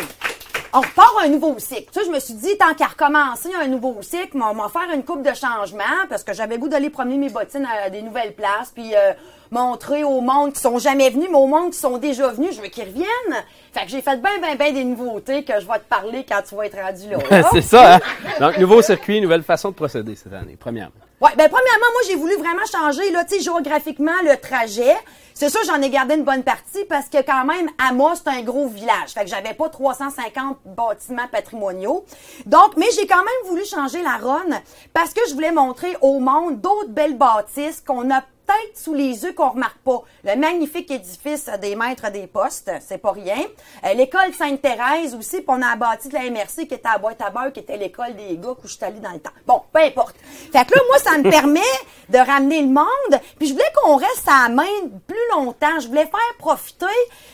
on 0.72 0.81
repart 0.81 1.14
un 1.24 1.28
nouveau 1.28 1.54
cycle. 1.59 1.88
Tu 1.92 2.00
sais, 2.00 2.07
je 2.07 2.11
me 2.11 2.18
suis 2.20 2.35
dit, 2.35 2.57
tant 2.59 2.74
qu'à 2.74 2.87
recommencer 2.87 3.50
un 3.61 3.66
nouveau 3.68 3.96
cycle, 4.02 4.37
on 4.37 4.54
va 4.54 4.68
faire 4.68 4.94
une 4.94 5.04
coupe 5.04 5.22
de 5.22 5.35
changement 5.35 5.85
parce 6.09 6.22
que 6.22 6.33
j'avais 6.33 6.59
goût 6.59 6.68
d'aller 6.68 6.90
promener 6.90 7.16
mes 7.16 7.31
bottines 7.31 7.66
à 7.66 7.90
des 7.90 8.02
nouvelles 8.02 8.35
places, 8.35 8.72
puis 8.74 8.94
euh, 8.94 9.12
montrer 9.50 10.04
au 10.04 10.20
monde 10.20 10.52
qui 10.52 10.61
sont 10.61 10.78
jamais 10.78 11.11
venus, 11.11 11.28
mais 11.31 11.38
au 11.38 11.46
monde 11.46 11.72
qui 11.72 11.78
sont 11.78 11.98
déjà 11.98 12.28
venus, 12.28 12.57
je 12.57 12.61
veux 12.61 12.68
qu'ils 12.68 12.85
reviennent. 12.85 13.44
Fait 13.72 13.85
que 13.85 13.90
j'ai 13.90 14.02
fait 14.02 14.20
ben, 14.20 14.31
ben, 14.40 14.57
ben 14.57 14.74
des 14.74 14.85
nouveautés 14.85 15.44
que 15.44 15.54
je 15.61 15.66
vais 15.66 15.78
te 15.78 15.88
parler 15.88 16.24
quand 16.28 16.42
tu 16.46 16.54
vas 16.54 16.66
être 16.66 16.78
rendu 16.78 17.09
là. 17.11 17.42
c'est 17.52 17.62
ça, 17.62 17.96
hein? 17.96 18.00
Donc, 18.40 18.59
nouveau 18.59 18.83
circuit, 18.83 19.20
nouvelle 19.20 19.42
façon 19.42 19.70
de 19.70 19.74
procéder 19.74 20.14
cette 20.14 20.33
année, 20.33 20.57
premièrement. 20.59 20.92
Ouais, 21.20 21.31
ben 21.37 21.48
premièrement, 21.48 21.92
moi 21.92 22.00
j'ai 22.07 22.14
voulu 22.14 22.37
vraiment 22.37 22.64
changer 22.70 23.11
là, 23.11 23.24
tu 23.24 23.35
sais, 23.35 23.40
géographiquement 23.42 24.12
le 24.22 24.37
trajet. 24.37 24.94
C'est 25.35 25.50
sûr, 25.50 25.61
j'en 25.66 25.83
ai 25.83 25.90
gardé 25.90 26.14
une 26.14 26.22
bonne 26.22 26.44
partie 26.44 26.85
parce 26.88 27.09
que 27.09 27.20
quand 27.22 27.44
même, 27.44 27.68
Amos, 27.88 28.16
c'est 28.16 28.28
un 28.28 28.42
gros 28.42 28.68
village. 28.68 29.11
Fait 29.14 29.24
que 29.24 29.31
j'avais 29.31 29.54
pas 29.54 29.68
350 29.68 30.59
bâtiments 30.64 31.26
patrimoniaux. 31.26 32.04
Donc, 32.46 32.76
mais 32.76 32.87
j'ai 32.94 33.09
quand 33.09 33.16
même 33.16 33.48
voulu 33.48 33.64
changer 33.64 34.00
la 34.02 34.16
ronde 34.16 34.54
parce 34.92 35.12
que 35.12 35.20
je 35.28 35.35
voulais 35.35 35.50
montrer 35.50 35.96
au 36.02 36.20
monde 36.20 36.61
d'autres 36.61 36.90
belles 36.90 37.16
bâtisses 37.18 37.83
qu'on 37.85 38.12
a 38.12 38.22
peut-être 38.48 38.78
sous 38.78 38.94
les 38.94 39.24
yeux 39.24 39.32
qu'on 39.32 39.50
remarque 39.50 39.78
pas. 39.78 40.02
Le 40.24 40.37
magnifique 40.37 40.90
édifice 40.90 41.50
des 41.61 41.76
maîtres 41.76 42.11
des 42.11 42.26
postes, 42.26 42.70
c'est 42.80 42.98
pas 42.98 43.12
rien. 43.12 43.37
Euh, 43.84 43.94
l'école 43.94 44.32
Sainte-Thérèse 44.32 45.14
aussi, 45.14 45.37
puis 45.37 45.46
on 45.48 45.62
a 45.62 45.76
bâti 45.76 46.08
de 46.08 46.14
la 46.14 46.30
MRC 46.30 46.66
qui 46.66 46.74
était 46.74 46.88
à 46.88 46.98
boîte 46.98 47.20
à 47.20 47.30
beurre, 47.30 47.52
qui 47.52 47.61
était 47.61 47.76
l'école 47.76 48.14
des 48.16 48.37
gars 48.38 48.50
où 48.50 48.66
je 48.66 48.74
suis 48.74 48.84
allée 48.84 49.00
dans 49.00 49.12
le 49.12 49.20
temps. 49.20 49.30
Bon, 49.46 49.62
peu 49.72 49.80
importe. 49.80 50.16
Fait 50.52 50.64
que 50.64 50.74
là, 50.74 50.80
moi, 50.88 50.98
ça 50.98 51.18
me 51.18 51.30
permet 51.30 51.61
de 52.08 52.18
ramener 52.18 52.62
le 52.62 52.68
monde, 52.68 53.20
puis 53.38 53.48
je 53.48 53.52
voulais 53.52 53.70
qu'on 53.82 53.96
reste 53.96 54.26
à 54.26 54.48
la 54.48 54.54
main 54.54 54.64
plus 55.06 55.16
longtemps. 55.32 55.78
Je 55.80 55.88
voulais 55.88 56.06
faire 56.06 56.37
profiter 56.38 56.87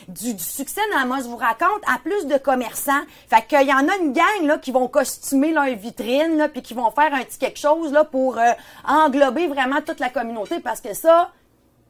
du, 0.09 0.33
du 0.33 0.43
succès 0.43 0.81
d'Amos 0.93 1.23
vous 1.29 1.37
raconte 1.37 1.81
à 1.87 1.97
plus 1.99 2.25
de 2.27 2.37
commerçants. 2.37 2.91
Fait 3.29 3.45
qu'il 3.47 3.67
y 3.67 3.73
en 3.73 3.87
a 3.87 3.95
une 4.01 4.11
gang 4.11 4.43
là 4.43 4.57
qui 4.57 4.71
vont 4.71 4.87
costumer 4.87 5.51
leur 5.51 5.65
vitrine 5.65 6.37
là, 6.37 6.49
puis 6.49 6.61
qui 6.61 6.73
vont 6.73 6.91
faire 6.91 7.13
un 7.13 7.23
petit 7.23 7.37
quelque 7.37 7.59
chose 7.59 7.91
là 7.91 8.03
pour 8.03 8.37
euh, 8.37 8.51
englober 8.87 9.47
vraiment 9.47 9.81
toute 9.81 9.99
la 9.99 10.09
communauté 10.09 10.59
parce 10.59 10.81
que 10.81 10.93
ça, 10.93 11.04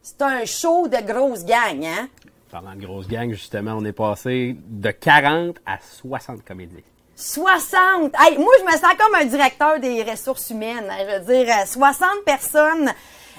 C'est 0.01 0.21
un 0.21 0.45
show 0.45 0.87
de 0.87 0.97
grosse 1.05 1.43
gang, 1.45 1.83
hein? 1.85 2.07
Parlant 2.51 2.75
de 2.75 2.85
grosse 2.85 3.07
gang, 3.07 3.29
justement, 3.31 3.73
on 3.77 3.83
est 3.85 3.91
passé 3.91 4.55
de 4.67 4.91
40 4.91 5.57
à 5.65 5.77
60 6.01 6.43
comédiens. 6.45 6.81
60! 7.15 8.13
Hey, 8.19 8.37
moi, 8.37 8.51
je 8.59 8.65
me 8.65 8.71
sens 8.71 8.93
comme 8.99 9.15
un 9.15 9.25
directeur 9.25 9.79
des 9.79 10.03
ressources 10.03 10.49
humaines. 10.51 10.87
hein. 10.89 10.97
Je 11.09 11.19
veux 11.25 11.43
dire, 11.45 11.53
euh, 11.61 11.65
60 11.65 12.07
personnes. 12.25 12.91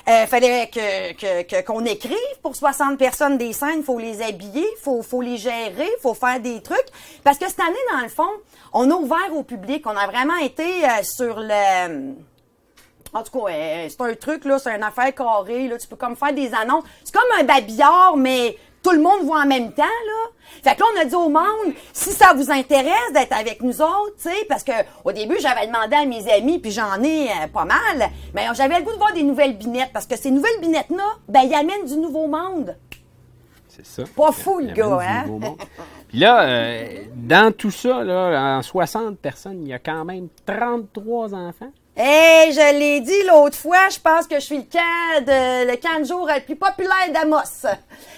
Euh, 0.09 0.25
fallait 0.27 0.71
que, 0.73 1.13
que- 1.15 1.43
que- 1.43 1.67
qu'on 1.67 1.85
écrive 1.85 2.17
pour 2.41 2.55
60 2.55 2.97
personnes 2.97 3.39
des 3.39 3.53
scènes. 3.53 3.83
faut 3.83 3.99
les 3.99 4.23
habiller, 4.23 4.65
faut, 4.81 5.03
faut 5.03 5.21
les 5.21 5.37
gérer, 5.37 5.89
faut 6.01 6.15
faire 6.15 6.39
des 6.39 6.63
trucs. 6.63 6.87
Parce 7.25 7.39
que 7.39 7.49
cette 7.49 7.59
année, 7.59 7.75
dans 7.93 8.03
le 8.03 8.09
fond, 8.09 8.29
on 8.73 8.89
a 8.91 8.95
ouvert 8.95 9.35
au 9.35 9.43
public. 9.43 9.85
On 9.87 9.97
a 9.97 10.07
vraiment 10.07 10.37
été 10.37 10.85
euh, 10.85 10.89
sur 11.03 11.41
le... 11.41 12.15
En 13.17 13.23
tout 13.23 13.39
cas, 13.39 13.51
euh, 13.51 13.87
c'est 13.89 14.01
un 14.03 14.15
truc, 14.15 14.45
là, 14.45 14.59
c'est 14.59 14.77
une 14.77 14.83
affaire 14.83 15.15
carrée, 15.15 15.69
là. 15.69 15.79
Tu 15.79 15.89
peux 15.89 15.97
comme 15.97 16.17
faire 16.17 16.35
des 16.35 16.53
annonces. 16.53 16.85
C'est 17.03 17.15
comme 17.15 17.41
un 17.41 17.45
babillard, 17.45 18.15
mais 18.17 18.59
tout 18.83 18.91
le 18.91 19.01
monde 19.01 19.23
voit 19.23 19.41
en 19.41 19.47
même 19.47 19.73
temps, 19.73 19.83
là. 19.83 20.31
Fait 20.63 20.75
que 20.75 20.81
là, 20.81 20.87
on 20.95 21.01
a 21.01 21.05
dit 21.07 21.15
au 21.15 21.29
monde, 21.31 21.75
si 21.95 22.11
ça 22.11 22.35
vous 22.35 22.51
intéresse 22.51 23.13
d'être 23.15 23.33
avec 23.33 23.63
nous 23.63 23.81
autres, 23.81 24.17
tu 24.17 24.29
sais, 24.29 24.45
parce 24.49 24.63
que 24.63 24.73
au 25.05 25.13
début, 25.13 25.37
j'avais 25.41 25.67
demandé 25.67 25.97
à 25.97 26.05
mes 26.05 26.31
amis, 26.31 26.59
puis 26.59 26.71
j'en 26.71 27.03
ai 27.03 27.29
euh, 27.29 27.47
pas 27.53 27.65
mal, 27.65 28.11
mais 28.35 28.47
j'avais 28.55 28.79
le 28.79 28.85
goût 28.85 28.93
de 28.93 28.99
voir 28.99 29.15
des 29.15 29.23
nouvelles 29.23 29.57
binettes, 29.57 29.91
parce 29.95 30.07
que 30.07 30.17
ces 30.17 30.31
nouvelles 30.31 30.61
binettes-là, 30.61 31.05
ben, 31.29 31.41
ils 31.41 31.55
amènent 31.55 31.87
du 31.87 31.97
nouveau 31.97 32.27
monde. 32.27 32.77
C'est 33.69 33.87
ça. 33.87 34.03
Pas 34.15 34.33
fou, 34.33 34.59
le 34.59 34.73
gars, 34.73 34.99
hein? 35.03 35.25
Puis 36.09 36.19
là, 36.19 36.43
euh, 36.43 37.05
dans 37.15 37.53
tout 37.53 37.71
ça, 37.71 38.05
là, 38.05 38.59
en 38.59 38.63
60 38.63 39.19
personnes, 39.19 39.63
il 39.63 39.69
y 39.69 39.73
a 39.73 39.79
quand 39.79 40.05
même 40.05 40.29
33 40.45 41.35
enfants. 41.35 41.73
Hey, 41.99 42.53
je 42.53 42.79
l'ai 42.79 43.01
dit 43.01 43.23
l'autre 43.27 43.57
fois, 43.57 43.89
je 43.89 43.99
pense 43.99 44.27
que 44.27 44.35
je 44.35 44.45
suis 44.45 44.59
le 44.59 44.65
camp 44.65 45.25
de, 45.25 45.67
le 45.67 45.77
camp 45.79 45.99
de 45.99 46.05
jour 46.05 46.27
le 46.27 46.45
plus 46.45 46.55
populaire 46.55 47.11
d'Amos. 47.11 47.65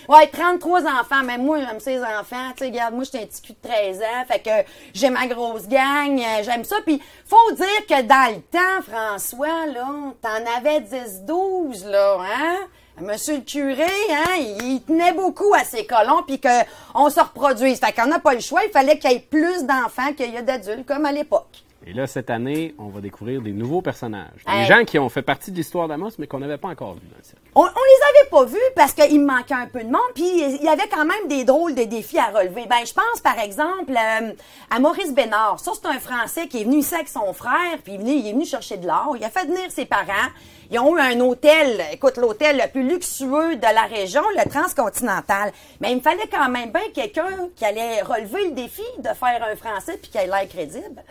Ouais, 0.08 0.26
33 0.26 0.80
enfants, 0.82 1.22
mais 1.24 1.38
moi, 1.38 1.60
j'aime 1.60 1.78
ces 1.78 2.00
enfants. 2.00 2.50
Tu 2.56 2.58
sais, 2.58 2.64
regarde, 2.64 2.94
moi, 2.94 3.04
j'étais 3.04 3.22
un 3.22 3.26
petit 3.26 3.40
cul 3.40 3.52
de 3.52 3.68
13 3.68 4.00
ans, 4.00 4.24
fait 4.26 4.40
que 4.40 4.68
j'ai 4.92 5.10
ma 5.10 5.28
grosse 5.28 5.68
gang, 5.68 6.18
euh, 6.18 6.42
j'aime 6.42 6.64
ça. 6.64 6.78
Puis, 6.84 7.00
faut 7.24 7.52
dire 7.52 7.86
que 7.88 8.02
dans 8.02 8.34
le 8.34 8.40
temps, 8.40 8.82
François, 8.82 9.66
là, 9.66 9.86
t'en 10.20 10.56
avais 10.56 10.80
10-12, 10.80 11.88
là, 11.88 12.18
hein? 12.20 12.56
Monsieur 13.00 13.36
le 13.36 13.42
curé, 13.42 13.84
hein, 14.10 14.40
il 14.60 14.82
tenait 14.82 15.12
beaucoup 15.12 15.54
à 15.54 15.62
ses 15.62 15.86
colons, 15.86 16.24
puis 16.26 16.40
qu'on 16.40 17.10
se 17.10 17.20
reproduise. 17.20 17.78
Fait 17.78 17.92
qu'on 17.92 18.08
n'a 18.08 18.18
pas 18.18 18.34
le 18.34 18.40
choix, 18.40 18.62
il 18.64 18.72
fallait 18.72 18.98
qu'il 18.98 19.12
y 19.12 19.14
ait 19.14 19.20
plus 19.20 19.62
d'enfants 19.62 20.12
qu'il 20.16 20.34
y 20.34 20.36
a 20.36 20.42
d'adultes, 20.42 20.84
comme 20.84 21.06
à 21.06 21.12
l'époque. 21.12 21.62
Et 21.90 21.94
là, 21.94 22.06
cette 22.06 22.28
année, 22.28 22.74
on 22.78 22.88
va 22.88 23.00
découvrir 23.00 23.40
des 23.40 23.52
nouveaux 23.52 23.80
personnages. 23.80 24.44
Des 24.46 24.52
Hey. 24.52 24.66
gens 24.66 24.84
qui 24.84 24.98
ont 24.98 25.08
fait 25.08 25.22
partie 25.22 25.50
de 25.50 25.56
l'histoire 25.56 25.88
d'Amos, 25.88 26.10
mais 26.18 26.26
qu'on 26.26 26.38
n'avait 26.38 26.58
pas 26.58 26.68
encore 26.68 26.92
vu 26.92 27.00
dans 27.10 27.16
le 27.16 27.24
cirque. 27.24 27.38
On, 27.54 27.62
on 27.62 27.64
les 27.64 28.20
avait 28.20 28.28
pas 28.30 28.44
vus 28.44 28.72
parce 28.76 28.92
qu'il 28.92 29.24
manquait 29.24 29.54
un 29.54 29.68
peu 29.68 29.78
de 29.80 29.88
monde, 29.88 30.02
puis 30.14 30.22
il 30.26 30.62
y 30.62 30.68
avait 30.68 30.86
quand 30.88 31.06
même 31.06 31.28
des 31.28 31.44
drôles 31.44 31.74
de 31.74 31.84
défis 31.84 32.18
à 32.18 32.26
relever. 32.26 32.66
Ben, 32.68 32.84
je 32.84 32.92
pense 32.92 33.20
par 33.22 33.38
exemple 33.38 33.92
euh, 33.92 34.32
à 34.70 34.80
Maurice 34.80 35.14
Bénard. 35.14 35.60
Ça, 35.60 35.72
c'est 35.74 35.88
un 35.88 35.98
Français 35.98 36.46
qui 36.46 36.60
est 36.60 36.64
venu 36.64 36.76
ici 36.80 36.94
avec 36.94 37.08
son 37.08 37.32
frère, 37.32 37.78
puis 37.82 37.94
il 37.94 38.00
est 38.00 38.04
venu, 38.04 38.12
il 38.16 38.28
est 38.28 38.32
venu 38.32 38.44
chercher 38.44 38.76
de 38.76 38.86
l'or. 38.86 39.14
Il 39.18 39.24
a 39.24 39.30
fait 39.30 39.46
venir 39.46 39.70
ses 39.70 39.86
parents. 39.86 40.28
Ils 40.70 40.78
ont 40.78 40.94
eu 40.94 41.00
un 41.00 41.18
hôtel, 41.20 41.82
écoute, 41.90 42.18
l'hôtel 42.18 42.58
le 42.62 42.70
plus 42.70 42.86
luxueux 42.86 43.56
de 43.56 43.62
la 43.62 43.84
région, 43.84 44.20
le 44.36 44.46
Transcontinental. 44.50 45.52
Mais 45.80 45.92
il 45.92 45.96
me 45.96 46.02
fallait 46.02 46.28
quand 46.30 46.50
même 46.50 46.70
bien 46.70 46.82
quelqu'un 46.94 47.48
qui 47.56 47.64
allait 47.64 48.02
relever 48.02 48.44
le 48.48 48.50
défi 48.50 48.82
de 48.98 49.08
faire 49.08 49.42
un 49.50 49.56
Français 49.56 49.96
puis 49.96 50.10
qui 50.10 50.18
ait 50.18 50.26
l'air 50.26 50.46
crédible. 50.46 51.02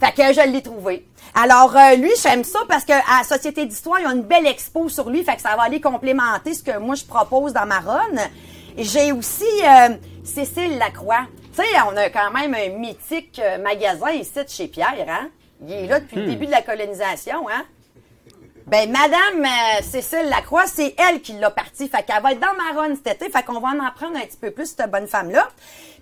Fait 0.00 0.12
que 0.12 0.32
je 0.32 0.48
l'ai 0.48 0.62
trouvé. 0.62 1.06
Alors, 1.34 1.76
euh, 1.76 1.96
lui, 1.96 2.10
j'aime 2.22 2.44
ça 2.44 2.60
parce 2.68 2.84
que 2.84 2.92
à 2.92 3.24
Société 3.24 3.66
d'Histoire, 3.66 4.00
ils 4.00 4.06
ont 4.06 4.12
une 4.12 4.22
belle 4.22 4.46
expo 4.46 4.88
sur 4.88 5.10
lui. 5.10 5.22
Fait 5.24 5.36
que 5.36 5.42
ça 5.42 5.56
va 5.56 5.62
aller 5.64 5.80
complémenter 5.80 6.54
ce 6.54 6.62
que 6.62 6.78
moi, 6.78 6.94
je 6.94 7.04
propose 7.04 7.52
dans 7.52 7.66
ma 7.66 7.80
run. 7.80 8.16
J'ai 8.78 9.12
aussi 9.12 9.44
euh, 9.64 9.96
Cécile 10.24 10.78
Lacroix. 10.78 11.26
Tu 11.54 11.62
sais, 11.62 11.68
on 11.90 11.96
a 11.96 12.10
quand 12.10 12.30
même 12.30 12.54
un 12.54 12.78
mythique 12.78 13.40
euh, 13.42 13.58
magasin 13.58 14.10
ici 14.10 14.32
de 14.34 14.48
chez 14.48 14.68
Pierre, 14.68 15.06
hein? 15.08 15.28
Il 15.66 15.72
est 15.72 15.86
là 15.86 16.00
depuis 16.00 16.16
le 16.16 16.26
début 16.26 16.44
de 16.44 16.50
la 16.50 16.60
colonisation, 16.60 17.48
hein? 17.48 17.64
Ben, 18.66 18.90
Madame 18.90 19.44
euh, 19.44 19.82
Cécile 19.82 20.28
Lacroix, 20.28 20.66
c'est 20.66 20.94
elle 20.98 21.22
qui 21.22 21.32
l'a 21.34 21.50
parti. 21.50 21.88
Fait 21.88 22.02
qu'elle 22.02 22.20
va 22.20 22.32
être 22.32 22.40
dans 22.40 22.54
ma 22.54 22.80
run 22.80 22.96
cet 22.96 23.22
été. 23.22 23.30
Fait 23.30 23.44
qu'on 23.44 23.60
va 23.60 23.68
en 23.68 23.84
apprendre 23.84 24.16
un 24.16 24.26
petit 24.26 24.36
peu 24.36 24.50
plus, 24.50 24.74
cette 24.76 24.90
bonne 24.90 25.06
femme-là. 25.06 25.48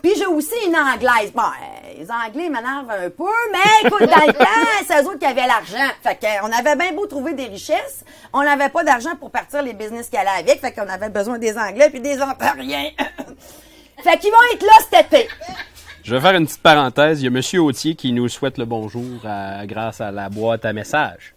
Puis 0.05 0.13
j'ai 0.19 0.27
aussi 0.27 0.53
une 0.67 0.77
Anglaise. 0.77 1.33
Bon, 1.35 1.41
euh, 1.45 1.95
les 1.99 2.07
Anglais 2.11 2.51
m'énervent 2.51 2.91
un 2.91 3.09
peu, 3.09 3.25
mais 3.51 3.89
écoute, 3.89 4.01
dans 4.01 4.27
le 4.27 4.33
temps, 4.39 4.45
c'est 4.87 5.03
eux 5.03 5.07
autres 5.07 5.19
qui 5.19 5.25
avaient 5.25 5.47
l'argent. 5.47 5.89
Fait 6.03 6.19
qu'on 6.21 6.53
avait 6.53 6.77
bien 6.77 6.93
beau 6.93 7.07
trouver 7.07 7.33
des 7.33 7.47
richesses, 7.47 8.05
on 8.35 8.43
n'avait 8.43 8.69
pas 8.69 8.85
d'argent 8.85 9.17
pour 9.19 9.31
partir 9.31 9.63
les 9.63 9.73
business 9.73 10.11
qu'elle 10.11 10.27
a 10.29 10.33
avec. 10.41 10.61
Fait 10.61 10.73
qu'on 10.73 10.87
avait 10.91 11.09
besoin 11.09 11.39
des 11.39 11.57
Anglais 11.57 11.89
puis 11.89 12.01
des 12.01 12.21
Ontariens. 12.21 12.91
fait 14.05 14.19
qu'ils 14.19 14.31
vont 14.31 14.37
être 14.53 14.63
là 14.63 14.73
cet 14.91 15.11
été. 15.15 15.27
Je 16.03 16.15
vais 16.15 16.21
faire 16.21 16.35
une 16.35 16.45
petite 16.45 16.63
parenthèse. 16.63 17.23
Il 17.23 17.33
y 17.33 17.35
a 17.35 17.41
M. 17.41 17.65
Autier 17.65 17.95
qui 17.95 18.13
nous 18.13 18.29
souhaite 18.29 18.59
le 18.59 18.67
bonjour 18.67 19.25
à- 19.25 19.65
grâce 19.65 20.03
à 20.03 20.11
la 20.11 20.29
boîte 20.29 20.67
à 20.67 20.75
messages. 20.75 21.34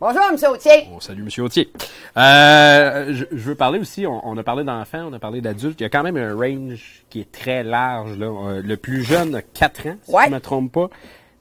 Bonjour, 0.00 0.22
M. 0.32 0.36
Autier. 0.50 0.86
Bon, 0.90 0.98
salut, 0.98 1.22
M. 1.36 1.44
Autier. 1.44 1.70
Euh, 2.16 3.08
je, 3.12 3.24
je 3.30 3.42
veux 3.42 3.54
parler 3.54 3.78
aussi, 3.78 4.06
on, 4.06 4.26
on 4.26 4.38
a 4.38 4.42
parlé 4.42 4.64
d'enfants, 4.64 5.06
on 5.10 5.12
a 5.12 5.18
parlé 5.18 5.42
d'adultes. 5.42 5.78
Il 5.78 5.82
y 5.82 5.86
a 5.86 5.90
quand 5.90 6.02
même 6.02 6.16
un 6.16 6.34
range 6.34 7.04
qui 7.10 7.20
est 7.20 7.30
très 7.30 7.62
large. 7.62 8.16
Là. 8.16 8.26
Euh, 8.26 8.62
le 8.64 8.76
plus 8.78 9.02
jeune 9.04 9.34
a 9.34 9.42
4 9.42 9.88
ans, 9.88 9.96
si 10.02 10.10
Ouais. 10.14 10.24
je 10.24 10.30
ne 10.30 10.34
me 10.36 10.40
trompe 10.40 10.72
pas. 10.72 10.88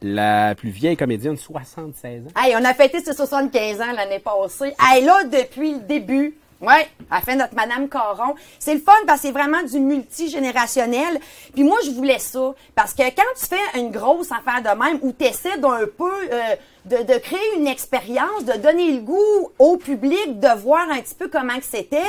La 0.01 0.55
plus 0.55 0.69
vieille 0.71 0.97
comédienne, 0.97 1.37
76 1.37 2.23
ans. 2.27 2.41
Hey, 2.41 2.53
on 2.59 2.63
a 2.65 2.73
fêté 2.73 2.99
ses 2.99 3.13
75 3.13 3.79
ans 3.81 3.91
l'année 3.95 4.19
passée. 4.19 4.73
Elle 4.93 5.03
est 5.03 5.05
là 5.05 5.23
depuis 5.23 5.73
le 5.73 5.79
début. 5.79 6.35
Ouais, 6.61 6.89
elle 7.09 7.21
fait 7.23 7.35
notre 7.35 7.55
Madame 7.55 7.87
Caron. 7.87 8.35
C'est 8.59 8.73
le 8.73 8.81
fun 8.81 8.91
parce 9.07 9.21
que 9.21 9.27
c'est 9.27 9.33
vraiment 9.33 9.63
du 9.63 9.79
multigénérationnel. 9.79 11.19
Puis 11.53 11.63
moi, 11.63 11.77
je 11.85 11.91
voulais 11.91 12.19
ça. 12.19 12.53
Parce 12.75 12.93
que 12.93 13.03
quand 13.03 13.31
tu 13.39 13.45
fais 13.45 13.79
une 13.79 13.91
grosse 13.91 14.29
affaire 14.31 14.61
de 14.61 14.77
même 14.77 14.99
où 15.01 15.13
tu 15.13 15.23
essaies 15.25 15.57
d'un 15.57 15.85
peu 15.97 16.11
euh, 16.11 16.55
de, 16.83 16.97
de 16.97 17.17
créer 17.17 17.55
une 17.55 17.67
expérience, 17.67 18.43
de 18.43 18.57
donner 18.57 18.91
le 18.91 18.99
goût 18.99 19.51
au 19.57 19.77
public, 19.77 20.39
de 20.39 20.59
voir 20.59 20.89
un 20.89 20.99
petit 20.99 21.15
peu 21.15 21.29
comment 21.29 21.57
que 21.57 21.63
c'était, 21.63 22.01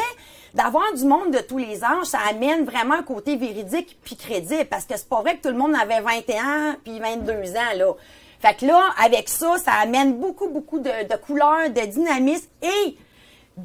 d'avoir 0.53 0.93
du 0.95 1.05
monde 1.05 1.31
de 1.31 1.39
tous 1.39 1.59
les 1.59 1.85
âges, 1.85 2.07
ça 2.07 2.19
amène 2.29 2.65
vraiment 2.65 2.95
un 2.95 3.03
côté 3.05 3.37
véridique 3.37 3.99
puis 4.03 4.17
crédible. 4.17 4.65
Parce 4.65 4.85
que 4.85 4.97
c'est 4.97 5.09
pas 5.09 5.21
vrai 5.21 5.37
que 5.37 5.43
tout 5.43 5.55
le 5.55 5.59
monde 5.59 5.77
avait 5.81 6.01
21 6.01 6.79
puis 6.83 6.99
22 6.99 7.33
ans, 7.55 7.77
là. 7.77 7.93
Fait 8.41 8.55
que 8.55 8.67
là, 8.67 8.81
avec 9.01 9.29
ça, 9.29 9.59
ça 9.59 9.73
amène 9.83 10.15
beaucoup, 10.15 10.49
beaucoup 10.49 10.81
de, 10.81 11.07
de 11.09 11.17
couleurs, 11.17 11.69
de 11.69 11.87
dynamisme 11.87 12.49
et 12.63 12.97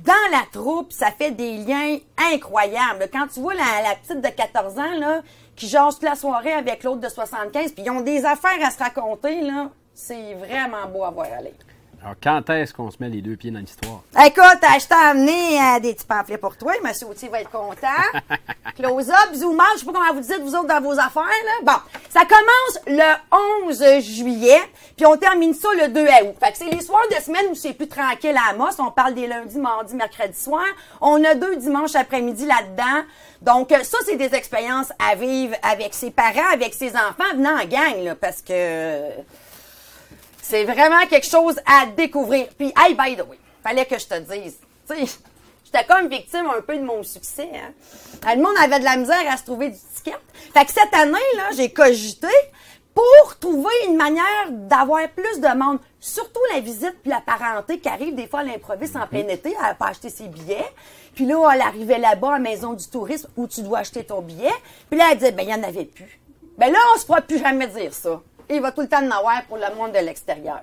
dans 0.03 0.31
la 0.31 0.43
troupe, 0.51 0.91
ça 0.91 1.11
fait 1.11 1.31
des 1.31 1.57
liens 1.57 1.97
incroyables. 2.33 3.07
Quand 3.11 3.27
tu 3.27 3.39
vois 3.39 3.53
la, 3.53 3.95
petite 4.01 4.21
de 4.21 4.29
14 4.29 4.77
ans, 4.77 4.99
là, 4.99 5.21
qui 5.55 5.67
jase 5.67 5.95
toute 5.95 6.03
la 6.03 6.15
soirée 6.15 6.53
avec 6.53 6.83
l'autre 6.83 7.01
de 7.01 7.09
75, 7.09 7.71
puis 7.71 7.83
ils 7.85 7.89
ont 7.89 8.01
des 8.01 8.25
affaires 8.25 8.63
à 8.63 8.71
se 8.71 8.79
raconter, 8.79 9.41
là, 9.41 9.69
c'est 9.93 10.33
vraiment 10.33 10.87
beau 10.91 11.03
à 11.03 11.11
voir 11.11 11.27
aller. 11.37 11.53
Alors, 12.05 12.17
quand 12.21 12.47
est-ce 12.51 12.71
qu'on 12.71 12.91
se 12.91 12.97
met 12.99 13.09
les 13.09 13.23
deux 13.23 13.35
pieds 13.35 13.49
dans 13.49 13.57
l'histoire? 13.57 14.03
Écoute, 14.23 14.61
je 14.61 14.85
t'ai 14.85 14.93
amené 14.93 15.59
euh, 15.59 15.79
des 15.79 15.95
petits 15.95 16.05
pamphlets 16.05 16.37
pour 16.37 16.55
toi. 16.55 16.73
Monsieur 16.83 17.07
Autier 17.07 17.29
va 17.29 17.41
être 17.41 17.49
content. 17.49 17.87
Close-up, 18.75 19.33
zoom 19.33 19.55
out, 19.55 19.63
je 19.73 19.79
sais 19.79 19.85
pas 19.87 19.91
comment 19.93 20.13
vous 20.13 20.19
dites, 20.19 20.39
vous 20.39 20.53
autres, 20.53 20.67
dans 20.67 20.81
vos 20.81 20.91
affaires. 20.91 21.23
Là. 21.23 21.63
Bon, 21.63 21.99
ça 22.09 22.21
commence 22.25 22.79
le 22.85 23.65
11 23.65 24.03
juillet, 24.03 24.61
puis 24.95 25.07
on 25.07 25.17
termine 25.17 25.55
ça 25.55 25.69
le 25.73 25.87
2 25.87 26.03
août. 26.03 26.35
Fait 26.39 26.51
que 26.51 26.57
c'est 26.59 26.69
les 26.69 26.81
soirs 26.81 27.07
de 27.09 27.15
semaine 27.23 27.47
où 27.49 27.55
c'est 27.55 27.73
plus 27.73 27.87
tranquille 27.87 28.37
à 28.37 28.51
Amos. 28.51 28.75
On 28.77 28.91
parle 28.91 29.15
des 29.15 29.25
lundis, 29.25 29.57
mardis, 29.57 29.95
mercredis 29.95 30.39
soir. 30.39 30.65
On 31.01 31.23
a 31.23 31.33
deux 31.33 31.55
dimanches 31.55 31.95
après-midi 31.95 32.45
là-dedans. 32.45 33.03
Donc, 33.41 33.71
euh, 33.71 33.81
ça, 33.81 33.97
c'est 34.05 34.15
des 34.15 34.35
expériences 34.35 34.93
à 34.99 35.15
vivre 35.15 35.55
avec 35.63 35.95
ses 35.95 36.11
parents, 36.11 36.53
avec 36.53 36.75
ses 36.75 36.91
enfants, 36.91 37.33
venant 37.35 37.59
en 37.59 37.65
gang, 37.65 38.03
là, 38.03 38.13
parce 38.13 38.43
que... 38.43 39.09
C'est 40.47 40.63
vraiment 40.63 41.07
quelque 41.09 41.25
chose 41.25 41.59
à 41.65 41.87
découvrir. 41.87 42.47
Puis, 42.55 42.71
hey, 42.77 42.93
by 42.93 43.15
the 43.15 43.27
way, 43.27 43.39
fallait 43.63 43.85
que 43.85 43.97
je 43.97 44.05
te 44.05 44.19
dise. 44.19 44.59
Tu 44.87 44.95
sais, 44.95 45.17
j'étais 45.65 45.83
comme 45.85 46.07
victime 46.07 46.45
un 46.55 46.61
peu 46.61 46.77
de 46.77 46.83
mon 46.83 47.01
succès. 47.01 47.49
Hein. 47.51 47.73
Euh, 48.27 48.35
Le 48.35 48.43
monde 48.43 48.53
avait 48.61 48.77
de 48.77 48.83
la 48.83 48.95
misère 48.95 49.23
à 49.27 49.37
se 49.37 49.43
trouver 49.43 49.69
du 49.71 49.77
ticket. 49.95 50.15
Fait 50.53 50.65
que 50.65 50.71
cette 50.71 50.93
année, 50.93 51.17
là, 51.35 51.49
j'ai 51.57 51.71
cogité 51.71 52.27
pour 52.93 53.39
trouver 53.39 53.73
une 53.87 53.97
manière 53.97 54.51
d'avoir 54.51 55.09
plus 55.09 55.39
de 55.39 55.47
monde. 55.57 55.79
Surtout 55.99 56.39
la 56.53 56.59
visite 56.59 56.95
puis 57.01 57.09
la 57.09 57.21
parenté 57.21 57.79
qui 57.79 57.89
arrive 57.89 58.13
des 58.13 58.27
fois 58.27 58.41
à 58.41 58.43
l'improviste 58.43 58.95
en 58.97 59.07
plein 59.07 59.27
été. 59.27 59.49
Elle 59.49 59.65
n'a 59.65 59.73
pas 59.73 59.87
acheté 59.87 60.09
ses 60.09 60.27
billets. 60.27 60.71
Puis 61.15 61.25
là, 61.25 61.49
elle 61.55 61.61
arrivait 61.61 61.97
là-bas 61.97 62.29
à 62.29 62.31
la 62.33 62.39
maison 62.39 62.73
du 62.73 62.87
tourisme 62.87 63.29
où 63.35 63.47
tu 63.47 63.63
dois 63.63 63.79
acheter 63.79 64.03
ton 64.03 64.21
billet. 64.21 64.53
Puis 64.91 64.99
là, 64.99 65.07
elle 65.09 65.17
disait, 65.17 65.31
ben, 65.31 65.41
il 65.41 65.47
n'y 65.47 65.55
en 65.55 65.63
avait 65.63 65.85
plus. 65.85 66.19
Ben 66.59 66.71
là, 66.71 66.77
on 66.93 66.99
se 66.99 67.05
fera 67.05 67.21
plus 67.21 67.39
jamais 67.39 67.67
dire 67.67 67.95
ça. 67.95 68.21
Il 68.49 68.61
va 68.61 68.71
tout 68.71 68.81
le 68.81 68.87
temps 68.87 69.03
en 69.05 69.11
avoir 69.11 69.43
pour 69.47 69.57
le 69.57 69.75
monde 69.75 69.91
de 69.93 69.99
l'extérieur. 69.99 70.61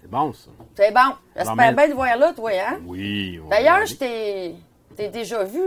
C'est 0.00 0.10
bon, 0.10 0.32
ça. 0.32 0.50
C'est 0.76 0.92
bon. 0.92 1.00
J'espère 1.36 1.54
mais- 1.56 1.72
bien 1.74 1.88
te 1.88 1.92
voir 1.94 2.16
là, 2.16 2.32
toi, 2.32 2.50
hein? 2.50 2.78
Oui. 2.86 3.40
y 3.44 3.48
D'ailleurs, 3.50 3.86
je 3.86 3.94
t'ai 3.94 5.08
déjà 5.08 5.44
vu. 5.44 5.60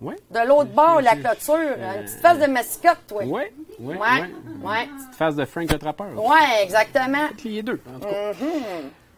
Oui. 0.00 0.14
De 0.30 0.46
l'autre 0.46 0.70
bord, 0.70 1.00
la 1.00 1.16
clôture. 1.16 1.54
euh, 1.56 1.94
Une 1.98 2.04
petite 2.04 2.20
face 2.20 2.38
de 2.38 2.46
mascotte, 2.46 2.98
toi. 3.08 3.22
Oui, 3.24 3.42
oui, 3.80 3.96
Ouais. 3.96 4.06
oui. 4.22 4.28
Ouais. 4.64 4.86
Petite 4.86 5.14
face 5.16 5.34
de 5.34 5.44
Frank 5.44 5.72
le 5.72 5.78
trappeur. 5.78 6.06
Ouais, 6.16 6.62
exactement. 6.62 7.26
Les 7.44 7.62
deux, 7.62 7.80
en 7.96 7.98
tout 7.98 8.06
cas. 8.08 8.32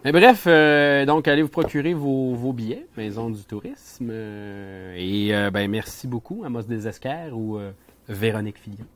Mais 0.05 0.13
bref, 0.13 0.45
euh, 0.47 1.05
donc 1.05 1.29
allez 1.29 1.43
vous 1.43 1.51
procurer 1.51 1.93
vos, 1.93 2.35
vos 2.35 2.55
billets, 2.55 2.87
Maison 2.97 3.29
du 3.29 3.45
Tourisme. 3.45 4.09
euh, 4.11 4.95
et 4.97 5.35
euh, 5.35 5.51
ben 5.51 5.71
merci 5.71 6.07
beaucoup, 6.07 6.43
Amos 6.47 6.63
Desesquers 6.63 7.33
ou 7.35 7.59
euh, 7.59 7.73
Véronique 8.09 8.59
Fillon. 8.59 8.87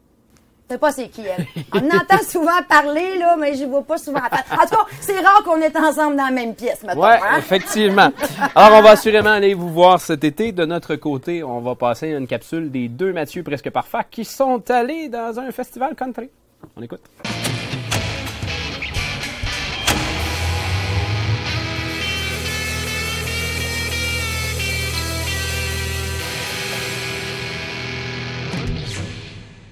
Je 0.68 0.74
sais 0.74 0.78
pas 0.78 0.92
c'est 0.92 1.08
qui, 1.08 1.20
elle. 1.20 1.46
On 1.74 1.86
entend 1.88 2.22
souvent 2.26 2.62
parler, 2.66 3.18
là, 3.18 3.36
mais 3.38 3.54
je 3.54 3.64
vois 3.66 3.82
pas 3.82 3.98
souvent. 3.98 4.20
En 4.20 4.66
tout 4.66 4.70
cas, 4.76 4.86
c'est 5.00 5.18
rare 5.20 5.42
qu'on 5.44 5.60
est 5.60 5.76
ensemble 5.76 6.16
dans 6.16 6.24
la 6.24 6.30
même 6.30 6.54
pièce, 6.54 6.82
maintenant. 6.82 7.02
Ouais, 7.02 7.18
effectivement. 7.38 8.10
Alors, 8.54 8.78
on 8.78 8.82
va 8.82 8.90
assurément 8.92 9.30
aller 9.30 9.52
vous 9.52 9.68
voir 9.68 10.00
cet 10.00 10.24
été. 10.24 10.52
De 10.52 10.64
notre 10.64 10.96
côté, 10.96 11.44
on 11.44 11.60
va 11.60 11.74
passer 11.74 12.08
une 12.08 12.26
capsule 12.26 12.70
des 12.70 12.88
deux 12.88 13.12
Mathieu 13.12 13.42
presque 13.42 13.68
parfaits 13.68 14.06
qui 14.10 14.24
sont 14.24 14.70
allés 14.70 15.10
dans 15.10 15.38
un 15.38 15.50
festival 15.50 15.94
country. 15.94 16.30
On 16.76 16.82
écoute. 16.82 17.02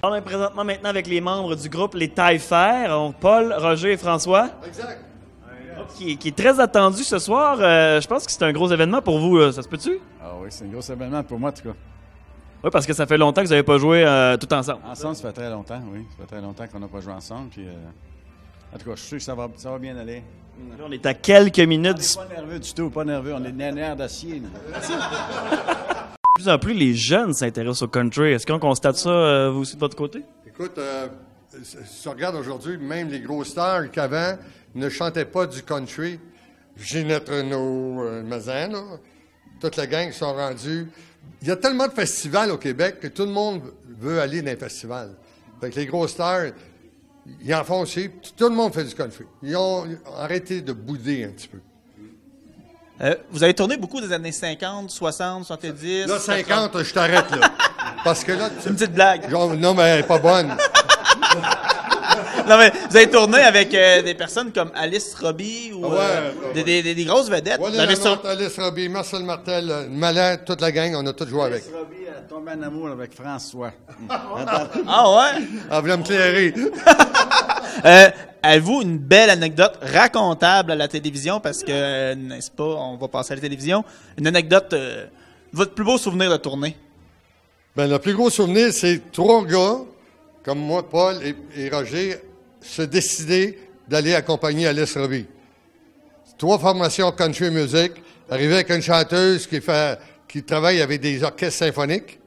On 0.05 0.13
est 0.13 0.21
présentement 0.21 0.65
maintenant 0.65 0.89
avec 0.89 1.07
les 1.07 1.21
membres 1.21 1.55
du 1.55 1.69
groupe 1.69 1.95
Les 1.95 2.09
Tailles 2.09 2.39
Fer, 2.39 2.89
donc 2.89 3.15
Paul, 3.21 3.53
Roger 3.57 3.93
et 3.93 3.97
François. 3.97 4.49
Exact. 4.67 5.01
Qui, 5.97 6.17
qui 6.17 6.27
est 6.27 6.35
très 6.35 6.59
attendu 6.59 7.05
ce 7.05 7.19
soir. 7.19 7.57
Euh, 7.61 8.01
je 8.01 8.07
pense 8.07 8.25
que 8.25 8.31
c'est 8.33 8.43
un 8.43 8.51
gros 8.51 8.69
événement 8.69 9.01
pour 9.01 9.19
vous, 9.19 9.37
euh, 9.37 9.53
ça 9.53 9.61
se 9.61 9.67
peut-tu? 9.69 9.99
Ah 10.21 10.33
oui, 10.41 10.47
c'est 10.49 10.65
un 10.65 10.67
gros 10.67 10.81
événement 10.81 11.23
pour 11.23 11.39
moi, 11.39 11.51
en 11.51 11.53
tout 11.53 11.63
cas. 11.63 11.75
Oui, 12.65 12.69
parce 12.69 12.85
que 12.85 12.91
ça 12.91 13.05
fait 13.05 13.17
longtemps 13.17 13.41
que 13.41 13.47
vous 13.47 13.53
n'avez 13.53 13.63
pas 13.63 13.77
joué 13.77 14.03
euh, 14.03 14.35
tout 14.35 14.53
ensemble. 14.53 14.79
Ensemble, 14.85 15.15
ça 15.15 15.27
fait 15.29 15.33
très 15.33 15.49
longtemps, 15.49 15.81
oui. 15.93 16.05
Ça 16.11 16.23
fait 16.23 16.35
très 16.35 16.41
longtemps 16.41 16.67
qu'on 16.67 16.79
n'a 16.79 16.87
pas 16.89 16.99
joué 16.99 17.13
ensemble. 17.13 17.49
Puis, 17.49 17.65
euh, 17.65 18.75
en 18.75 18.77
tout 18.77 18.89
cas, 18.89 18.95
je 18.95 18.99
suis 18.99 19.07
sûr 19.07 19.17
que 19.19 19.23
ça 19.23 19.35
va, 19.35 19.47
ça 19.55 19.71
va 19.71 19.79
bien 19.79 19.95
aller. 19.95 20.21
Là, 20.77 20.83
on 20.85 20.91
est 20.91 21.05
à 21.05 21.13
quelques 21.13 21.59
minutes. 21.59 22.17
On 22.17 22.23
n'est 22.23 22.27
pas 22.27 22.35
nerveux 22.35 22.59
du 22.59 22.73
tout, 22.73 22.89
pas 22.89 23.05
nerveux. 23.05 23.33
On 23.33 23.43
est 23.45 23.51
nerfs 23.53 23.95
d'acier. 23.95 24.41
De 26.35 26.41
plus 26.41 26.49
en 26.49 26.57
plus, 26.57 26.73
les 26.73 26.95
jeunes 26.95 27.31
s'intéressent 27.31 27.83
au 27.83 27.87
country. 27.87 28.31
Est-ce 28.31 28.47
qu'on 28.47 28.57
constate 28.57 28.95
ça, 28.95 29.09
euh, 29.11 29.51
vous 29.51 29.59
aussi, 29.59 29.75
de 29.75 29.79
votre 29.79 29.95
côté? 29.95 30.23
Écoute, 30.47 30.79
euh, 30.79 31.07
si 31.61 32.01
tu 32.01 32.09
regardes 32.09 32.35
aujourd'hui, 32.35 32.79
même 32.79 33.09
les 33.09 33.19
gros 33.19 33.43
stars 33.43 33.91
qu'avant 33.91 34.39
ne 34.73 34.89
chantaient 34.89 35.25
pas 35.25 35.45
du 35.45 35.61
country. 35.61 36.19
Ginette 36.75 37.29
Renault, 37.29 38.01
euh, 38.01 38.97
toute 39.59 39.75
la 39.75 39.85
gang 39.85 40.11
sont 40.11 40.33
rendus. 40.33 40.87
Il 41.43 41.49
y 41.49 41.51
a 41.51 41.55
tellement 41.55 41.87
de 41.87 41.93
festivals 41.93 42.49
au 42.49 42.57
Québec 42.57 42.99
que 42.99 43.09
tout 43.09 43.25
le 43.25 43.31
monde 43.31 43.61
veut 43.99 44.19
aller 44.19 44.41
dans 44.41 44.49
les 44.49 44.57
festivals. 44.57 45.13
Fait 45.61 45.69
que 45.69 45.75
les 45.75 45.85
gros 45.85 46.07
stars, 46.07 46.45
ils 47.43 47.53
en 47.53 47.63
font 47.63 47.81
aussi. 47.81 48.09
Tout 48.35 48.49
le 48.49 48.55
monde 48.55 48.73
fait 48.73 48.85
du 48.85 48.95
country. 48.95 49.25
Ils 49.43 49.55
ont 49.55 49.85
arrêté 50.17 50.61
de 50.61 50.73
bouder 50.73 51.25
un 51.25 51.29
petit 51.29 51.47
peu. 51.47 51.59
Euh, 53.01 53.15
vous 53.31 53.43
avez 53.43 53.53
tourné 53.53 53.75
beaucoup 53.77 53.99
des 53.99 54.13
années 54.13 54.31
50, 54.31 54.89
60, 54.91 55.45
70. 55.45 56.05
Là, 56.07 56.19
50, 56.19 56.83
je 56.83 56.93
t'arrête, 56.93 57.31
là. 57.31 57.49
Parce 58.03 58.23
que 58.23 58.31
là. 58.33 58.49
C'est 58.59 58.69
une 58.69 58.75
petite 58.75 58.93
blague. 58.93 59.29
Genre, 59.29 59.53
non, 59.55 59.73
mais 59.73 59.83
elle 59.83 59.99
est 60.01 60.03
pas 60.07 60.19
bonne. 60.19 60.55
Non, 62.47 62.57
mais 62.57 62.71
vous 62.89 62.95
avez 62.97 63.09
tourné 63.09 63.37
avec 63.39 63.73
euh, 63.73 64.01
des 64.01 64.13
personnes 64.15 64.51
comme 64.51 64.69
Alice 64.75 65.15
Robbie 65.15 65.71
ou 65.73 65.85
Ah 65.85 65.89
ouais, 65.89 65.95
euh, 65.99 66.31
ouais, 66.47 66.53
des, 66.53 66.63
des- 66.63 66.83
des- 66.83 66.95
des 66.95 67.05
grosses 67.05 67.29
vedettes. 67.29 67.57
Voilà 67.57 67.75
Vous 67.75 67.81
avez 67.81 67.95
la 67.95 68.01
sur- 68.01 68.21
Alice 68.25 68.59
Robbie, 68.59 68.89
Marcel 68.89 69.23
Martel, 69.23 69.87
Malin, 69.89 70.37
toute 70.37 70.59
la 70.61 70.71
gang, 70.71 70.93
on 70.95 71.05
a 71.07 71.13
tous 71.13 71.27
joué 71.27 71.43
avec. 71.43 71.63
Robbie 71.73 72.07
a 72.09 72.21
tombé 72.27 72.51
en 72.51 72.61
amour 72.63 72.89
avec 72.89 73.15
François. 73.15 73.71
Ah 74.87 75.15
ouais? 75.15 75.43
Elle 75.71 75.79
voulait 75.81 75.97
me 75.97 76.03
clairer. 76.03 76.53
Euh, 77.85 78.09
Avez-vous 78.45 78.81
une 78.81 78.97
belle 78.97 79.29
anecdote 79.29 79.79
racontable 79.81 80.73
à 80.73 80.75
la 80.75 80.89
télévision? 80.89 81.39
Parce 81.39 81.63
que, 81.63 81.71
euh, 81.71 82.13
n'est-ce 82.13 82.51
pas, 82.51 82.65
on 82.65 82.97
va 82.97 83.07
passer 83.07 83.31
à 83.31 83.35
la 83.35 83.41
télévision. 83.41 83.85
Une 84.17 84.27
anecdote, 84.27 84.73
euh, 84.73 85.05
votre 85.53 85.73
plus 85.73 85.85
beau 85.85 85.97
souvenir 85.97 86.29
de 86.29 86.35
tournée? 86.35 86.75
Ben, 87.73 87.89
le 87.89 87.99
plus 87.99 88.13
gros 88.13 88.29
souvenir, 88.29 88.73
c'est 88.73 89.13
trois 89.13 89.45
gars, 89.45 89.77
comme 90.43 90.59
moi, 90.59 90.87
Paul 90.89 91.21
et, 91.23 91.69
Roger, 91.69 92.17
se 92.59 92.81
décider 92.81 93.57
d'aller 93.87 94.13
accompagner 94.13 94.67
Alice 94.67 94.97
Robbie. 94.97 95.25
Trois 96.37 96.59
formations 96.59 97.13
country 97.13 97.49
music, 97.49 97.93
arriver 98.29 98.55
avec 98.55 98.69
une 98.71 98.81
chanteuse 98.81 99.47
qui 99.47 99.61
fait, 99.61 99.97
qui 100.27 100.43
travaille 100.43 100.81
avec 100.81 100.99
des 100.99 101.23
orchestres 101.23 101.59
symphoniques. 101.59 102.19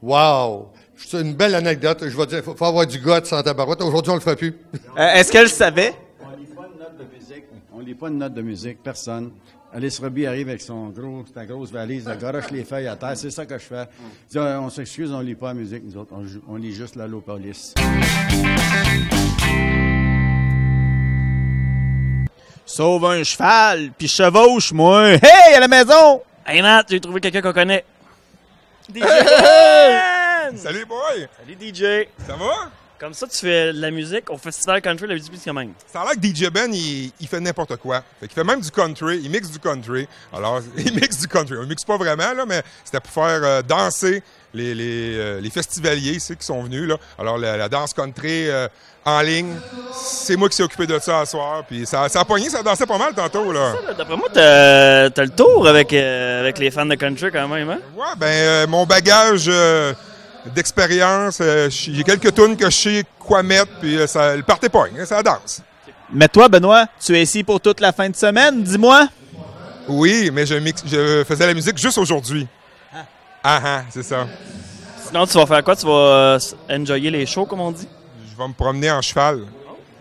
Wow! 0.00 0.70
C'est 1.06 1.20
une 1.20 1.34
belle 1.34 1.54
anecdote. 1.54 2.04
Je 2.08 2.16
vais 2.16 2.26
dire, 2.26 2.42
faut, 2.42 2.54
faut 2.54 2.64
avoir 2.64 2.86
du 2.86 2.98
goût 2.98 3.12
sans 3.24 3.42
tabarouette. 3.42 3.82
Aujourd'hui, 3.82 4.10
on 4.12 4.16
le 4.16 4.20
fait 4.20 4.36
plus. 4.36 4.54
Euh, 4.96 5.14
Est-ce 5.14 5.32
qu'elle 5.32 5.48
savait? 5.48 5.92
On 6.20 6.30
lit 6.36 6.46
pas 6.46 6.62
une 6.72 6.78
note 6.78 6.96
de 6.98 7.04
musique. 7.16 7.44
On 7.72 7.80
lit 7.80 7.94
pas 7.94 8.08
une 8.08 8.18
note 8.18 8.34
de 8.34 8.42
musique, 8.42 8.82
personne. 8.82 9.32
Alice 9.74 9.98
Robbie 9.98 10.24
arrive 10.24 10.48
avec 10.50 10.60
son 10.60 10.90
gros, 10.90 11.24
sa 11.34 11.44
grosse 11.44 11.72
valise, 11.72 12.08
elle 12.08 12.18
garoche 12.18 12.48
les 12.52 12.62
feuilles 12.62 12.86
à 12.86 12.94
terre. 12.94 13.16
C'est 13.16 13.32
ça 13.32 13.44
que 13.44 13.58
je 13.58 13.64
fais. 13.64 13.86
Je 14.32 14.38
dis, 14.38 14.38
on 14.38 14.70
s'excuse, 14.70 15.12
on 15.12 15.18
lit 15.18 15.34
pas 15.34 15.48
la 15.48 15.54
musique, 15.54 15.82
nous 15.84 15.96
autres. 15.96 16.14
On, 16.46 16.54
lit 16.54 16.72
juste 16.72 16.94
la 16.94 17.08
police. 17.08 17.74
Sauve 22.64 23.04
un 23.06 23.24
cheval, 23.24 23.90
puis 23.98 24.06
chevauche, 24.06 24.72
moi. 24.72 25.08
Hey, 25.14 25.54
à 25.56 25.60
la 25.60 25.66
maison! 25.66 26.22
Hey 26.46 26.62
Nat, 26.62 26.84
j'ai 26.88 27.00
trouvé 27.00 27.20
quelqu'un 27.20 27.42
qu'on 27.42 27.52
connaît. 27.52 27.84
Salut, 30.56 30.84
boy! 30.86 31.28
Salut 31.38 31.56
DJ! 31.60 32.06
Ça 32.26 32.36
va? 32.36 32.70
Comme 32.98 33.12
ça, 33.12 33.26
tu 33.26 33.38
fais 33.38 33.72
de 33.72 33.80
la 33.80 33.90
musique 33.90 34.30
au 34.30 34.38
Festival 34.38 34.80
Country 34.80 35.08
de 35.08 35.14
la 35.14 35.18
quand 35.44 35.52
même. 35.52 35.72
Ça 35.92 36.02
a 36.02 36.04
l'air 36.04 36.14
que 36.14 36.26
DJ 36.26 36.48
Ben, 36.48 36.72
il, 36.72 37.10
il 37.20 37.26
fait 37.26 37.40
n'importe 37.40 37.76
quoi. 37.76 38.02
Fait 38.20 38.28
qu'il 38.28 38.34
fait 38.34 38.44
même 38.44 38.60
du 38.60 38.70
country, 38.70 39.20
il 39.22 39.30
mixe 39.30 39.50
du 39.50 39.58
country. 39.58 40.06
Alors, 40.32 40.60
il 40.78 40.94
mixe 40.94 41.18
du 41.18 41.26
country. 41.26 41.56
On 41.58 41.62
ne 41.62 41.66
mixe 41.66 41.84
pas 41.84 41.96
vraiment, 41.96 42.32
là, 42.32 42.44
mais 42.46 42.62
c'était 42.84 43.00
pour 43.00 43.10
faire 43.10 43.40
euh, 43.42 43.62
danser 43.62 44.22
les, 44.54 44.74
les, 44.74 45.16
euh, 45.18 45.40
les 45.40 45.50
festivaliers 45.50 46.18
qui 46.18 46.46
sont 46.46 46.62
venus. 46.62 46.88
Là. 46.88 46.96
Alors, 47.18 47.36
la, 47.36 47.56
la 47.56 47.68
danse 47.68 47.92
country 47.92 48.48
euh, 48.48 48.68
en 49.04 49.20
ligne, 49.22 49.56
c'est 49.92 50.36
moi 50.36 50.48
qui 50.48 50.56
s'est 50.56 50.62
occupé 50.62 50.86
de 50.86 50.98
ça 51.00 51.24
ce 51.24 51.32
soir. 51.32 51.64
Puis 51.66 51.86
ça, 51.86 52.08
ça 52.08 52.20
a 52.20 52.24
pogné, 52.24 52.48
ça 52.48 52.62
dansait 52.62 52.86
pas 52.86 52.98
mal 52.98 53.12
tantôt. 53.12 53.50
Là. 53.50 53.74
D'après 53.98 54.16
moi, 54.16 54.28
t'as 54.32 55.10
t'as 55.10 55.24
le 55.24 55.30
tour 55.30 55.66
avec, 55.66 55.92
avec 55.92 56.58
les 56.58 56.70
fans 56.70 56.86
de 56.86 56.94
country 56.94 57.32
quand 57.32 57.48
même, 57.48 57.68
hein? 57.68 57.80
Ouais, 57.96 58.14
ben, 58.16 58.70
mon 58.70 58.86
bagage 58.86 59.50
d'expérience, 60.54 61.38
euh, 61.40 61.68
j'ai 61.70 62.02
quelques 62.02 62.34
tunes 62.34 62.56
que 62.56 62.66
je 62.70 62.76
sais 62.76 63.04
quoi 63.18 63.42
mettre, 63.42 63.72
puis 63.80 63.96
euh, 63.98 64.06
ça, 64.06 64.36
le 64.36 64.42
party 64.42 64.68
pogne, 64.68 64.98
hein, 65.00 65.04
ça 65.06 65.22
danse. 65.22 65.62
Mais 66.12 66.28
toi, 66.28 66.48
Benoît, 66.48 66.86
tu 67.00 67.16
es 67.16 67.22
ici 67.22 67.42
pour 67.42 67.60
toute 67.60 67.80
la 67.80 67.92
fin 67.92 68.08
de 68.08 68.16
semaine, 68.16 68.62
dis-moi. 68.62 69.08
Oui, 69.88 70.30
mais 70.32 70.46
je, 70.46 70.54
mix- 70.54 70.82
je 70.86 71.24
faisais 71.24 71.46
la 71.46 71.54
musique 71.54 71.78
juste 71.78 71.98
aujourd'hui. 71.98 72.46
Ah 73.42 73.60
ah, 73.64 73.82
c'est 73.90 74.02
ça. 74.02 74.26
Sinon, 75.06 75.26
tu 75.26 75.34
vas 75.34 75.46
faire 75.46 75.62
quoi? 75.62 75.76
Tu 75.76 75.84
vas 75.84 75.92
euh, 75.92 76.38
enjoyer 76.70 77.10
les 77.10 77.26
shows, 77.26 77.44
comme 77.46 77.60
on 77.60 77.72
dit? 77.72 77.88
Je 78.30 78.36
vais 78.36 78.48
me 78.48 78.54
promener 78.54 78.90
en 78.90 79.02
cheval. 79.02 79.44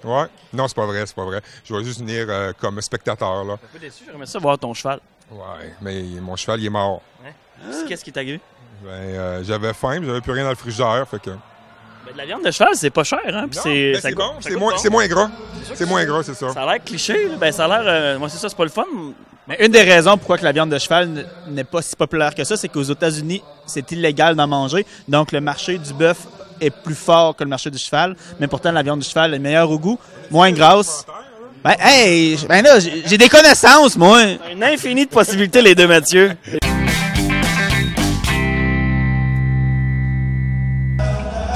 Ouais. 0.04 0.26
Non, 0.54 0.68
c'est 0.68 0.76
pas 0.76 0.86
vrai, 0.86 1.04
c'est 1.06 1.16
pas 1.16 1.26
vrai. 1.26 1.41
Je 1.64 1.74
vais 1.76 1.84
juste 1.84 2.00
venir 2.00 2.26
euh, 2.30 2.52
comme 2.60 2.82
spectateur, 2.82 3.44
là. 3.44 3.54
Un 3.54 3.58
peu 3.74 3.80
déçu, 3.80 4.04
j'aimerais 4.10 4.26
ça 4.26 4.39
voir 4.39 4.58
ton 4.58 4.74
cheval. 4.74 5.00
Ouais, 5.32 5.74
mais 5.82 6.04
mon 6.22 6.36
cheval, 6.36 6.60
il 6.62 6.66
est 6.68 6.70
mort. 6.70 7.02
Qu'est-ce 7.88 8.04
qui 8.04 8.12
t'a 8.12 8.20
arrivé? 8.22 8.39
Ben, 8.84 8.89
euh, 8.89 9.43
j'avais 9.43 9.73
faim, 9.73 10.01
j'avais 10.03 10.19
plus 10.21 10.34
rien 10.34 10.43
dans 10.43 10.49
le 10.49 10.55
frigidaire, 10.55 11.05
fait 11.09 11.19
que... 11.19 11.29
Ben, 11.29 12.11
de 12.11 12.17
la 12.17 12.25
viande 12.25 12.43
de 12.43 12.51
cheval, 12.51 12.69
c'est 12.73 12.89
pas 12.89 13.05
cher, 13.05 13.19
hein? 13.25 13.45
Puis 13.49 13.59
c'est 13.63 13.91
ben, 13.93 14.01
c'est 14.01 14.13
bon, 14.13 14.31
c'est 14.41 14.55
moins, 14.57 14.71
bon. 14.71 14.77
c'est 14.77 14.89
moins 14.89 15.07
gras. 15.07 15.29
C'est 15.73 15.86
moins 15.86 16.03
gras, 16.03 16.23
c'est 16.23 16.34
ça. 16.34 16.49
Ça 16.51 16.63
a 16.63 16.73
l'air 16.73 16.84
cliché, 16.84 17.29
là. 17.29 17.36
ben 17.39 17.51
ça 17.53 17.63
a 17.65 17.67
l'air. 17.69 17.84
euh, 17.86 18.19
moi, 18.19 18.27
c'est 18.27 18.38
ça, 18.38 18.49
c'est 18.49 18.57
pas 18.57 18.65
le 18.65 18.69
fun. 18.69 18.84
Mais 19.47 19.57
une 19.65 19.71
des 19.71 19.81
raisons 19.84 20.17
pourquoi 20.17 20.38
que 20.38 20.43
la 20.43 20.51
viande 20.51 20.69
de 20.69 20.77
cheval 20.77 21.25
n'est 21.47 21.63
pas 21.63 21.81
si 21.81 21.95
populaire 21.95 22.36
que 22.36 22.43
ça, 22.43 22.57
c'est 22.57 22.67
qu'aux 22.67 22.84
États-Unis, 22.84 23.41
c'est 23.65 23.89
illégal 23.91 24.36
d'en 24.36 24.47
manger. 24.47 24.86
Donc, 25.07 25.31
le 25.31 25.39
marché 25.39 25.77
du 25.77 25.93
bœuf 25.93 26.17
est 26.59 26.69
plus 26.69 26.95
fort 26.95 27.36
que 27.36 27.43
le 27.43 27.49
marché 27.49 27.69
du 27.69 27.77
cheval. 27.77 28.15
Mais 28.39 28.47
pourtant, 28.47 28.71
la 28.71 28.84
viande 28.84 28.99
du 28.99 29.07
cheval 29.07 29.34
est 29.34 29.39
meilleure 29.39 29.69
au 29.71 29.79
goût, 29.79 29.97
moins 30.29 30.51
grasse. 30.51 31.05
Ben, 31.63 31.75
hey, 31.79 32.38
ben 32.49 32.61
là, 32.63 32.79
j'ai 32.79 33.03
j'ai 33.05 33.17
des 33.17 33.29
connaissances, 33.29 33.95
moi. 33.95 34.21
Une 34.51 34.63
infinie 34.63 35.05
de 35.05 35.11
possibilités, 35.11 35.61
les 35.61 35.75
deux 35.75 35.88
Mathieu. 35.88 36.31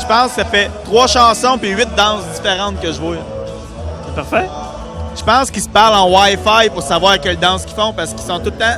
Pense 0.07 0.33
que 0.33 0.41
ça 0.41 0.45
fait 0.45 0.69
trois 0.85 1.07
chansons 1.07 1.57
puis 1.57 1.69
huit 1.69 1.89
danses 1.95 2.23
différentes 2.35 2.79
que 2.79 2.91
je 2.91 2.99
vois. 2.99 3.17
C'est 4.05 4.15
parfait. 4.15 4.49
Je 5.15 5.23
pense 5.23 5.51
qu'ils 5.51 5.63
se 5.63 5.69
parlent 5.69 5.95
en 5.95 6.09
Wi-Fi 6.09 6.69
pour 6.69 6.83
savoir 6.83 7.19
quelle 7.19 7.39
danse 7.39 7.65
qu'ils 7.65 7.75
font 7.75 7.93
parce 7.93 8.11
qu'ils 8.13 8.25
sont 8.25 8.39
tout 8.39 8.45
le 8.45 8.51
temps 8.51 8.77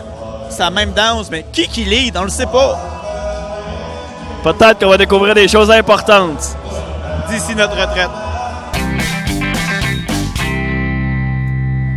la 0.59 0.69
même 0.69 0.91
danse. 0.91 1.29
Mais 1.31 1.45
qui 1.51 1.67
qui 1.67 1.85
lead? 1.85 2.17
On 2.17 2.23
le 2.23 2.29
sait 2.29 2.45
pas. 2.45 2.77
Peut-être 4.43 4.79
qu'on 4.79 4.89
va 4.89 4.97
découvrir 4.97 5.33
des 5.33 5.47
choses 5.47 5.71
importantes. 5.71 6.55
D'ici 7.29 7.55
notre 7.55 7.79
retraite. 7.79 8.09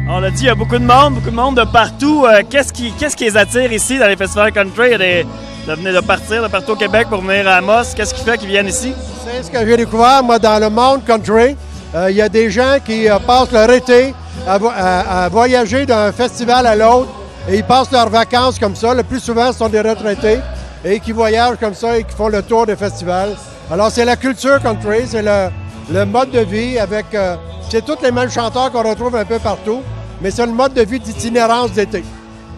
On 0.08 0.20
l'a 0.20 0.30
dit, 0.30 0.42
il 0.42 0.46
y 0.46 0.50
a 0.50 0.54
beaucoup 0.54 0.78
de 0.78 0.84
monde, 0.84 1.14
beaucoup 1.14 1.30
de 1.30 1.36
monde 1.36 1.56
de 1.56 1.64
partout. 1.64 2.26
Euh, 2.26 2.42
qu'est-ce, 2.48 2.72
qui, 2.72 2.92
qu'est-ce 2.92 3.16
qui 3.16 3.24
les 3.24 3.36
attire 3.36 3.72
ici 3.72 3.98
dans 3.98 4.06
les 4.06 4.16
festivals 4.16 4.52
country? 4.52 4.88
Il 4.88 4.90
y 4.90 4.94
a 4.94 4.98
des, 4.98 5.26
de 5.66 5.74
venir 5.74 5.94
de 5.94 6.00
partir 6.06 6.42
de 6.42 6.48
partout 6.48 6.72
au 6.72 6.76
Québec 6.76 7.06
pour 7.08 7.20
venir 7.20 7.46
à 7.48 7.56
Amos. 7.56 7.94
Qu'est-ce 7.94 8.14
qui 8.14 8.24
fait 8.24 8.36
qu'ils 8.38 8.48
viennent 8.48 8.68
ici? 8.68 8.94
C'est 9.24 9.42
ce 9.44 9.50
que 9.50 9.64
j'ai 9.66 9.76
découvert, 9.76 10.22
moi, 10.22 10.38
dans 10.38 10.58
le 10.60 10.68
monde 10.70 11.04
country. 11.04 11.56
Euh, 11.94 12.10
Il 12.10 12.16
y 12.16 12.22
a 12.22 12.28
des 12.28 12.50
gens 12.50 12.78
qui 12.84 13.08
euh, 13.08 13.18
passent 13.20 13.52
leur 13.52 13.70
été 13.70 14.14
à, 14.46 14.58
vo- 14.58 14.72
à- 14.74 15.24
à 15.24 15.28
voyager 15.28 15.86
d'un 15.86 16.10
festival 16.10 16.66
à 16.66 16.74
l'autre 16.74 17.10
et 17.48 17.56
ils 17.56 17.64
passent 17.64 17.92
leurs 17.92 18.08
vacances 18.08 18.58
comme 18.58 18.74
ça. 18.74 18.94
Le 18.94 19.02
plus 19.04 19.20
souvent, 19.20 19.52
ce 19.52 19.58
sont 19.58 19.68
des 19.68 19.80
retraités 19.80 20.40
et 20.84 20.98
qui 20.98 21.12
voyagent 21.12 21.58
comme 21.60 21.74
ça 21.74 21.96
et 21.98 22.04
qui 22.04 22.14
font 22.16 22.28
le 22.28 22.42
tour 22.42 22.66
des 22.66 22.76
festivals. 22.76 23.36
Alors, 23.70 23.90
c'est 23.90 24.04
la 24.04 24.16
culture 24.16 24.60
country, 24.60 25.02
c'est 25.06 25.22
le, 25.22 25.48
le 25.92 26.04
mode 26.04 26.30
de 26.30 26.40
vie 26.40 26.78
avec. 26.78 27.06
euh, 27.14 27.36
c'est 27.70 27.84
tous 27.84 27.96
les 28.02 28.10
mêmes 28.10 28.30
chanteurs 28.30 28.70
qu'on 28.72 28.82
retrouve 28.82 29.14
un 29.16 29.24
peu 29.24 29.38
partout, 29.38 29.80
mais 30.20 30.30
c'est 30.30 30.44
le 30.44 30.52
mode 30.52 30.74
de 30.74 30.82
vie 30.82 30.98
d'itinérance 30.98 31.72
d'été. 31.72 32.02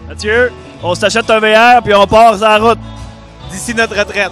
Mathieu, 0.09 0.51
on 0.83 0.93
s'achète 0.95 1.29
un 1.29 1.39
VR 1.39 1.81
puis 1.83 1.93
on 1.93 2.05
part 2.05 2.35
sur 2.37 2.47
la 2.47 2.57
route 2.57 2.79
d'ici 3.55 3.73
notre 3.73 3.95
retraite. 3.95 4.31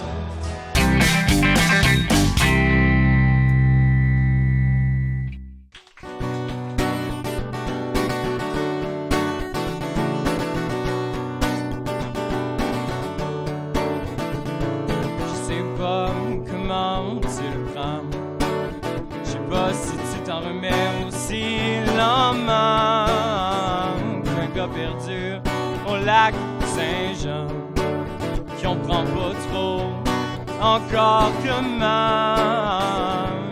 Encore 30.64 31.32
comment. 31.43 32.36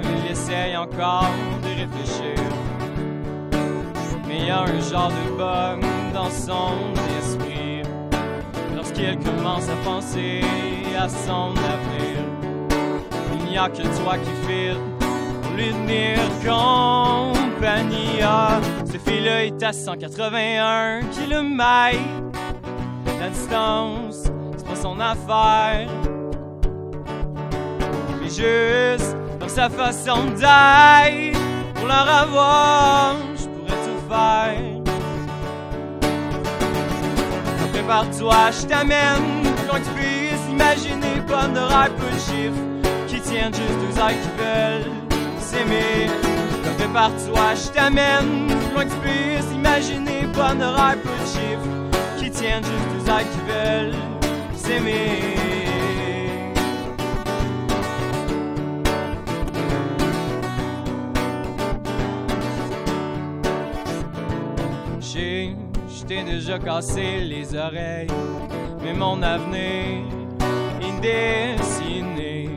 Il 0.04 0.32
essaye 0.32 0.78
encore 0.78 1.30
de 1.62 1.68
réfléchir. 1.68 2.36
Mais 4.28 4.40
il 4.40 4.46
y 4.48 4.50
a 4.50 4.62
un 4.62 4.80
genre 4.80 5.10
de 5.10 5.38
bug 5.38 5.84
dans 6.14 6.30
son 6.30 6.74
esprit 7.20 7.82
lorsqu'il 8.76 9.18
commence 9.20 9.68
à 9.68 9.76
penser 9.84 10.42
à 10.98 11.10
son 11.10 11.52
avenir. 11.52 12.24
Il 13.34 13.50
n'y 13.50 13.58
a 13.58 13.68
que 13.68 13.82
toi 13.82 14.18
qui 14.18 14.48
file 14.48 14.78
pour 15.42 15.52
lui 15.58 15.72
tenir 15.72 16.18
compagnie. 16.46 18.22
Ah, 18.24 18.62
ce 18.86 18.98
fil-là 18.98 19.46
est 19.46 19.62
à 19.62 19.74
181 19.74 21.02
km. 21.12 22.00
La 23.20 23.30
distance, 23.30 24.32
c'est 24.56 24.66
pas 24.66 24.76
son 24.76 25.00
affaire. 25.00 25.90
Mais 28.32 28.44
juste 28.44 29.16
dans 29.40 29.48
sa 29.48 29.70
façon 29.70 30.26
d'être, 30.36 31.38
pour 31.76 31.88
leur 31.88 32.08
avoir, 32.08 33.16
je 33.36 33.46
pourrais 33.46 33.80
tout 33.84 34.02
faire. 34.10 34.54
Prépare-toi, 37.74 38.52
je 38.52 38.68
t'amène 38.68 39.44
loin 39.68 39.80
que 39.80 39.86
tu 39.86 39.92
puisses 39.92 40.50
imaginer. 40.50 41.22
Bonne 41.28 41.58
rêve, 41.58 41.92
peu 41.98 42.08
de 42.08 42.20
chiffres 42.20 42.62
qui 43.08 43.20
tiennent 43.22 43.54
juste 43.54 43.80
deux 43.80 44.00
ailes 44.00 44.18
qui 44.22 44.30
veulent 44.38 44.92
s'aimer. 45.40 46.10
Prépare-toi, 46.78 47.56
je 47.56 47.70
t'amène 47.70 48.48
loin 48.74 48.86
que 48.86 48.92
tu 48.92 48.98
puisses 48.98 49.52
imaginer. 49.54 50.28
Bonne 50.34 50.62
rêve, 50.62 51.00
peu 51.04 51.10
de 51.10 51.28
chiffres 51.28 51.70
qui 52.18 52.30
tiennent 52.30 52.64
juste 52.64 53.06
deux 53.06 53.12
ailes 53.12 53.28
qui 53.32 53.42
veulent 53.52 53.96
s'aimer. 54.56 55.51
T'ai 66.12 66.24
déjà 66.24 66.60
cassé 66.60 67.22
les 67.22 67.56
oreilles, 67.56 68.08
mais 68.84 68.94
mon 68.94 69.22
avenir 69.22 70.04
dessiné. 71.02 72.50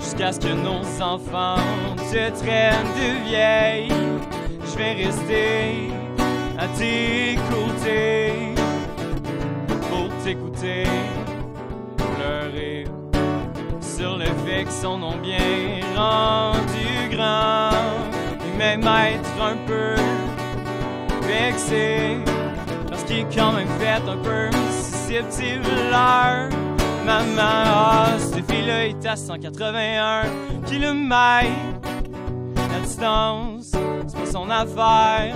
Jusqu'à 0.00 0.32
ce 0.32 0.40
que 0.40 0.54
nos 0.68 0.84
enfants 1.02 1.62
se 2.10 2.30
traînent 2.40 2.94
de 3.02 3.28
vieilles, 3.28 3.92
je 4.64 4.78
vais 4.78 4.92
rester 5.04 5.90
à 6.58 6.66
tes 6.78 7.36
côtés 7.52 8.54
pour 9.90 10.08
t'écouter 10.24 10.84
pleurer 11.96 12.84
sur 13.80 14.16
le 14.16 14.30
fait 14.44 14.64
que 14.64 14.72
son 14.72 14.98
nom 14.98 15.16
bien 15.18 15.80
rendu 15.94 17.14
grand. 17.14 17.70
Et 18.46 18.58
même 18.58 18.82
être 18.82 19.42
un 19.52 19.56
peu 19.66 19.94
vexé 21.26 22.33
qu'il 23.06 23.18
est 23.18 23.34
quand 23.34 23.52
même 23.52 23.68
fait 23.78 23.88
un 23.88 24.16
peu 24.16 24.50
susceptible. 24.70 25.64
Maman, 27.04 27.42
ah, 27.42 28.06
cette 28.18 28.50
fille-là 28.50 28.86
est 28.86 29.06
à 29.06 29.16
181 29.16 30.22
km. 30.66 31.50
La 32.56 32.80
distance, 32.80 33.72
c'est 34.06 34.18
pas 34.18 34.30
son 34.30 34.50
affaire. 34.50 35.34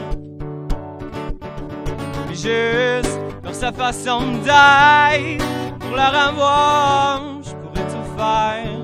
Mais 2.29 2.35
juste 2.35 3.19
dans 3.43 3.53
sa 3.53 3.73
façon 3.73 4.21
d'être, 4.45 5.45
pour 5.81 5.97
la 5.97 6.09
revoir, 6.09 7.23
je 7.43 7.51
pourrais 7.51 7.87
tout 7.87 8.17
faire. 8.17 8.79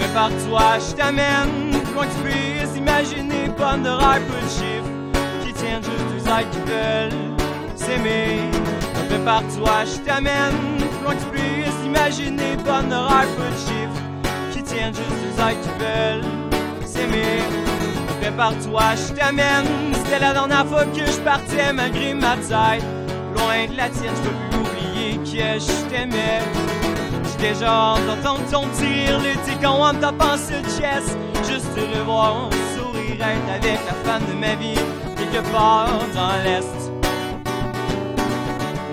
Prépare-toi, 0.00 0.78
je 0.78 0.94
t'amène 0.96 1.66
loin 1.96 2.06
que 2.06 2.12
tu 2.12 2.30
puisses 2.30 2.76
imaginer. 2.76 3.48
Bonne 3.56 3.82
de 3.82 3.88
rêve, 3.88 4.25
ailes 6.28 6.50
qui 6.50 6.58
veulent 6.70 7.36
s'aimer. 7.76 8.40
Prépare-toi, 9.08 9.84
je 9.84 10.00
t'amène 10.00 10.54
loin 11.02 11.14
que 11.14 11.20
tu 11.20 11.26
puisses 11.30 11.84
imaginer. 11.84 12.56
De 12.56 12.94
rêve, 12.94 13.28
peu 13.36 13.44
de 13.44 13.56
chiffres 13.56 14.02
qui 14.52 14.62
tiennent 14.62 14.94
juste 14.94 15.08
deux 15.08 15.42
ailes 15.42 15.56
qui 15.62 15.68
veulent 15.78 16.86
s'aimer. 16.86 17.42
Prépare-toi, 18.20 18.82
je 18.96 19.12
t'amène. 19.14 19.66
C'était 19.94 20.18
la 20.18 20.32
dernière 20.32 20.66
fois 20.66 20.84
que 20.84 21.06
je 21.06 21.20
partais 21.20 21.72
malgré 21.72 22.12
ma 22.12 22.36
taille. 22.36 22.82
Loin 23.36 23.66
de 23.70 23.76
la 23.76 23.88
tienne, 23.88 24.12
je 24.16 24.28
peux 24.28 24.34
plus 24.50 24.58
oublier 24.60 25.16
que 25.18 25.60
je 25.60 25.88
t'aimais. 25.88 26.42
J'ai 27.24 27.48
déjà 27.50 27.68
hâte 27.68 28.06
d'entendre 28.06 28.44
ton 28.50 28.66
tir 28.76 29.20
l'été 29.20 29.56
quand 29.62 29.78
on 29.80 29.94
t'a 29.94 30.12
pensé 30.12 30.54
le 30.62 30.68
chest. 30.68 31.16
Juste 31.48 31.72
te 31.74 31.98
revoir 31.98 32.50
sourire 32.76 33.14
être 33.20 33.50
avec 33.54 33.78
la 33.86 34.10
femme 34.10 34.22
de 34.28 34.34
ma 34.34 34.54
vie, 34.56 34.78
quelque 35.30 35.50
part 35.52 36.06
dans 36.14 36.42
l'Est. 36.44 36.92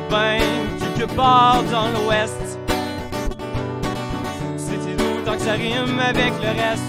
Ben, 0.09 0.41
quelque 0.79 1.13
part 1.15 1.63
dans 1.71 1.87
l'Ouest. 1.89 2.59
C'était 4.57 4.95
doux 4.95 5.21
tant 5.25 5.33
que 5.33 5.41
ça 5.41 5.53
rime 5.53 5.99
avec 5.99 6.33
le 6.41 6.49
reste. 6.49 6.83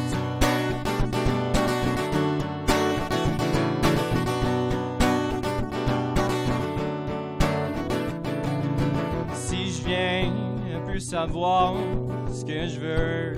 Si 9.34 9.72
je 9.72 9.84
viens 9.84 10.32
plus 10.86 11.01
savoir 11.01 11.74
ce 12.32 12.45
que 12.45 12.68
je 12.68 12.80
veux 12.80 13.36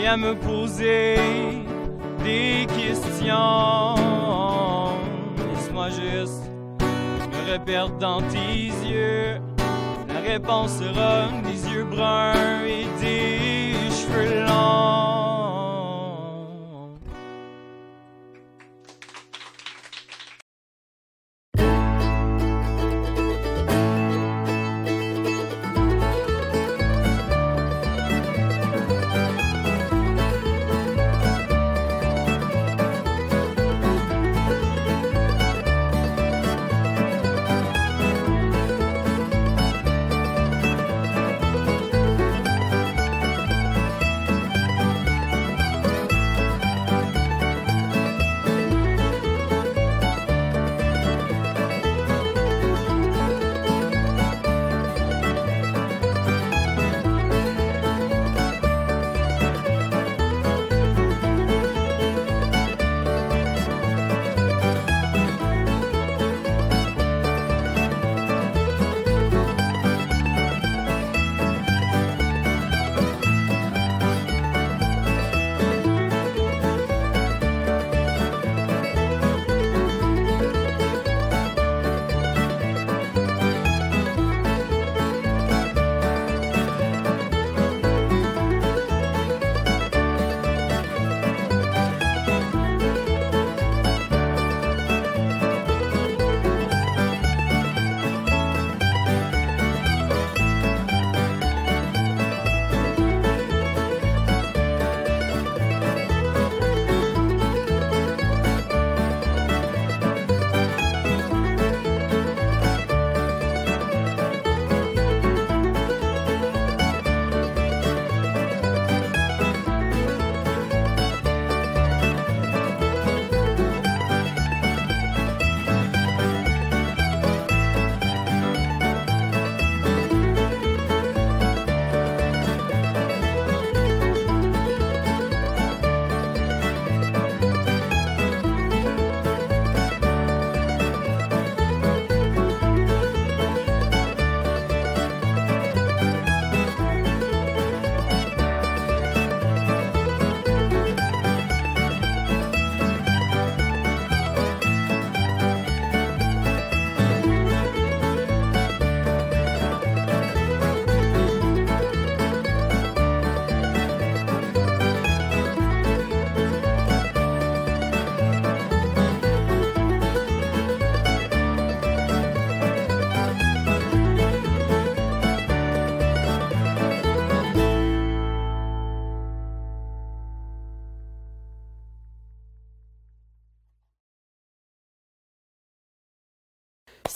et 0.00 0.06
à 0.06 0.16
me 0.16 0.34
poser 0.34 1.16
des 2.22 2.66
questions, 2.66 3.94
laisse-moi 5.54 5.88
juste 5.90 6.42
me 7.32 7.52
reperdre 7.52 7.96
dans 7.98 8.22
tes 8.22 8.66
yeux. 8.88 9.40
La 10.08 10.20
réponse 10.20 10.78
sera 10.78 11.28
des 11.44 11.72
yeux 11.72 11.84
bruns 11.84 12.64
et 12.66 12.86
des 13.00 13.74
cheveux 13.90 14.44
longs. 14.46 15.11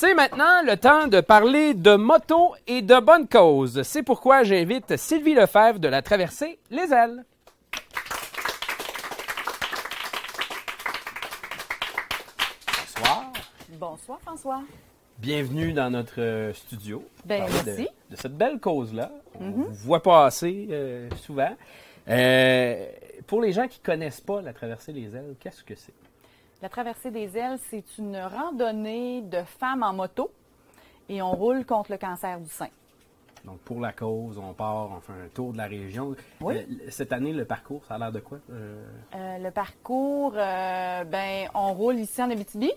C'est 0.07 0.15
maintenant 0.15 0.63
le 0.65 0.77
temps 0.77 1.09
de 1.09 1.21
parler 1.21 1.75
de 1.75 1.97
moto 1.97 2.55
et 2.69 2.81
de 2.81 3.01
bonne 3.01 3.27
cause. 3.27 3.83
C'est 3.83 4.05
pourquoi 4.05 4.45
j'invite 4.45 4.97
Sylvie 4.97 5.35
Lefebvre 5.35 5.81
de 5.81 5.89
la 5.89 6.01
traversée 6.01 6.61
Les 6.71 6.93
Ailes. 6.93 7.25
Bonsoir. 12.95 13.33
Bonsoir, 13.79 14.21
François. 14.21 14.63
Bienvenue 15.19 15.73
dans 15.73 15.91
notre 15.91 16.21
euh, 16.21 16.53
studio. 16.53 17.05
Ben, 17.25 17.45
de- 17.47 18.17
cette 18.17 18.37
belle 18.37 18.59
cause-là. 18.61 19.11
On 19.41 19.45
Mhm. 19.45 19.53
vous 19.65 19.75
voit 19.75 20.03
passer 20.03 20.69
euh, 20.71 21.09
souvent. 21.23 21.55
Euh, 22.09 22.87
pour 23.27 23.41
les 23.43 23.53
gens 23.53 23.67
qui 23.67 23.81
connaissent 23.81 24.21
pas 24.21 24.41
la 24.43 24.53
traversée 24.53 24.93
des 24.93 25.15
ailes, 25.17 25.35
qu'est-ce 25.41 25.65
que 25.65 25.75
c'est? 25.75 25.93
La 26.63 26.69
traversée 26.69 27.11
des 27.11 27.37
ailes, 27.37 27.59
c'est 27.71 27.99
une 27.99 28.17
randonnée 28.17 29.21
de 29.23 29.43
femmes 29.61 29.83
en 29.83 29.93
moto 29.93 30.31
et 31.09 31.21
on 31.21 31.33
roule 31.33 31.65
contre 31.67 31.93
le 31.93 31.99
cancer 31.99 32.41
du 32.41 32.49
sein. 32.49 32.69
Donc, 33.45 33.59
pour 33.61 33.79
la 33.81 33.93
cause, 33.93 34.39
on 34.39 34.55
part, 34.55 34.91
on 34.91 35.01
fait 35.01 35.13
un 35.13 35.29
tour 35.33 35.53
de 35.53 35.59
la 35.59 35.67
région. 35.67 36.17
Oui. 36.41 36.57
Euh, 36.57 36.91
cette 36.91 37.13
année, 37.13 37.33
le 37.33 37.45
parcours, 37.45 37.85
ça 37.87 37.95
a 37.95 37.99
l'air 37.99 38.11
de 38.11 38.19
quoi? 38.21 38.39
Euh, 38.51 38.85
Euh, 39.15 39.39
le 39.39 39.51
parcours, 39.51 40.33
ben, 40.33 41.49
on 41.55 41.73
roule 41.75 41.97
ici 41.97 42.21
en 42.23 42.31
Abitibi. 42.31 42.73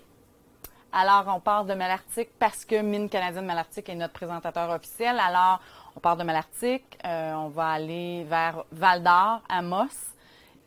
Alors, 0.92 1.34
on 1.36 1.40
part 1.40 1.66
de 1.66 1.74
Malartic 1.74 2.30
parce 2.38 2.66
que 2.66 2.82
Mine 2.82 3.10
canadienne 3.10 3.46
Malartic 3.46 3.88
est 3.90 3.96
notre 3.96 4.14
présentateur 4.14 4.70
officiel. 4.70 5.18
Alors, 5.20 5.60
on 5.96 6.00
part 6.00 6.18
de 6.18 6.24
Malartic, 6.24 6.84
on 7.04 7.48
va 7.48 7.70
aller 7.70 8.24
vers 8.26 8.64
Val-d'Or, 8.72 9.42
Amos, 9.50 10.09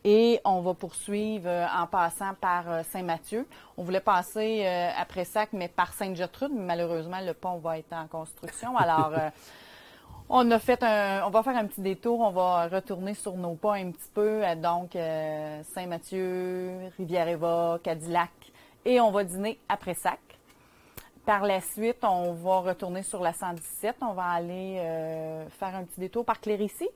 et 0.03 0.39
on 0.43 0.61
va 0.61 0.73
poursuivre 0.73 1.47
euh, 1.47 1.65
en 1.75 1.87
passant 1.87 2.33
par 2.39 2.69
euh, 2.69 2.83
Saint-Mathieu. 2.83 3.47
On 3.77 3.83
voulait 3.83 3.99
passer 3.99 4.63
euh, 4.65 4.89
après 4.97 5.25
Sac, 5.25 5.49
mais 5.53 5.67
par 5.67 5.93
Sainte-Gertrude, 5.93 6.51
malheureusement, 6.53 7.21
le 7.21 7.33
pont 7.33 7.57
va 7.57 7.77
être 7.77 7.93
en 7.93 8.07
construction. 8.07 8.75
Alors, 8.77 9.11
euh, 9.13 9.29
on 10.29 10.49
a 10.51 10.59
fait 10.59 10.81
un, 10.83 11.23
on 11.25 11.29
va 11.29 11.43
faire 11.43 11.55
un 11.57 11.65
petit 11.65 11.81
détour, 11.81 12.19
on 12.19 12.31
va 12.31 12.67
retourner 12.67 13.13
sur 13.13 13.35
nos 13.35 13.55
pas 13.55 13.75
un 13.75 13.91
petit 13.91 14.09
peu, 14.13 14.45
euh, 14.45 14.55
donc 14.55 14.95
euh, 14.95 15.61
Saint-Mathieu, 15.73 16.89
Rivière-Eva, 16.97 17.79
Cadillac, 17.83 18.31
et 18.85 18.99
on 18.99 19.11
va 19.11 19.23
dîner 19.23 19.59
après 19.69 19.93
Sac. 19.93 20.19
Par 21.25 21.43
la 21.43 21.61
suite, 21.61 22.03
on 22.03 22.33
va 22.33 22.59
retourner 22.59 23.01
sur 23.01 23.21
la 23.21 23.31
117, 23.31 23.95
on 24.01 24.13
va 24.13 24.25
aller 24.25 24.77
euh, 24.79 25.47
faire 25.49 25.73
un 25.75 25.85
petit 25.85 26.01
détour 26.01 26.25
par 26.25 26.41
Clérici. 26.41 26.89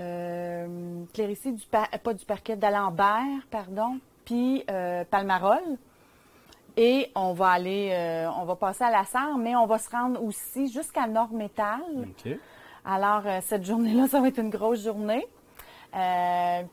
Euh, 0.00 1.04
Clérici, 1.12 1.52
du 1.52 1.66
par- 1.66 1.88
euh, 1.94 1.98
pas 1.98 2.14
du 2.14 2.24
parquet 2.24 2.56
d'Alembert, 2.56 3.46
pardon, 3.50 3.98
puis 4.24 4.64
euh, 4.70 5.04
Palmarol. 5.04 5.60
Et 6.76 7.10
on 7.14 7.32
va 7.34 7.50
aller, 7.50 7.90
euh, 7.92 8.30
on 8.38 8.44
va 8.44 8.56
passer 8.56 8.82
à 8.84 8.90
la 8.90 9.04
Sarre, 9.04 9.36
mais 9.36 9.54
on 9.54 9.66
va 9.66 9.78
se 9.78 9.90
rendre 9.90 10.22
aussi 10.24 10.72
jusqu'à 10.72 11.06
Nord-Métal. 11.06 11.80
Alors, 12.84 13.22
euh, 13.26 13.38
cette 13.42 13.64
journée-là, 13.64 14.08
ça 14.08 14.20
va 14.20 14.28
être 14.28 14.38
une 14.38 14.50
grosse 14.50 14.82
journée. 14.82 15.26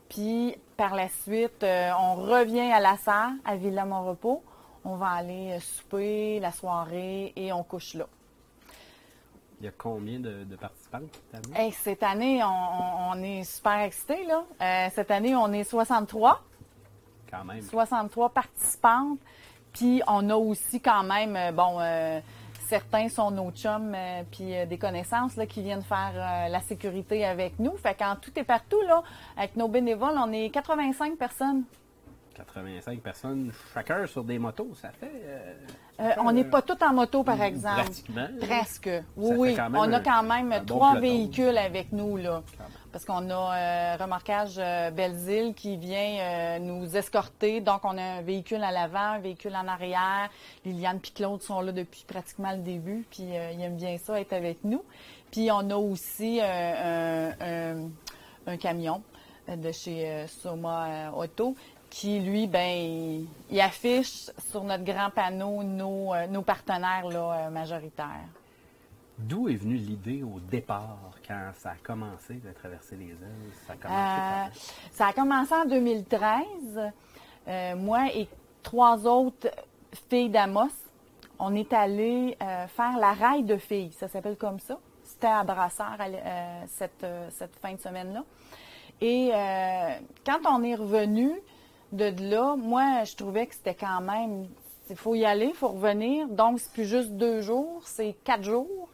Puis, 0.08 0.56
par 0.78 0.94
la 0.94 1.08
suite, 1.08 1.62
on 1.62 2.14
revient 2.14 2.72
à 2.72 2.80
la 2.80 2.96
Sarre, 2.96 3.32
à 3.44 3.54
Villa-Mon-Repos. 3.56 4.42
On 4.84 4.96
va 4.96 5.08
aller 5.08 5.58
souper 5.60 6.40
la 6.40 6.52
soirée 6.52 7.34
et 7.36 7.52
on 7.52 7.62
couche 7.62 7.92
là. 7.94 8.06
Il 9.60 9.66
y 9.66 9.68
a 9.68 9.72
combien 9.76 10.18
de, 10.18 10.44
de 10.44 10.56
participants 10.56 11.00
cette 11.12 11.46
année? 11.46 11.60
Hey, 11.60 11.72
cette 11.72 12.02
année, 12.02 12.42
on, 12.42 13.22
est 13.22 13.44
super 13.44 13.80
excités. 13.80 14.24
Là. 14.24 14.44
Euh, 14.60 14.88
cette 14.94 15.10
année, 15.10 15.34
on 15.36 15.52
est 15.52 15.64
63. 15.64 16.42
Quand 17.30 17.44
même. 17.44 17.60
63 17.60 18.30
participantes. 18.30 19.18
Puis 19.72 20.02
on 20.06 20.28
a 20.30 20.36
aussi 20.36 20.80
quand 20.80 21.04
même, 21.04 21.36
euh, 21.36 21.52
bon, 21.52 21.78
euh, 21.80 22.20
certains 22.68 23.08
sont 23.08 23.30
nos 23.30 23.50
chums, 23.50 23.94
euh, 23.94 24.22
puis 24.30 24.52
des 24.68 24.78
connaissances 24.78 25.36
là, 25.36 25.46
qui 25.46 25.62
viennent 25.62 25.82
faire 25.82 26.48
la 26.48 26.60
sécurité 26.60 27.24
avec 27.24 27.58
nous. 27.58 27.76
Fait 27.76 27.94
qu'en 27.94 28.16
tout 28.16 28.32
et 28.36 28.44
partout, 28.44 28.80
là, 28.82 29.02
avec 29.36 29.56
nos 29.56 29.68
bénévoles, 29.68 30.16
on 30.16 30.32
est 30.32 30.50
85 30.50 31.16
personnes. 31.16 31.64
85 32.44 33.00
personnes, 33.00 33.52
chacun 33.74 34.06
sur 34.06 34.24
des 34.24 34.38
motos, 34.38 34.70
ça 34.74 34.90
fait... 34.90 35.10
euh, 35.24 35.54
Euh, 36.00 36.12
on 36.24 36.32
n'est 36.32 36.44
pas 36.44 36.62
tous 36.62 36.82
en 36.82 36.94
moto, 36.94 37.22
par 37.22 37.36
Mm, 37.36 37.42
exemple. 37.42 37.82
pratiquement. 37.82 38.26
Presque. 38.40 38.88
Oui, 39.18 39.34
oui. 39.36 39.56
On 39.74 39.92
a 39.92 40.00
quand 40.00 40.22
même 40.22 40.48
bon 40.48 40.64
trois 40.64 40.98
véhicules 40.98 41.58
avec 41.58 41.92
nous, 41.92 42.16
là. 42.16 42.42
Parce 42.90 43.04
qu'on 43.04 43.28
a 43.28 43.34
euh, 43.54 43.96
Remorquage 44.00 44.54
euh, 44.58 44.90
Belles-Îles 44.90 45.52
qui 45.54 45.76
vient 45.76 46.58
nous 46.58 46.96
escorter. 46.96 47.60
Donc, 47.60 47.84
on 47.84 47.98
a 47.98 48.02
un 48.02 48.22
véhicule 48.22 48.64
à 48.64 48.72
l'avant, 48.72 49.16
un 49.16 49.18
véhicule 49.18 49.54
en 49.54 49.68
arrière. 49.68 50.30
Liliane 50.64 51.00
et 51.04 51.10
Claude 51.10 51.42
sont 51.42 51.60
là 51.60 51.70
depuis 51.70 52.04
pratiquement 52.08 52.52
le 52.52 52.62
début, 52.62 53.04
puis 53.10 53.24
ils 53.24 53.60
aiment 53.62 53.76
bien 53.76 53.98
ça, 53.98 54.18
être 54.18 54.32
avec 54.32 54.64
nous. 54.64 54.82
Puis, 55.30 55.50
on 55.52 55.68
a 55.68 55.76
aussi 55.76 56.40
un, 56.40 57.88
camion 58.58 59.02
de 59.48 59.70
chez 59.70 60.24
Soma 60.28 61.12
Auto 61.14 61.54
qui, 61.90 62.20
lui, 62.20 62.46
ben, 62.46 63.26
il, 63.50 63.60
affiche 63.60 64.30
sur 64.50 64.62
notre 64.62 64.84
grand 64.84 65.10
panneau 65.10 65.62
nos, 65.64 66.14
euh, 66.14 66.26
nos 66.28 66.42
partenaires 66.42 67.06
là, 67.08 67.46
euh, 67.46 67.50
majoritaires. 67.50 68.28
D'où 69.18 69.48
est 69.48 69.56
venue 69.56 69.74
l'idée 69.74 70.22
au 70.22 70.38
départ, 70.40 71.10
quand 71.26 71.50
ça 71.54 71.70
a 71.70 71.74
commencé 71.82 72.34
de 72.34 72.52
traverser 72.52 72.96
les 72.96 73.06
îles? 73.08 73.52
Ça 73.66 73.74
a 73.74 73.76
commencé 73.76 74.00
Euh, 74.00 74.44
par- 74.46 74.92
ça 74.92 75.06
a 75.08 75.12
commencé 75.12 75.52
en 75.54 75.64
2013. 75.66 76.92
Euh, 77.48 77.76
moi 77.76 78.06
et 78.14 78.28
trois 78.62 79.06
autres 79.06 79.48
filles 80.08 80.30
d'Amos, 80.30 80.70
on 81.38 81.54
est 81.54 81.72
allés 81.72 82.36
euh, 82.40 82.66
faire 82.68 82.96
la 82.98 83.12
raille 83.12 83.42
de 83.44 83.56
filles. 83.58 83.92
Ça 83.98 84.08
s'appelle 84.08 84.36
comme 84.36 84.60
ça. 84.60 84.78
C'était 85.04 85.26
à 85.26 85.42
Brassard 85.44 85.98
cette, 86.68 87.04
cette 87.30 87.56
fin 87.56 87.74
de 87.74 87.80
semaine-là. 87.80 88.22
Et 89.02 89.32
quand 90.24 90.38
on 90.48 90.62
est 90.62 90.74
revenu 90.76 91.32
de 91.92 92.30
là, 92.30 92.56
moi, 92.56 93.04
je 93.04 93.16
trouvais 93.16 93.46
que 93.46 93.54
c'était 93.54 93.74
quand 93.74 94.00
même. 94.00 94.46
Il 94.88 94.96
faut 94.96 95.14
y 95.14 95.24
aller, 95.24 95.46
il 95.46 95.54
faut 95.54 95.68
revenir. 95.68 96.28
Donc, 96.28 96.60
c'est 96.60 96.72
plus 96.72 96.86
juste 96.86 97.10
deux 97.10 97.40
jours, 97.40 97.82
c'est 97.84 98.14
quatre 98.24 98.44
jours. 98.44 98.88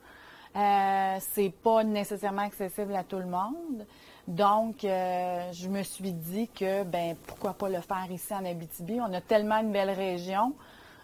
Euh, 0.55 1.17
c'est 1.21 1.51
pas 1.51 1.85
nécessairement 1.85 2.43
accessible 2.43 2.95
à 2.95 3.05
tout 3.05 3.19
le 3.19 3.27
monde. 3.27 3.87
Donc, 4.27 4.85
euh, 4.85 5.53
je 5.53 5.69
me 5.69 5.83
suis 5.83 6.13
dit 6.13 6.49
que, 6.49 6.83
ben, 6.83 7.15
pourquoi 7.27 7.53
pas 7.53 7.69
le 7.69 7.81
faire 7.81 8.07
ici 8.11 8.35
en 8.35 8.45
Abitibi? 8.45 8.99
On 9.01 9.13
a 9.13 9.21
tellement 9.21 9.59
une 9.59 9.71
belle 9.71 9.91
région. 9.91 10.55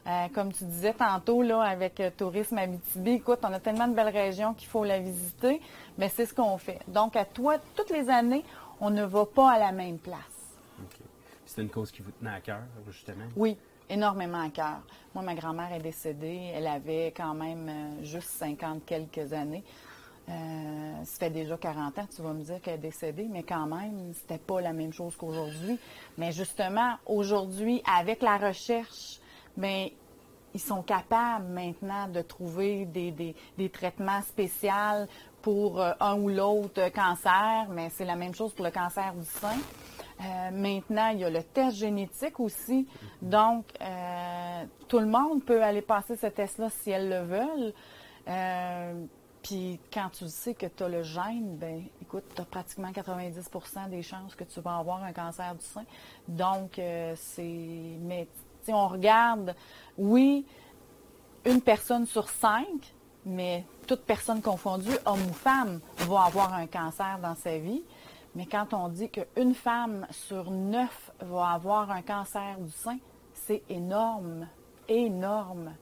Euh, 0.06 0.26
comme 0.34 0.52
tu 0.52 0.64
disais 0.64 0.94
tantôt, 0.94 1.42
là, 1.42 1.60
avec 1.60 2.00
euh, 2.00 2.10
Tourisme 2.16 2.58
Abitibi, 2.58 3.12
écoute, 3.12 3.38
on 3.44 3.52
a 3.52 3.60
tellement 3.60 3.86
de 3.86 3.94
belles 3.94 4.08
régions 4.08 4.54
qu'il 4.54 4.68
faut 4.68 4.84
la 4.84 4.98
visiter. 4.98 5.60
Mais 5.98 6.08
c'est 6.08 6.26
ce 6.26 6.34
qu'on 6.34 6.58
fait. 6.58 6.80
Donc, 6.88 7.14
à 7.14 7.24
toi, 7.24 7.56
toutes 7.76 7.90
les 7.90 8.10
années, 8.10 8.44
on 8.80 8.90
ne 8.90 9.04
va 9.04 9.26
pas 9.26 9.52
à 9.52 9.58
la 9.58 9.70
même 9.70 9.98
place. 9.98 10.31
C'était 11.52 11.62
une 11.64 11.68
cause 11.68 11.92
qui 11.92 12.00
vous 12.00 12.12
tenait 12.12 12.30
à 12.30 12.40
cœur, 12.40 12.62
justement? 12.90 13.26
Oui, 13.36 13.58
énormément 13.90 14.40
à 14.40 14.48
cœur. 14.48 14.80
Moi, 15.14 15.22
ma 15.22 15.34
grand-mère 15.34 15.70
est 15.70 15.80
décédée. 15.82 16.50
Elle 16.54 16.66
avait 16.66 17.12
quand 17.14 17.34
même 17.34 17.68
euh, 17.68 18.04
juste 18.04 18.28
50 18.30 18.86
quelques 18.86 19.34
années. 19.34 19.62
Euh, 20.30 21.04
ça 21.04 21.18
fait 21.18 21.30
déjà 21.30 21.58
40 21.58 21.98
ans, 21.98 22.06
tu 22.16 22.22
vas 22.22 22.32
me 22.32 22.42
dire 22.42 22.58
qu'elle 22.62 22.76
est 22.76 22.78
décédée, 22.78 23.26
mais 23.30 23.42
quand 23.42 23.66
même, 23.66 24.14
c'était 24.14 24.38
pas 24.38 24.62
la 24.62 24.72
même 24.72 24.94
chose 24.94 25.14
qu'aujourd'hui. 25.14 25.78
Mais 26.16 26.32
justement, 26.32 26.94
aujourd'hui, 27.04 27.82
avec 27.86 28.22
la 28.22 28.38
recherche, 28.38 29.18
ben, 29.54 29.88
ils 30.54 30.60
sont 30.60 30.80
capables 30.82 31.48
maintenant 31.48 32.08
de 32.08 32.22
trouver 32.22 32.86
des, 32.86 33.10
des- 33.10 33.36
des 33.58 33.68
traitements 33.68 34.22
spéciaux 34.22 34.70
pour 35.42 35.82
euh, 35.82 35.92
un 36.00 36.14
ou 36.18 36.30
l'autre 36.30 36.88
cancer, 36.94 37.66
mais 37.68 37.90
c'est 37.90 38.06
la 38.06 38.16
même 38.16 38.34
chose 38.34 38.54
pour 38.54 38.64
le 38.64 38.70
cancer 38.70 39.12
du 39.12 39.26
sein. 39.26 39.58
Euh, 40.20 40.50
maintenant, 40.52 41.08
il 41.08 41.20
y 41.20 41.24
a 41.24 41.30
le 41.30 41.42
test 41.42 41.76
génétique 41.76 42.38
aussi. 42.40 42.86
Donc, 43.20 43.66
euh, 43.80 44.64
tout 44.88 44.98
le 44.98 45.06
monde 45.06 45.44
peut 45.44 45.62
aller 45.62 45.82
passer 45.82 46.16
ce 46.16 46.26
test-là 46.26 46.68
si 46.70 46.90
elles 46.90 47.08
le 47.08 47.20
veulent. 47.22 47.72
Euh, 48.28 49.04
puis 49.42 49.80
quand 49.92 50.08
tu 50.10 50.28
sais 50.28 50.54
que 50.54 50.66
tu 50.66 50.82
as 50.84 50.88
le 50.88 51.02
gène, 51.02 51.56
ben 51.56 51.82
écoute, 52.00 52.24
tu 52.34 52.40
as 52.40 52.44
pratiquement 52.44 52.90
90% 52.90 53.88
des 53.88 54.02
chances 54.02 54.36
que 54.36 54.44
tu 54.44 54.60
vas 54.60 54.76
avoir 54.76 55.02
un 55.02 55.12
cancer 55.12 55.54
du 55.54 55.64
sein. 55.64 55.84
Donc, 56.28 56.80
c'est. 57.16 57.96
Mais 58.00 58.28
si 58.62 58.72
on 58.72 58.86
regarde, 58.86 59.56
oui, 59.98 60.46
une 61.44 61.60
personne 61.60 62.06
sur 62.06 62.28
cinq, 62.28 62.94
mais 63.24 63.64
toute 63.86 64.02
personne 64.02 64.40
confondue, 64.40 64.96
homme 65.04 65.20
ou 65.28 65.32
femme, 65.32 65.80
va 65.98 66.24
avoir 66.24 66.54
un 66.54 66.66
cancer 66.66 67.18
dans 67.20 67.34
sa 67.34 67.58
vie. 67.58 67.82
Mais 68.34 68.46
quand 68.46 68.72
on 68.72 68.88
dit 68.88 69.10
qu'une 69.10 69.54
femme 69.54 70.06
sur 70.10 70.50
neuf 70.50 71.10
va 71.20 71.48
avoir 71.50 71.90
un 71.90 72.02
cancer 72.02 72.58
du 72.60 72.70
sein, 72.70 72.98
c'est 73.34 73.62
énorme, 73.68 74.48
énorme. 74.88 75.74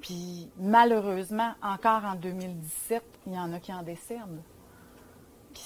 Puis 0.00 0.50
malheureusement, 0.58 1.54
encore 1.62 2.04
en 2.04 2.14
2017, 2.14 3.02
il 3.26 3.32
y 3.32 3.38
en 3.38 3.52
a 3.52 3.58
qui 3.60 3.72
en 3.72 3.82
décèdent. 3.82 4.42
Puis 5.52 5.62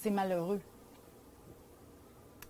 c'est 0.00 0.10
malheureux. 0.10 0.60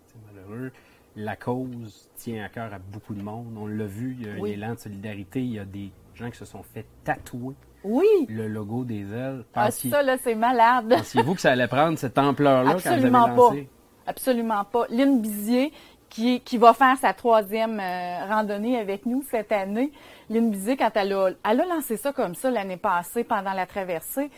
C'est 0.07 0.33
malheureux. 0.33 0.73
la 1.17 1.37
cause 1.37 2.11
tient 2.17 2.45
à 2.45 2.49
cœur 2.49 2.73
à 2.73 2.79
beaucoup 2.79 3.15
de 3.15 3.23
monde. 3.23 3.55
On 3.57 3.67
l'a 3.67 3.87
vu, 3.87 4.17
il 4.19 4.27
y 4.27 4.31
a 4.31 4.35
Oui. 4.41 4.51
un 4.51 4.55
élan 4.55 4.75
de 4.75 4.79
solidarité. 4.79 5.41
Il 5.41 5.53
y 5.53 5.59
a 5.59 5.65
des 5.65 5.93
gens 6.15 6.31
qui 6.31 6.39
se 6.39 6.45
sont 6.45 6.63
fait 6.63 6.87
tatouer 7.05 7.55
Oui. 7.85 8.07
le 8.29 8.49
logo 8.49 8.85
des 8.85 9.03
ailes. 9.13 9.45
Ah, 9.55 9.71
ça, 9.71 10.03
là, 10.03 10.17
c'est 10.23 10.35
malade. 10.35 10.89
Pensiez-vous 10.89 11.35
que 11.35 11.41
ça 11.41 11.53
allait 11.53 11.69
prendre 11.69 11.99
cette 11.99 12.19
ampleur-là 12.19 12.73
quand 12.73 12.79
vous 12.79 12.87
avez 12.89 12.97
Absolument 12.97 13.25
pas. 13.29 13.35
lancé? 13.35 13.69
Absolument 14.07 14.65
pas. 14.65 14.87
Lynn 14.91 15.21
Bizier, 15.21 15.73
qui, 16.11 16.41
qui 16.41 16.59
va 16.59 16.73
faire 16.75 16.97
sa 16.99 17.13
troisième 17.13 17.81
euh, 17.81 18.27
randonnée 18.29 18.79
avec 18.79 19.05
nous 19.07 19.23
cette 19.31 19.53
année. 19.53 19.93
Lynn 20.31 20.51
Bizier, 20.51 20.77
quand 20.77 20.91
elle 20.95 21.13
a, 21.13 21.31
elle 21.49 21.61
a 21.61 21.67
lancé 21.67 21.97
ça 21.97 22.13
comme 22.13 22.35
ça 22.35 22.51
l'année 22.51 22.77
passée 22.77 23.25
pendant 23.25 23.53
la 23.53 23.67
traversée, 23.67 24.31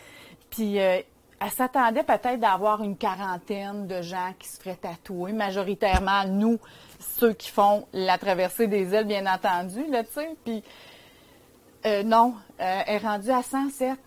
puis 0.49 0.79
euh, 0.79 0.99
elle 1.39 1.49
s'attendait 1.51 2.03
peut-être 2.03 2.39
d'avoir 2.39 2.81
une 2.83 2.97
quarantaine 2.97 3.85
de 3.87 4.01
gens 4.01 4.33
qui 4.39 4.47
se 4.47 4.59
feraient 4.59 4.75
tatouer, 4.75 5.33
majoritairement 5.33 6.25
nous, 6.25 6.57
ceux 6.99 7.33
qui 7.33 7.51
font 7.51 7.85
la 7.93 8.17
traversée 8.17 8.65
des 8.67 8.93
îles, 8.93 9.05
bien 9.05 9.25
entendu, 9.31 9.85
là, 9.91 10.03
tu 10.03 10.13
sais. 10.13 10.29
Puis 10.43 10.63
euh, 11.87 12.03
non, 12.03 12.33
euh, 12.59 12.81
elle 12.85 12.95
est 12.95 12.97
rendue 12.97 13.31
à 13.31 13.41
107. 13.41 13.97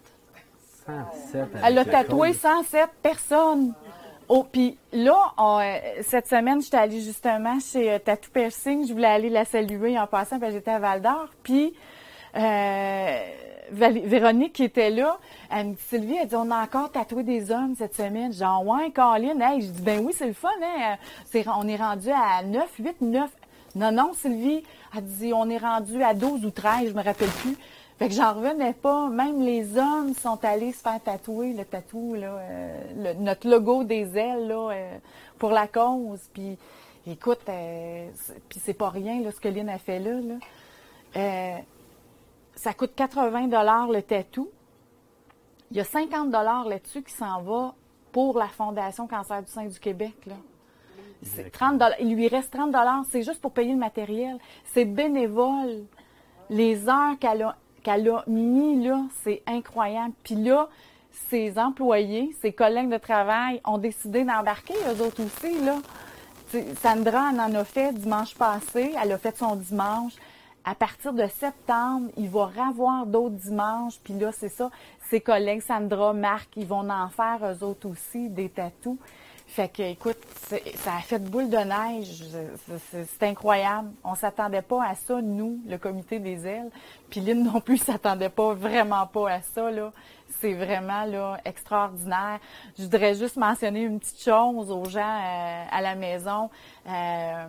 107 0.86 1.40
avec 1.40 1.56
Elle 1.64 1.78
a 1.78 1.84
tatoué 1.84 2.28
cause. 2.28 2.40
107 2.40 2.90
personnes. 3.02 3.74
Oh, 4.28 4.44
puis 4.50 4.78
là, 4.92 5.16
on, 5.38 5.58
euh, 5.60 5.78
cette 6.02 6.28
semaine, 6.28 6.62
j'étais 6.62 6.76
allée 6.76 7.00
justement 7.00 7.58
chez 7.58 7.98
Tattoo 8.00 8.30
Piercing. 8.32 8.86
Je 8.86 8.92
voulais 8.92 9.08
aller 9.08 9.28
la 9.28 9.44
saluer 9.44 9.98
en 9.98 10.06
passant, 10.06 10.38
parce 10.38 10.52
que 10.52 10.58
j'étais 10.58 10.70
à 10.70 10.78
Val 10.78 11.02
d'Or. 11.02 11.28
Puis 11.42 11.74
Véronique 13.72 14.52
qui 14.52 14.64
était 14.64 14.90
là, 14.90 15.18
elle 15.50 15.68
me 15.68 15.72
dit, 15.72 15.82
Sylvie, 15.88 16.16
elle 16.20 16.28
dit, 16.28 16.36
on 16.36 16.50
a 16.50 16.62
encore 16.62 16.90
tatoué 16.92 17.22
des 17.22 17.50
hommes 17.50 17.74
cette 17.76 17.94
semaine. 17.94 18.32
Genre, 18.32 18.64
ouais, 18.66 18.90
Colin, 18.90 19.40
hey, 19.40 19.62
je 19.62 19.66
dis, 19.68 19.82
ben 19.82 20.00
oui, 20.04 20.12
c'est 20.16 20.26
le 20.26 20.32
fun, 20.32 20.48
hein. 20.62 20.96
On 21.56 21.66
est 21.66 21.76
rendu 21.76 22.10
à 22.10 22.42
9, 22.44 22.68
8, 22.78 23.00
9. 23.00 23.30
Non, 23.76 23.92
non, 23.92 24.12
Sylvie, 24.14 24.64
elle 24.96 25.04
dit, 25.04 25.32
on 25.32 25.48
est 25.48 25.58
rendu 25.58 26.02
à 26.02 26.14
12 26.14 26.44
ou 26.44 26.50
13, 26.50 26.88
je 26.88 26.94
me 26.94 27.02
rappelle 27.02 27.28
plus. 27.28 27.56
Fait 28.00 28.08
que 28.08 28.14
j'en 28.14 28.32
revenais 28.32 28.72
pas. 28.72 29.10
Même 29.10 29.42
les 29.42 29.76
hommes 29.76 30.14
sont 30.14 30.42
allés 30.42 30.72
se 30.72 30.78
faire 30.78 31.00
tatouer 31.02 31.52
le 31.52 31.66
tatou, 31.66 32.14
là, 32.14 32.38
euh, 32.38 33.14
notre 33.18 33.46
logo 33.46 33.84
des 33.84 34.16
ailes, 34.16 34.48
là, 34.48 34.70
euh, 34.70 34.98
pour 35.38 35.50
la 35.50 35.68
cause. 35.68 36.20
Puis, 36.32 36.56
écoute, 37.06 37.42
euh, 37.50 38.08
puis 38.48 38.58
c'est 38.58 38.72
pas 38.72 38.88
rien, 38.88 39.20
là, 39.20 39.30
ce 39.30 39.38
que 39.38 39.48
Lynn 39.48 39.68
a 39.68 39.76
fait 39.76 39.98
là. 39.98 41.60
ça 42.54 42.72
coûte 42.72 42.94
80 42.96 43.48
le 43.92 44.00
tatou. 44.00 44.48
Il 45.70 45.76
y 45.76 45.80
a 45.80 45.84
50 45.84 46.32
là-dessus 46.68 47.02
qui 47.02 47.12
s'en 47.12 47.42
va 47.42 47.74
pour 48.12 48.38
la 48.38 48.48
Fondation 48.48 49.06
Cancer 49.06 49.42
du 49.42 49.52
sein 49.52 49.66
du 49.66 49.78
Québec, 49.78 50.14
là. 50.26 50.36
C'est 51.22 51.50
30 51.50 51.82
Il 52.00 52.14
lui 52.14 52.28
reste 52.28 52.52
30 52.52 52.74
c'est 53.10 53.22
juste 53.22 53.40
pour 53.40 53.52
payer 53.52 53.72
le 53.72 53.78
matériel. 53.78 54.38
C'est 54.72 54.84
bénévole. 54.84 55.84
Les 56.48 56.88
heures 56.88 57.18
qu'elle 57.20 57.42
a, 57.42 57.56
qu'elle 57.82 58.08
a 58.08 58.24
mis, 58.26 58.82
là, 58.82 59.02
c'est 59.22 59.42
incroyable. 59.46 60.14
Puis 60.24 60.34
là, 60.34 60.68
ses 61.28 61.58
employés, 61.58 62.34
ses 62.40 62.52
collègues 62.52 62.90
de 62.90 62.98
travail 62.98 63.60
ont 63.64 63.78
décidé 63.78 64.24
d'embarquer, 64.24 64.74
eux 64.88 65.02
autres 65.02 65.22
aussi, 65.22 65.60
là. 65.64 65.76
Sandra, 66.82 67.30
elle 67.32 67.40
en 67.40 67.54
a 67.54 67.64
fait 67.64 67.92
dimanche 67.92 68.34
passé. 68.34 68.92
Elle 69.00 69.12
a 69.12 69.18
fait 69.18 69.36
son 69.36 69.54
dimanche. 69.54 70.14
À 70.64 70.74
partir 70.74 71.12
de 71.12 71.26
septembre, 71.28 72.10
il 72.16 72.28
va 72.28 72.46
revoir 72.46 73.06
d'autres 73.06 73.36
dimanches. 73.36 74.00
Puis 74.02 74.14
là, 74.14 74.32
c'est 74.32 74.48
ça. 74.48 74.70
Ses 75.08 75.20
collègues, 75.20 75.62
Sandra, 75.62 76.12
Marc, 76.12 76.48
ils 76.56 76.66
vont 76.66 76.88
en 76.90 77.08
faire, 77.08 77.38
eux 77.44 77.64
autres 77.64 77.88
aussi, 77.88 78.28
des 78.28 78.48
tatous. 78.48 78.98
Fait 79.50 79.68
que, 79.68 79.82
écoute, 79.82 80.16
ça 80.76 80.94
a 80.94 81.00
fait 81.00 81.18
boule 81.18 81.50
de 81.50 81.56
neige. 81.56 82.22
C'est 82.92 83.22
incroyable. 83.24 83.90
On 84.04 84.14
s'attendait 84.14 84.62
pas 84.62 84.84
à 84.84 84.94
ça, 84.94 85.20
nous, 85.20 85.58
le 85.66 85.76
comité 85.76 86.20
des 86.20 86.46
ailes. 86.46 86.70
Puis 87.10 87.20
Lynn 87.20 87.42
non 87.42 87.60
plus 87.60 87.78
s'attendait 87.84 88.28
pas, 88.28 88.54
vraiment 88.54 89.08
pas 89.08 89.28
à 89.28 89.42
ça, 89.42 89.68
là. 89.72 89.92
C'est 90.40 90.52
vraiment, 90.52 91.04
là, 91.04 91.40
extraordinaire. 91.44 92.38
Je 92.78 92.84
voudrais 92.84 93.16
juste 93.16 93.36
mentionner 93.36 93.82
une 93.82 93.98
petite 93.98 94.22
chose 94.22 94.70
aux 94.70 94.84
gens 94.84 95.00
euh, 95.00 95.64
à 95.68 95.80
la 95.80 95.96
maison. 95.96 96.48
Euh, 96.88 97.46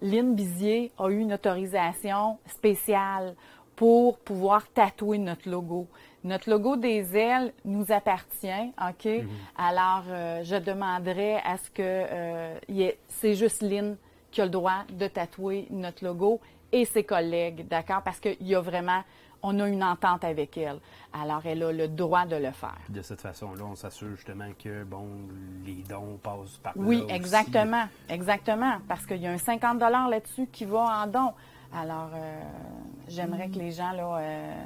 Lynn 0.00 0.36
Bizier 0.36 0.92
a 0.96 1.08
eu 1.08 1.18
une 1.18 1.32
autorisation 1.32 2.38
spéciale 2.46 3.34
pour 3.74 4.16
pouvoir 4.18 4.62
tatouer 4.72 5.18
notre 5.18 5.50
logo. 5.50 5.88
Notre 6.24 6.50
logo 6.50 6.76
des 6.76 7.16
ailes 7.16 7.52
nous 7.64 7.90
appartient, 7.90 8.72
OK? 8.80 9.08
Alors, 9.56 10.04
euh, 10.08 10.42
je 10.44 10.56
demanderais 10.56 11.40
à 11.44 11.56
ce 11.56 11.68
que 11.70 11.82
euh, 11.82 12.58
ait- 12.68 12.98
c'est 13.08 13.34
juste 13.34 13.62
Lynn 13.62 13.96
qui 14.30 14.40
a 14.40 14.44
le 14.44 14.50
droit 14.50 14.84
de 14.90 15.08
tatouer 15.08 15.66
notre 15.70 16.04
logo 16.04 16.40
et 16.70 16.84
ses 16.84 17.02
collègues, 17.04 17.66
d'accord? 17.68 18.02
Parce 18.02 18.20
qu'il 18.20 18.36
y 18.40 18.54
a 18.54 18.60
vraiment, 18.60 19.02
on 19.42 19.58
a 19.58 19.68
une 19.68 19.82
entente 19.82 20.22
avec 20.24 20.56
elle. 20.56 20.78
Alors, 21.12 21.42
elle 21.44 21.62
a 21.64 21.72
le 21.72 21.88
droit 21.88 22.24
de 22.24 22.36
le 22.36 22.52
faire. 22.52 22.78
De 22.88 23.02
cette 23.02 23.20
façon-là, 23.20 23.64
on 23.64 23.74
s'assure 23.74 24.14
justement 24.14 24.48
que 24.62 24.84
bon, 24.84 25.06
les 25.66 25.82
dons 25.88 26.18
passent 26.22 26.56
par 26.62 26.72
Oui, 26.76 26.98
là 26.98 27.04
aussi. 27.06 27.14
exactement, 27.14 27.84
exactement, 28.08 28.74
parce 28.88 29.04
qu'il 29.04 29.20
y 29.20 29.26
a 29.26 29.32
un 29.32 29.38
50 29.38 29.80
là-dessus 30.08 30.46
qui 30.52 30.64
va 30.66 31.02
en 31.02 31.06
don. 31.08 31.32
Alors, 31.74 32.10
euh, 32.14 32.40
j'aimerais 33.08 33.48
que 33.48 33.58
les 33.58 33.72
gens, 33.72 33.92
là, 33.92 34.18
euh, 34.18 34.64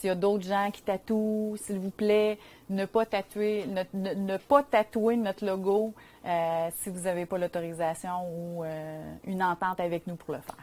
s'il 0.00 0.08
y 0.08 0.10
a 0.10 0.14
d'autres 0.14 0.44
gens 0.46 0.70
qui 0.72 0.82
tatouent, 0.82 1.56
s'il 1.56 1.78
vous 1.78 1.90
plaît, 1.90 2.38
ne 2.70 2.86
pas 2.86 3.04
tatouer, 3.06 3.64
ne, 3.68 3.82
ne- 3.92 4.14
ne 4.14 4.36
pas 4.38 4.62
tatouer 4.62 5.16
notre 5.16 5.44
logo 5.44 5.92
euh, 6.26 6.68
si 6.76 6.88
vous 6.90 7.00
n'avez 7.00 7.26
pas 7.26 7.36
l'autorisation 7.38 8.10
ou 8.32 8.64
euh, 8.64 9.14
une 9.26 9.42
entente 9.42 9.78
avec 9.80 10.06
nous 10.06 10.16
pour 10.16 10.34
le 10.34 10.40
faire. 10.40 10.56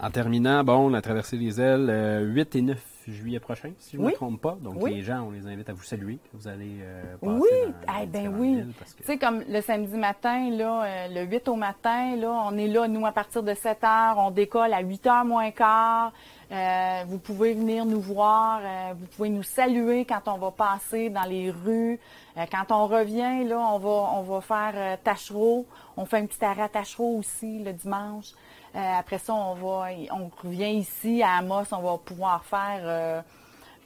En 0.00 0.10
terminant, 0.10 0.62
bon, 0.62 0.88
la 0.90 1.02
traversée 1.02 1.38
des 1.38 1.60
ailes, 1.60 1.88
euh, 1.90 2.20
8 2.20 2.54
et 2.56 2.62
9 2.62 2.78
juillet 3.08 3.40
prochain, 3.40 3.70
si 3.78 3.96
je 3.96 4.00
ne 4.00 4.06
Oui. 4.06 4.12
me 4.12 4.16
trompe 4.16 4.40
pas. 4.40 4.56
Donc, 4.60 4.74
Oui. 4.82 4.94
les 4.94 5.02
gens, 5.02 5.22
on 5.22 5.30
les 5.30 5.46
invite 5.46 5.68
à 5.70 5.72
vous 5.72 5.82
saluer. 5.82 6.18
Vous 6.34 6.46
allez 6.46 6.76
euh, 6.82 7.16
passer 7.16 7.32
Oui, 7.32 7.48
dans- 7.86 7.92
dans 7.94 7.98
eh 8.02 8.06
ben 8.06 8.34
oui. 8.38 8.62
que- 8.78 8.84
Tu 8.98 9.04
sais, 9.04 9.16
comme 9.18 9.42
le 9.48 9.60
samedi 9.60 9.96
matin, 9.96 10.50
là, 10.50 10.84
euh, 10.84 11.08
le 11.10 11.22
8 11.24 11.48
au 11.48 11.56
matin, 11.56 12.14
là, 12.16 12.30
on 12.46 12.56
est 12.58 12.68
là, 12.68 12.86
nous, 12.86 13.04
à 13.06 13.12
partir 13.12 13.42
de 13.42 13.54
7 13.54 13.82
heures, 13.82 14.18
on 14.18 14.30
décolle 14.30 14.72
à 14.72 14.80
8 14.82 15.04
heures 15.06 15.24
moins 15.24 15.50
quart. 15.50 16.12
Euh, 16.50 17.04
vous 17.06 17.18
pouvez 17.18 17.52
venir 17.52 17.84
nous 17.84 18.00
voir, 18.00 18.60
euh, 18.62 18.94
vous 18.98 19.06
pouvez 19.06 19.28
nous 19.28 19.42
saluer 19.42 20.06
quand 20.06 20.22
on 20.26 20.38
va 20.38 20.50
passer 20.50 21.10
dans 21.10 21.24
les 21.24 21.50
rues. 21.50 22.00
Euh, 22.38 22.46
quand 22.50 22.74
on 22.74 22.86
revient, 22.86 23.44
là, 23.44 23.58
on 23.58 23.78
va, 23.78 24.12
on 24.16 24.22
va 24.22 24.40
faire 24.40 24.72
euh, 24.74 24.96
Tachereau. 25.02 25.66
On 25.96 26.06
fait 26.06 26.18
un 26.18 26.26
petit 26.26 26.42
arrêt 26.42 26.68
Tachereau 26.70 27.18
aussi 27.18 27.58
le 27.58 27.74
dimanche. 27.74 28.32
Euh, 28.74 28.98
après 28.98 29.18
ça, 29.18 29.34
on 29.34 29.54
va, 29.54 29.88
on 30.12 30.30
revient 30.42 30.72
ici 30.72 31.22
à 31.22 31.36
Amos, 31.36 31.64
on 31.72 31.82
va 31.82 31.98
pouvoir 31.98 32.44
faire 32.44 32.80
euh, 32.82 33.22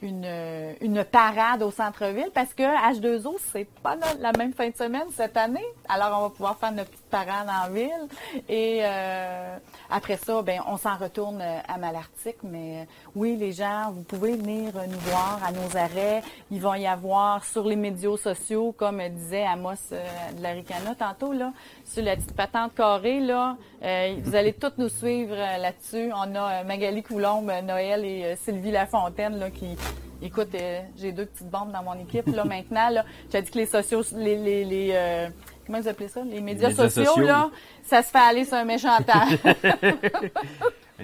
une, 0.03 0.75
une 0.81 1.03
parade 1.05 1.63
au 1.63 1.71
centre-ville 1.71 2.29
parce 2.33 2.53
que 2.53 2.63
H2O, 2.63 3.37
c'est 3.51 3.67
pas 3.81 3.95
la, 4.19 4.31
même 4.33 4.53
fin 4.53 4.69
de 4.69 4.75
semaine 4.75 5.07
cette 5.11 5.37
année. 5.37 5.65
Alors, 5.87 6.19
on 6.19 6.23
va 6.23 6.29
pouvoir 6.29 6.57
faire 6.57 6.73
notre 6.73 6.91
petite 6.91 7.09
parade 7.09 7.47
en 7.47 7.71
ville. 7.71 8.43
Et 8.49 8.81
euh, 8.83 9.57
après 9.89 10.17
ça, 10.17 10.41
ben, 10.41 10.61
on 10.67 10.77
s'en 10.77 10.97
retourne 10.97 11.41
euh, 11.41 11.59
à 11.67 11.77
Malartic. 11.77 12.37
Mais 12.43 12.81
euh, 12.81 12.85
oui, 13.15 13.35
les 13.37 13.51
gens, 13.51 13.91
vous 13.91 14.03
pouvez 14.03 14.35
venir 14.35 14.75
euh, 14.75 14.85
nous 14.87 14.99
voir 14.99 15.39
à 15.45 15.51
nos 15.51 15.77
arrêts. 15.77 16.21
Il 16.51 16.61
va 16.61 16.77
y 16.77 16.87
avoir 16.87 17.45
sur 17.45 17.65
les 17.65 17.75
médias 17.75 18.17
sociaux, 18.17 18.73
comme 18.75 19.01
disait 19.09 19.45
Amos 19.45 19.73
euh, 19.91 20.03
de 20.37 20.41
la 20.41 20.51
Ricana 20.51 20.95
tantôt, 20.95 21.33
là, 21.33 21.53
sur 21.85 22.03
la 22.03 22.15
petite 22.15 22.33
patente 22.35 22.73
carrée, 22.75 23.19
là. 23.19 23.57
Euh, 23.83 24.15
vous 24.23 24.35
allez 24.35 24.53
toutes 24.53 24.77
nous 24.77 24.89
suivre 24.89 25.35
euh, 25.35 25.57
là-dessus. 25.57 26.11
On 26.15 26.35
a 26.35 26.63
Magali 26.63 27.03
Coulombe, 27.03 27.51
Noël 27.63 28.05
et 28.05 28.35
Sylvie 28.37 28.71
Lafontaine 28.71 29.37
là, 29.37 29.49
qui, 29.49 29.77
Écoute, 30.25 30.55
euh, 30.55 30.79
j'ai 30.95 31.11
deux 31.11 31.25
petites 31.25 31.49
bombes 31.49 31.73
dans 31.73 31.83
mon 31.83 31.99
équipe 31.99 32.27
là 32.27 32.45
maintenant. 32.49 32.89
Là, 32.89 33.03
j'ai 33.31 33.41
dit 33.41 33.51
que 33.51 33.57
les 33.57 33.65
sociaux, 33.65 34.03
les, 34.15 34.37
les, 34.37 34.63
les 34.63 34.91
euh, 34.93 35.27
comment 35.65 35.81
vous 35.81 35.87
appelez 35.89 36.07
ça, 36.07 36.21
les 36.23 36.39
médias, 36.39 36.69
médias 36.69 36.87
sociaux, 36.87 37.05
sociaux. 37.11 37.25
là, 37.25 37.49
ça 37.83 38.01
se 38.01 38.09
fait 38.09 38.19
aller 38.19 38.45
sur 38.45 38.53
un 38.55 38.63
méchant 38.63 38.97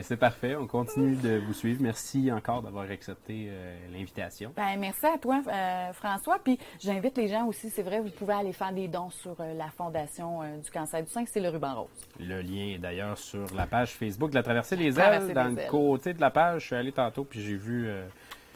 c'est 0.04 0.18
parfait. 0.18 0.56
On 0.56 0.68
continue 0.68 1.16
de 1.16 1.38
vous 1.38 1.54
suivre. 1.54 1.82
Merci 1.82 2.32
encore 2.32 2.62
d'avoir 2.62 2.90
accepté 2.90 3.48
euh, 3.50 3.78
l'invitation. 3.92 4.52
Ben, 4.56 4.78
merci 4.80 5.06
à 5.06 5.18
toi, 5.18 5.42
euh, 5.48 5.94
François. 5.94 6.40
Puis 6.44 6.58
j'invite 6.80 7.18
les 7.18 7.28
gens 7.28 7.46
aussi, 7.46 7.70
c'est 7.70 7.84
vrai, 7.84 8.00
vous 8.00 8.10
pouvez 8.10 8.34
aller 8.34 8.54
faire 8.54 8.72
des 8.74 8.88
dons 8.88 9.10
sur 9.10 9.36
euh, 9.40 9.54
la 9.54 9.70
Fondation 9.70 10.42
du 10.64 10.70
cancer 10.72 11.04
du 11.04 11.10
sein, 11.10 11.24
c'est 11.26 11.40
le 11.40 11.50
ruban 11.50 11.76
rose. 11.76 12.08
Le 12.20 12.42
lien 12.42 12.74
est 12.76 12.78
d'ailleurs 12.78 13.18
sur 13.18 13.46
la 13.56 13.68
page 13.68 13.92
Facebook 13.92 14.32
de 14.32 14.36
la 14.36 14.44
Traversée 14.44 14.76
des 14.76 14.92
Traversée 14.92 15.30
ailes. 15.30 15.34
Dans 15.34 15.50
des 15.50 15.56
le 15.56 15.62
ailes. 15.62 15.68
côté 15.70 16.14
de 16.14 16.22
la 16.22 16.32
page, 16.32 16.62
je 16.62 16.68
suis 16.68 16.76
allé 16.76 16.92
tantôt 16.92 17.24
puis 17.24 17.42
j'ai 17.42 17.56
vu. 17.56 17.90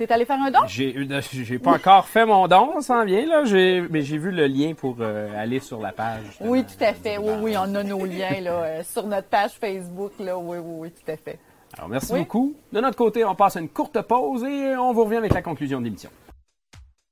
Euh, 0.02 0.06
T'es 0.06 0.12
allé 0.12 0.26
faire 0.26 0.42
un 0.42 0.52
don? 0.52 0.60
j'ai 0.68 0.96
j'ai 1.22 1.60
pas 1.60 1.72
encore 1.74 2.08
fait 2.08 2.26
mon 2.26 2.48
don, 2.48 2.74
on 2.76 2.82
s'en 2.82 3.06
vient 3.06 3.26
là. 3.26 3.46
J'ai, 3.46 3.82
mais 3.90 4.02
j'ai 4.02 4.18
vu 4.18 4.32
le 4.32 4.48
lien 4.48 4.74
pour 4.74 4.98
euh, 5.00 5.30
aller 5.38 5.60
sur 5.60 5.80
la 5.80 5.92
page. 5.92 6.24
Oui, 6.42 6.64
tout 6.66 6.84
à 6.84 6.94
fait. 6.94 7.18
Oui, 7.18 7.34
oui, 7.42 7.56
on 7.58 7.76
a 7.76 7.84
nos 7.84 8.06
liens 8.06 8.40
là, 8.42 8.64
euh, 8.64 8.84
sur 8.84 9.06
notre 9.06 9.28
page 9.28 9.52
Facebook. 9.52 10.14
Là. 10.20 10.38
Oui, 10.38 10.58
oui, 10.58 10.76
oui, 10.80 10.92
tout 10.92 11.12
à 11.12 11.18
fait. 11.18 11.40
Alors 11.78 11.90
merci 11.90 12.14
Oui. 12.14 12.20
beaucoup. 12.20 12.56
De 12.72 12.80
notre 12.82 12.98
côté, 12.98 13.24
on 13.26 13.34
passe 13.36 13.56
à 13.56 13.60
une 13.60 13.70
courte 13.70 14.00
pause 14.02 14.44
et 14.44 14.76
on 14.76 14.94
vous 14.94 15.06
revient 15.06 15.18
avec 15.18 15.34
la 15.34 15.42
conclusion 15.42 15.80
de 15.80 15.86
l'émission. 15.86 16.10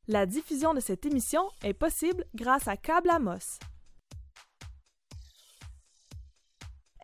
La 0.07 0.25
diffusion 0.25 0.73
de 0.73 0.79
cette 0.79 1.05
émission 1.05 1.41
est 1.63 1.73
possible 1.73 2.25
grâce 2.35 2.67
à 2.67 2.75
Câble 2.77 3.09
Amos. 3.09 3.59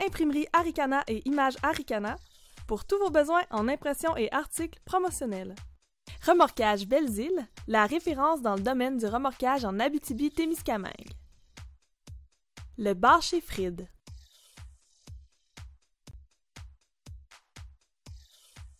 Imprimerie 0.05 0.45
Aricana 0.53 1.03
et 1.07 1.21
Images 1.25 1.55
Aricana 1.63 2.15
pour 2.67 2.85
tous 2.85 2.99
vos 2.99 3.09
besoins 3.09 3.43
en 3.49 3.67
impression 3.67 4.15
et 4.17 4.31
articles 4.31 4.79
promotionnels. 4.85 5.55
Remorquage 6.25 6.85
Belles-Îles, 6.85 7.47
la 7.67 7.85
référence 7.85 8.41
dans 8.41 8.55
le 8.55 8.61
domaine 8.61 8.97
du 8.97 9.05
remorquage 9.05 9.65
en 9.65 9.79
Abitibi-Témiscamingue. 9.79 11.13
Le 12.77 12.93
bar 12.93 13.21
chez 13.21 13.41
Fried. 13.41 13.87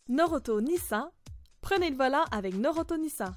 Noroto 0.10 0.62
Nissan. 0.62 1.10
Prenez 1.62 1.90
le 1.90 1.98
volant 1.98 2.24
avec 2.32 2.54
Noroto 2.54 2.98
Nissan. 2.98 3.34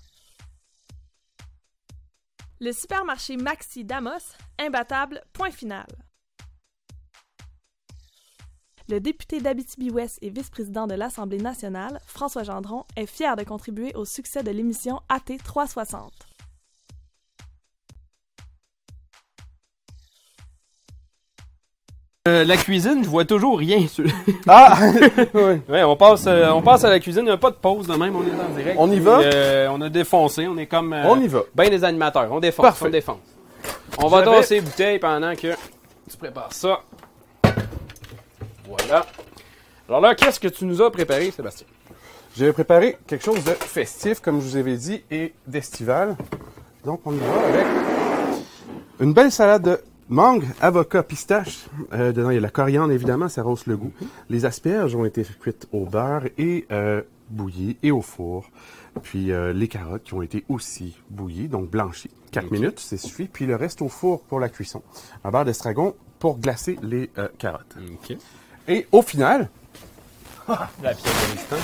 Le 2.60 2.72
supermarché 2.72 3.36
Maxi 3.36 3.84
Damos, 3.84 4.36
imbattable, 4.58 5.22
point 5.32 5.50
final. 5.50 5.86
Le 8.90 8.98
député 8.98 9.40
d'Abitibi-Ouest 9.40 10.18
et 10.20 10.30
vice-président 10.30 10.88
de 10.88 10.94
l'Assemblée 10.94 11.38
nationale, 11.38 12.00
François 12.06 12.42
Gendron, 12.42 12.84
est 12.96 13.06
fier 13.06 13.36
de 13.36 13.44
contribuer 13.44 13.94
au 13.94 14.04
succès 14.04 14.42
de 14.42 14.50
l'émission 14.50 15.00
AT 15.08 15.36
360. 15.44 16.10
Euh, 22.28 22.44
la 22.44 22.56
cuisine, 22.56 23.02
je 23.02 23.08
vois 23.08 23.24
toujours 23.24 23.58
rien. 23.58 23.86
Sur... 23.86 24.04
Ah! 24.48 24.76
ouais, 25.68 25.84
on 25.84 25.96
passe, 25.96 26.24
euh, 26.26 26.50
on 26.50 26.60
passe 26.60 26.84
à 26.84 26.90
la 26.90 26.98
cuisine. 26.98 27.22
Il 27.22 27.26
n'y 27.26 27.30
a 27.30 27.36
pas 27.38 27.50
de 27.50 27.56
pause 27.56 27.86
de 27.86 27.94
même, 27.94 28.14
on 28.16 28.22
est 28.22 28.32
en 28.32 28.54
direct. 28.56 28.76
On 28.78 28.90
y 28.90 28.98
va? 28.98 29.20
euh, 29.20 29.68
on 29.70 29.80
a 29.80 29.88
défoncé, 29.88 30.46
on 30.48 30.58
est 30.58 30.66
comme. 30.66 30.92
euh, 30.92 31.04
On 31.06 31.20
y 31.20 31.28
va. 31.28 31.42
Ben 31.54 31.70
des 31.70 31.84
animateurs, 31.84 32.28
on 32.32 32.40
défonce, 32.40 32.66
Parfait. 32.66 32.86
on 32.86 32.90
défonce. 32.90 33.18
On 33.98 34.08
va 34.08 34.42
les 34.50 34.60
bouteilles 34.60 34.98
pendant 34.98 35.34
que 35.34 35.54
tu 36.10 36.16
prépares 36.18 36.52
ça. 36.52 36.80
Voilà. 38.70 39.04
Alors 39.88 40.00
là, 40.00 40.14
qu'est-ce 40.14 40.38
que 40.38 40.46
tu 40.48 40.64
nous 40.64 40.80
as 40.80 40.90
préparé, 40.92 41.30
Sébastien? 41.32 41.66
J'ai 42.36 42.52
préparé 42.52 42.96
quelque 43.08 43.24
chose 43.24 43.42
de 43.42 43.50
festif, 43.50 44.20
comme 44.20 44.40
je 44.40 44.46
vous 44.46 44.56
avais 44.56 44.76
dit, 44.76 45.02
et 45.10 45.34
d'estival. 45.48 46.16
Donc, 46.84 47.00
on 47.04 47.12
y 47.12 47.18
va 47.18 47.46
avec 47.48 47.66
une 49.00 49.12
belle 49.12 49.32
salade 49.32 49.62
de 49.62 49.80
mangue, 50.08 50.44
avocat, 50.60 51.02
pistache. 51.02 51.66
Euh, 51.92 52.12
dedans, 52.12 52.30
il 52.30 52.34
y 52.34 52.38
a 52.38 52.40
la 52.40 52.50
coriandre, 52.50 52.92
évidemment, 52.92 53.28
ça 53.28 53.42
rose 53.42 53.66
le 53.66 53.76
goût. 53.76 53.92
Les 54.28 54.44
asperges 54.44 54.94
ont 54.94 55.04
été 55.04 55.24
cuites 55.24 55.66
au 55.72 55.84
beurre 55.86 56.26
et 56.38 56.66
euh, 56.70 57.02
bouillies 57.30 57.76
et 57.82 57.90
au 57.90 58.02
four. 58.02 58.48
Puis 59.02 59.32
euh, 59.32 59.52
les 59.52 59.66
carottes 59.66 60.04
qui 60.04 60.14
ont 60.14 60.22
été 60.22 60.44
aussi 60.48 60.96
bouillies, 61.10 61.48
donc 61.48 61.68
blanchies. 61.68 62.10
4 62.30 62.44
Ok. 62.46 62.50
minutes, 62.52 62.78
c'est 62.78 62.96
suffit. 62.96 63.26
Puis 63.26 63.46
le 63.46 63.56
reste 63.56 63.82
au 63.82 63.88
four 63.88 64.22
pour 64.22 64.38
la 64.38 64.48
cuisson. 64.48 64.82
Un 65.24 65.30
beurre 65.32 65.44
d'estragon 65.44 65.96
pour 66.20 66.38
glacer 66.38 66.78
les 66.82 67.10
carottes. 67.38 67.76
Et 68.68 68.86
au 68.92 69.02
final, 69.02 69.48
La 70.82 70.94
pièce 70.94 71.04
de 71.04 71.34
l'instant. 71.34 71.56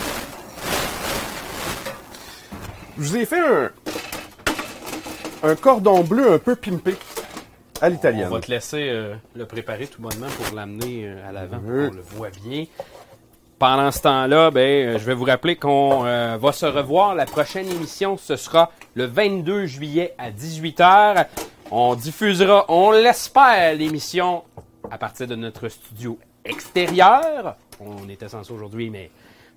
Je 2.99 3.03
vous 3.03 3.16
ai 3.16 3.26
fait 3.26 3.40
un, 3.40 3.70
un 5.42 5.55
cordon 5.57 6.03
bleu 6.03 6.32
un 6.32 6.38
peu 6.38 6.57
pimpé 6.57 6.94
à 7.80 7.88
l'italienne. 7.88 8.28
On 8.30 8.34
va 8.34 8.40
te 8.40 8.51
laisser 8.51 8.88
euh, 8.88 9.14
le 9.34 9.44
préparer 9.44 9.86
tout 9.86 10.01
bonnement 10.01 10.28
pour 10.28 10.55
l'amener 10.55 11.07
euh, 11.07 11.28
à 11.28 11.32
l'avant. 11.32 11.61
On 11.64 11.90
le 11.90 12.01
voit 12.01 12.30
bien. 12.30 12.64
Pendant 13.59 13.90
ce 13.90 14.03
temps-là, 14.03 14.51
ben, 14.51 14.61
euh, 14.61 14.99
je 14.99 15.05
vais 15.05 15.14
vous 15.14 15.24
rappeler 15.24 15.57
qu'on 15.57 16.05
euh, 16.05 16.36
va 16.38 16.53
se 16.53 16.66
revoir. 16.66 17.14
La 17.14 17.24
prochaine 17.24 17.66
émission, 17.66 18.18
ce 18.18 18.36
sera 18.36 18.70
le 18.94 19.07
22 19.07 19.64
juillet 19.64 20.14
à 20.18 20.30
18h. 20.30 21.26
On 21.70 21.94
diffusera, 21.94 22.66
on 22.68 22.90
l'espère, 22.90 23.74
l'émission 23.74 24.44
à 24.90 24.99
partir 24.99 25.26
de 25.26 25.36
notre 25.36 25.68
studio 25.68 26.18
extérieur. 26.47 27.57
On 27.80 28.09
était 28.09 28.28
censé 28.28 28.53
aujourd'hui, 28.53 28.90
mais 28.90 29.11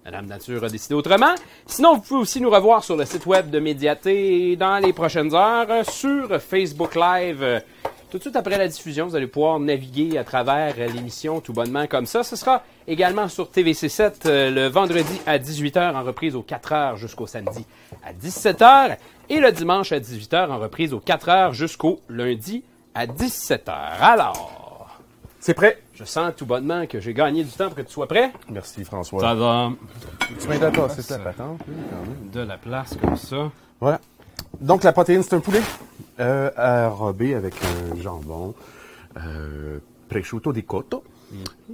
Madame 0.05 0.25
Nature 0.25 0.63
a 0.63 0.69
décidé 0.69 0.95
autrement. 0.95 1.35
Sinon, 1.65 1.95
vous 1.95 2.01
pouvez 2.01 2.21
aussi 2.21 2.41
nous 2.41 2.49
revoir 2.49 2.83
sur 2.83 2.95
le 2.95 3.05
site 3.05 3.25
web 3.25 3.49
de 3.49 3.59
Médiaté 3.59 4.55
dans 4.55 4.77
les 4.79 4.93
prochaines 4.93 5.33
heures, 5.35 5.67
euh, 5.69 5.83
sur 5.83 6.41
Facebook 6.41 6.95
Live. 6.95 7.43
euh, 7.43 7.59
Tout 8.09 8.17
de 8.17 8.23
suite 8.23 8.35
après 8.35 8.57
la 8.57 8.67
diffusion, 8.67 9.07
vous 9.07 9.15
allez 9.15 9.27
pouvoir 9.27 9.59
naviguer 9.59 10.17
à 10.17 10.23
travers 10.23 10.75
l'émission 10.77 11.41
tout 11.41 11.53
bonnement 11.53 11.85
comme 11.85 12.05
ça. 12.07 12.23
Ce 12.23 12.35
sera 12.35 12.63
également 12.87 13.27
sur 13.27 13.49
TVC7 13.51 14.13
euh, 14.25 14.49
le 14.49 14.67
vendredi 14.67 15.21
à 15.27 15.37
18h 15.37 15.93
en 15.95 16.03
reprise 16.03 16.35
aux 16.35 16.41
4h 16.43 16.95
jusqu'au 16.95 17.27
samedi 17.27 17.65
à 18.03 18.11
17h 18.13 18.97
et 19.29 19.39
le 19.39 19.51
dimanche 19.51 19.91
à 19.91 19.99
18h 19.99 20.49
en 20.49 20.57
reprise 20.59 20.93
aux 20.93 21.01
4h 21.01 21.53
jusqu'au 21.53 21.99
lundi 22.09 22.63
à 22.95 23.05
17h. 23.05 23.69
Alors, 24.01 24.97
c'est 25.39 25.53
prêt. 25.53 25.77
Je 25.99 26.05
sens 26.05 26.33
tout 26.33 26.45
bonnement 26.45 26.85
que 26.87 27.01
j'ai 27.01 27.13
gagné 27.13 27.43
du 27.43 27.49
temps 27.51 27.65
pour 27.67 27.75
que 27.75 27.81
tu 27.81 27.91
sois 27.91 28.07
prêt. 28.07 28.31
Merci 28.49 28.85
François. 28.85 29.19
Ça 29.19 29.35
va. 29.35 29.69
Tu 30.39 30.47
m'aides 30.47 30.73
pas, 30.73 30.87
c'est 30.87 31.09
la 31.09 31.19
patente. 31.19 31.59
oui, 31.67 31.73
quand 31.89 32.01
même. 32.09 32.29
De 32.31 32.39
la 32.39 32.57
place 32.57 32.95
comme 33.01 33.17
ça. 33.17 33.51
Voilà. 33.81 33.99
Donc 34.61 34.83
la 34.83 34.93
protéine, 34.93 35.23
c'est 35.23 35.35
un 35.35 35.41
poulet? 35.41 35.61
Euh, 36.21 36.49
enrobé 36.57 37.33
avec 37.35 37.53
un 37.63 37.95
jambon, 38.01 38.55
euh, 39.17 39.79
prosciutto 40.07 40.53
di 40.53 40.63
cotto. 40.63 41.03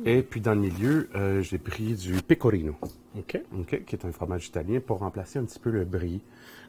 Et 0.06 0.24
puis 0.24 0.42
dans 0.42 0.54
le 0.56 0.60
milieu, 0.62 1.08
euh, 1.16 1.42
j'ai 1.44 1.60
pris 1.60 1.94
du 1.94 2.14
pecorino. 2.24 2.76
OK. 3.18 3.40
OK, 3.60 3.86
qui 3.86 3.96
est 3.96 4.06
un 4.06 4.12
fromage 4.12 4.48
italien 4.48 4.80
pour 4.86 5.00
remplacer 5.00 5.38
un 5.40 5.44
petit 5.46 5.60
peu 5.60 5.70
le 5.70 5.86
brie, 5.86 6.22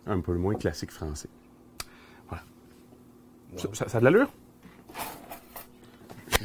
un 0.06 0.20
peu 0.20 0.34
moins 0.34 0.54
classique 0.56 0.92
français. 0.92 1.28
Voilà. 2.28 2.44
Ça, 3.56 3.68
ça- 3.72 3.88
ça 3.88 3.96
a 3.96 4.00
de 4.00 4.04
l'allure? 4.04 4.28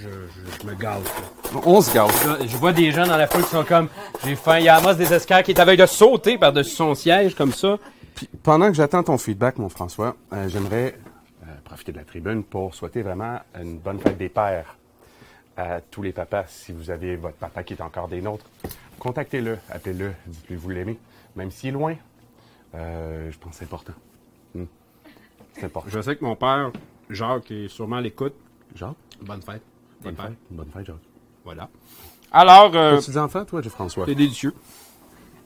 Je, 0.02 0.08
je- 0.10 0.62
je 0.62 0.68
me 0.68 0.74
gâte. 0.76 1.04
là. 1.04 1.60
On 1.66 1.82
se 1.82 1.94
gâte. 1.94 2.12
Je, 2.42 2.48
je 2.48 2.58
vois 2.58 2.74
des 2.74 2.92
gens 2.92 3.06
dans 3.06 3.18
la 3.18 3.28
foule 3.28 3.44
qui 3.44 3.50
sont 3.50 3.64
comme 3.64 3.88
j'ai 4.26 4.36
faim. 4.36 4.58
Il 4.60 4.66
y 4.66 4.70
a 4.70 4.76
Amos 4.78 4.94
des 4.96 5.14
escars 5.14 5.44
qui 5.44 5.52
est 5.52 5.60
avec 5.60 5.80
de 5.80 5.86
sauter 5.86 6.38
par-dessus 6.38 6.76
son 6.76 6.96
siège 6.96 7.36
comme 7.36 7.52
ça. 7.54 7.78
Puis 8.16 8.28
pendant 8.44 8.68
que 8.68 8.74
j'attends 8.74 9.04
ton 9.04 9.18
feedback, 9.18 9.58
mon 9.58 9.70
François, 9.70 10.16
euh, 10.34 10.50
j'aimerais 10.50 10.98
euh, 11.44 11.46
profiter 11.64 11.92
de 11.92 11.98
la 11.98 12.04
tribune 12.04 12.44
pour 12.44 12.74
souhaiter 12.76 13.02
vraiment 13.04 13.40
une 13.60 13.78
bonne 13.78 14.00
fête 14.00 14.18
des 14.18 14.30
pères 14.30 14.76
à 15.58 15.82
tous 15.82 16.02
les 16.02 16.12
papas. 16.14 16.46
Si 16.48 16.72
vous 16.72 16.90
avez 16.90 17.16
votre 17.16 17.38
papa 17.38 17.64
qui 17.64 17.74
est 17.74 17.82
encore 17.82 18.08
des 18.08 18.22
nôtres, 18.22 18.46
contactez-le, 19.00 19.58
appelez-le, 19.70 20.14
dites-lui 20.26 20.56
que 20.56 20.62
vous 20.62 20.70
l'aimez, 20.70 20.98
même 21.36 21.52
s'il 21.52 21.70
est 21.70 21.74
loin. 21.74 21.96
Euh, 22.76 23.30
je 23.32 23.38
pense 23.38 23.52
que 23.52 23.58
c'est 23.60 23.66
important. 23.66 23.94
Hmm. 24.56 24.66
C'est 25.54 25.66
important. 25.66 25.90
Je 25.92 26.02
sais 26.02 26.16
que 26.16 26.24
mon 26.26 26.36
père, 26.36 26.72
Jacques, 27.10 27.52
est 27.52 27.68
sûrement 27.68 27.98
à 27.98 28.02
l'écoute. 28.02 28.34
Jacques? 28.76 28.96
Bonne 29.22 29.42
fête. 29.42 29.62
Bonne 30.04 30.16
Des 30.16 30.22
fête. 30.22 30.32
Bonne 30.50 30.68
fête, 30.74 30.86
Jacques. 30.86 30.96
Voilà. 31.46 31.70
Alors, 32.32 32.72
euh, 32.76 32.98
As-tu 32.98 33.12
des 33.12 33.18
enfants, 33.18 33.46
toi, 33.46 33.62
François? 33.64 34.06
c'est 34.06 34.16
délicieux. 34.16 34.54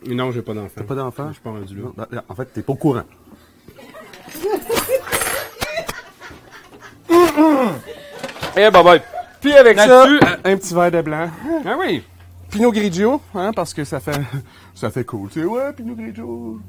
Non, 0.08 0.32
j'ai 0.32 0.42
pas 0.42 0.54
d'enfant. 0.54 0.74
T'as 0.76 0.84
pas 0.84 0.96
d'enfants? 0.96 1.28
Je 1.30 1.34
suis 1.34 1.42
pas 1.42 1.50
rendu 1.52 1.76
là. 1.76 1.82
Non, 1.98 2.06
ben, 2.12 2.22
En 2.30 2.36
fait, 2.36 2.46
t'es 2.46 2.62
pas 2.62 2.74
au 2.74 2.76
courant. 2.76 3.04
Eh, 8.58 8.70
bye 8.72 8.84
bye. 8.84 9.02
Puis 9.42 9.54
avec 9.54 9.78
ça, 9.78 9.88
Là-dessus, 10.08 10.20
un 10.44 10.58
petit 10.58 10.74
verre 10.74 10.92
de 10.92 11.02
blanc. 11.02 11.30
Ah 11.66 11.76
oui. 11.80 12.02
Pinot 12.50 12.72
Grigio, 12.72 13.22
hein, 13.34 13.52
parce 13.54 13.74
que 13.74 13.84
ça 13.84 14.00
fait, 14.00 14.22
ça 14.76 14.90
fait 14.90 15.04
cool. 15.04 15.30
Tu 15.30 15.42
sais, 15.42 15.46
ouais, 15.46 15.74
Pinot 15.74 15.96
Grigio. 15.96 16.60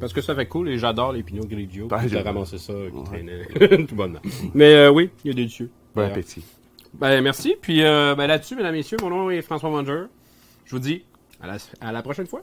Parce 0.00 0.12
que 0.12 0.20
ça 0.20 0.34
fait 0.34 0.46
cool 0.46 0.68
et 0.68 0.78
j'adore 0.78 1.12
les 1.12 1.22
Pinot 1.22 1.46
Grigio. 1.46 1.86
Ben, 1.86 2.06
J'ai 2.06 2.20
ramassé 2.20 2.58
ça 2.58 2.72
qui 2.72 3.04
traînait 3.04 3.46
tout 3.86 3.94
bonnement. 3.94 4.20
Mais 4.54 4.74
euh, 4.74 4.90
oui, 4.90 5.10
il 5.24 5.28
y 5.28 5.30
a 5.30 5.34
délicieux. 5.34 5.70
Bon 5.94 6.02
appétit. 6.02 6.44
Ben, 6.98 7.20
merci. 7.20 7.56
Puis 7.60 7.84
euh, 7.84 8.14
ben, 8.14 8.26
là-dessus, 8.26 8.56
mesdames, 8.56 8.74
et 8.74 8.78
messieurs, 8.78 8.96
mon 9.02 9.10
nom 9.10 9.30
est 9.30 9.42
François 9.42 9.70
Manger. 9.70 10.04
Je 10.64 10.70
vous 10.70 10.78
dis 10.78 11.04
à 11.80 11.92
la 11.92 12.02
prochaine 12.02 12.26
fois. 12.26 12.42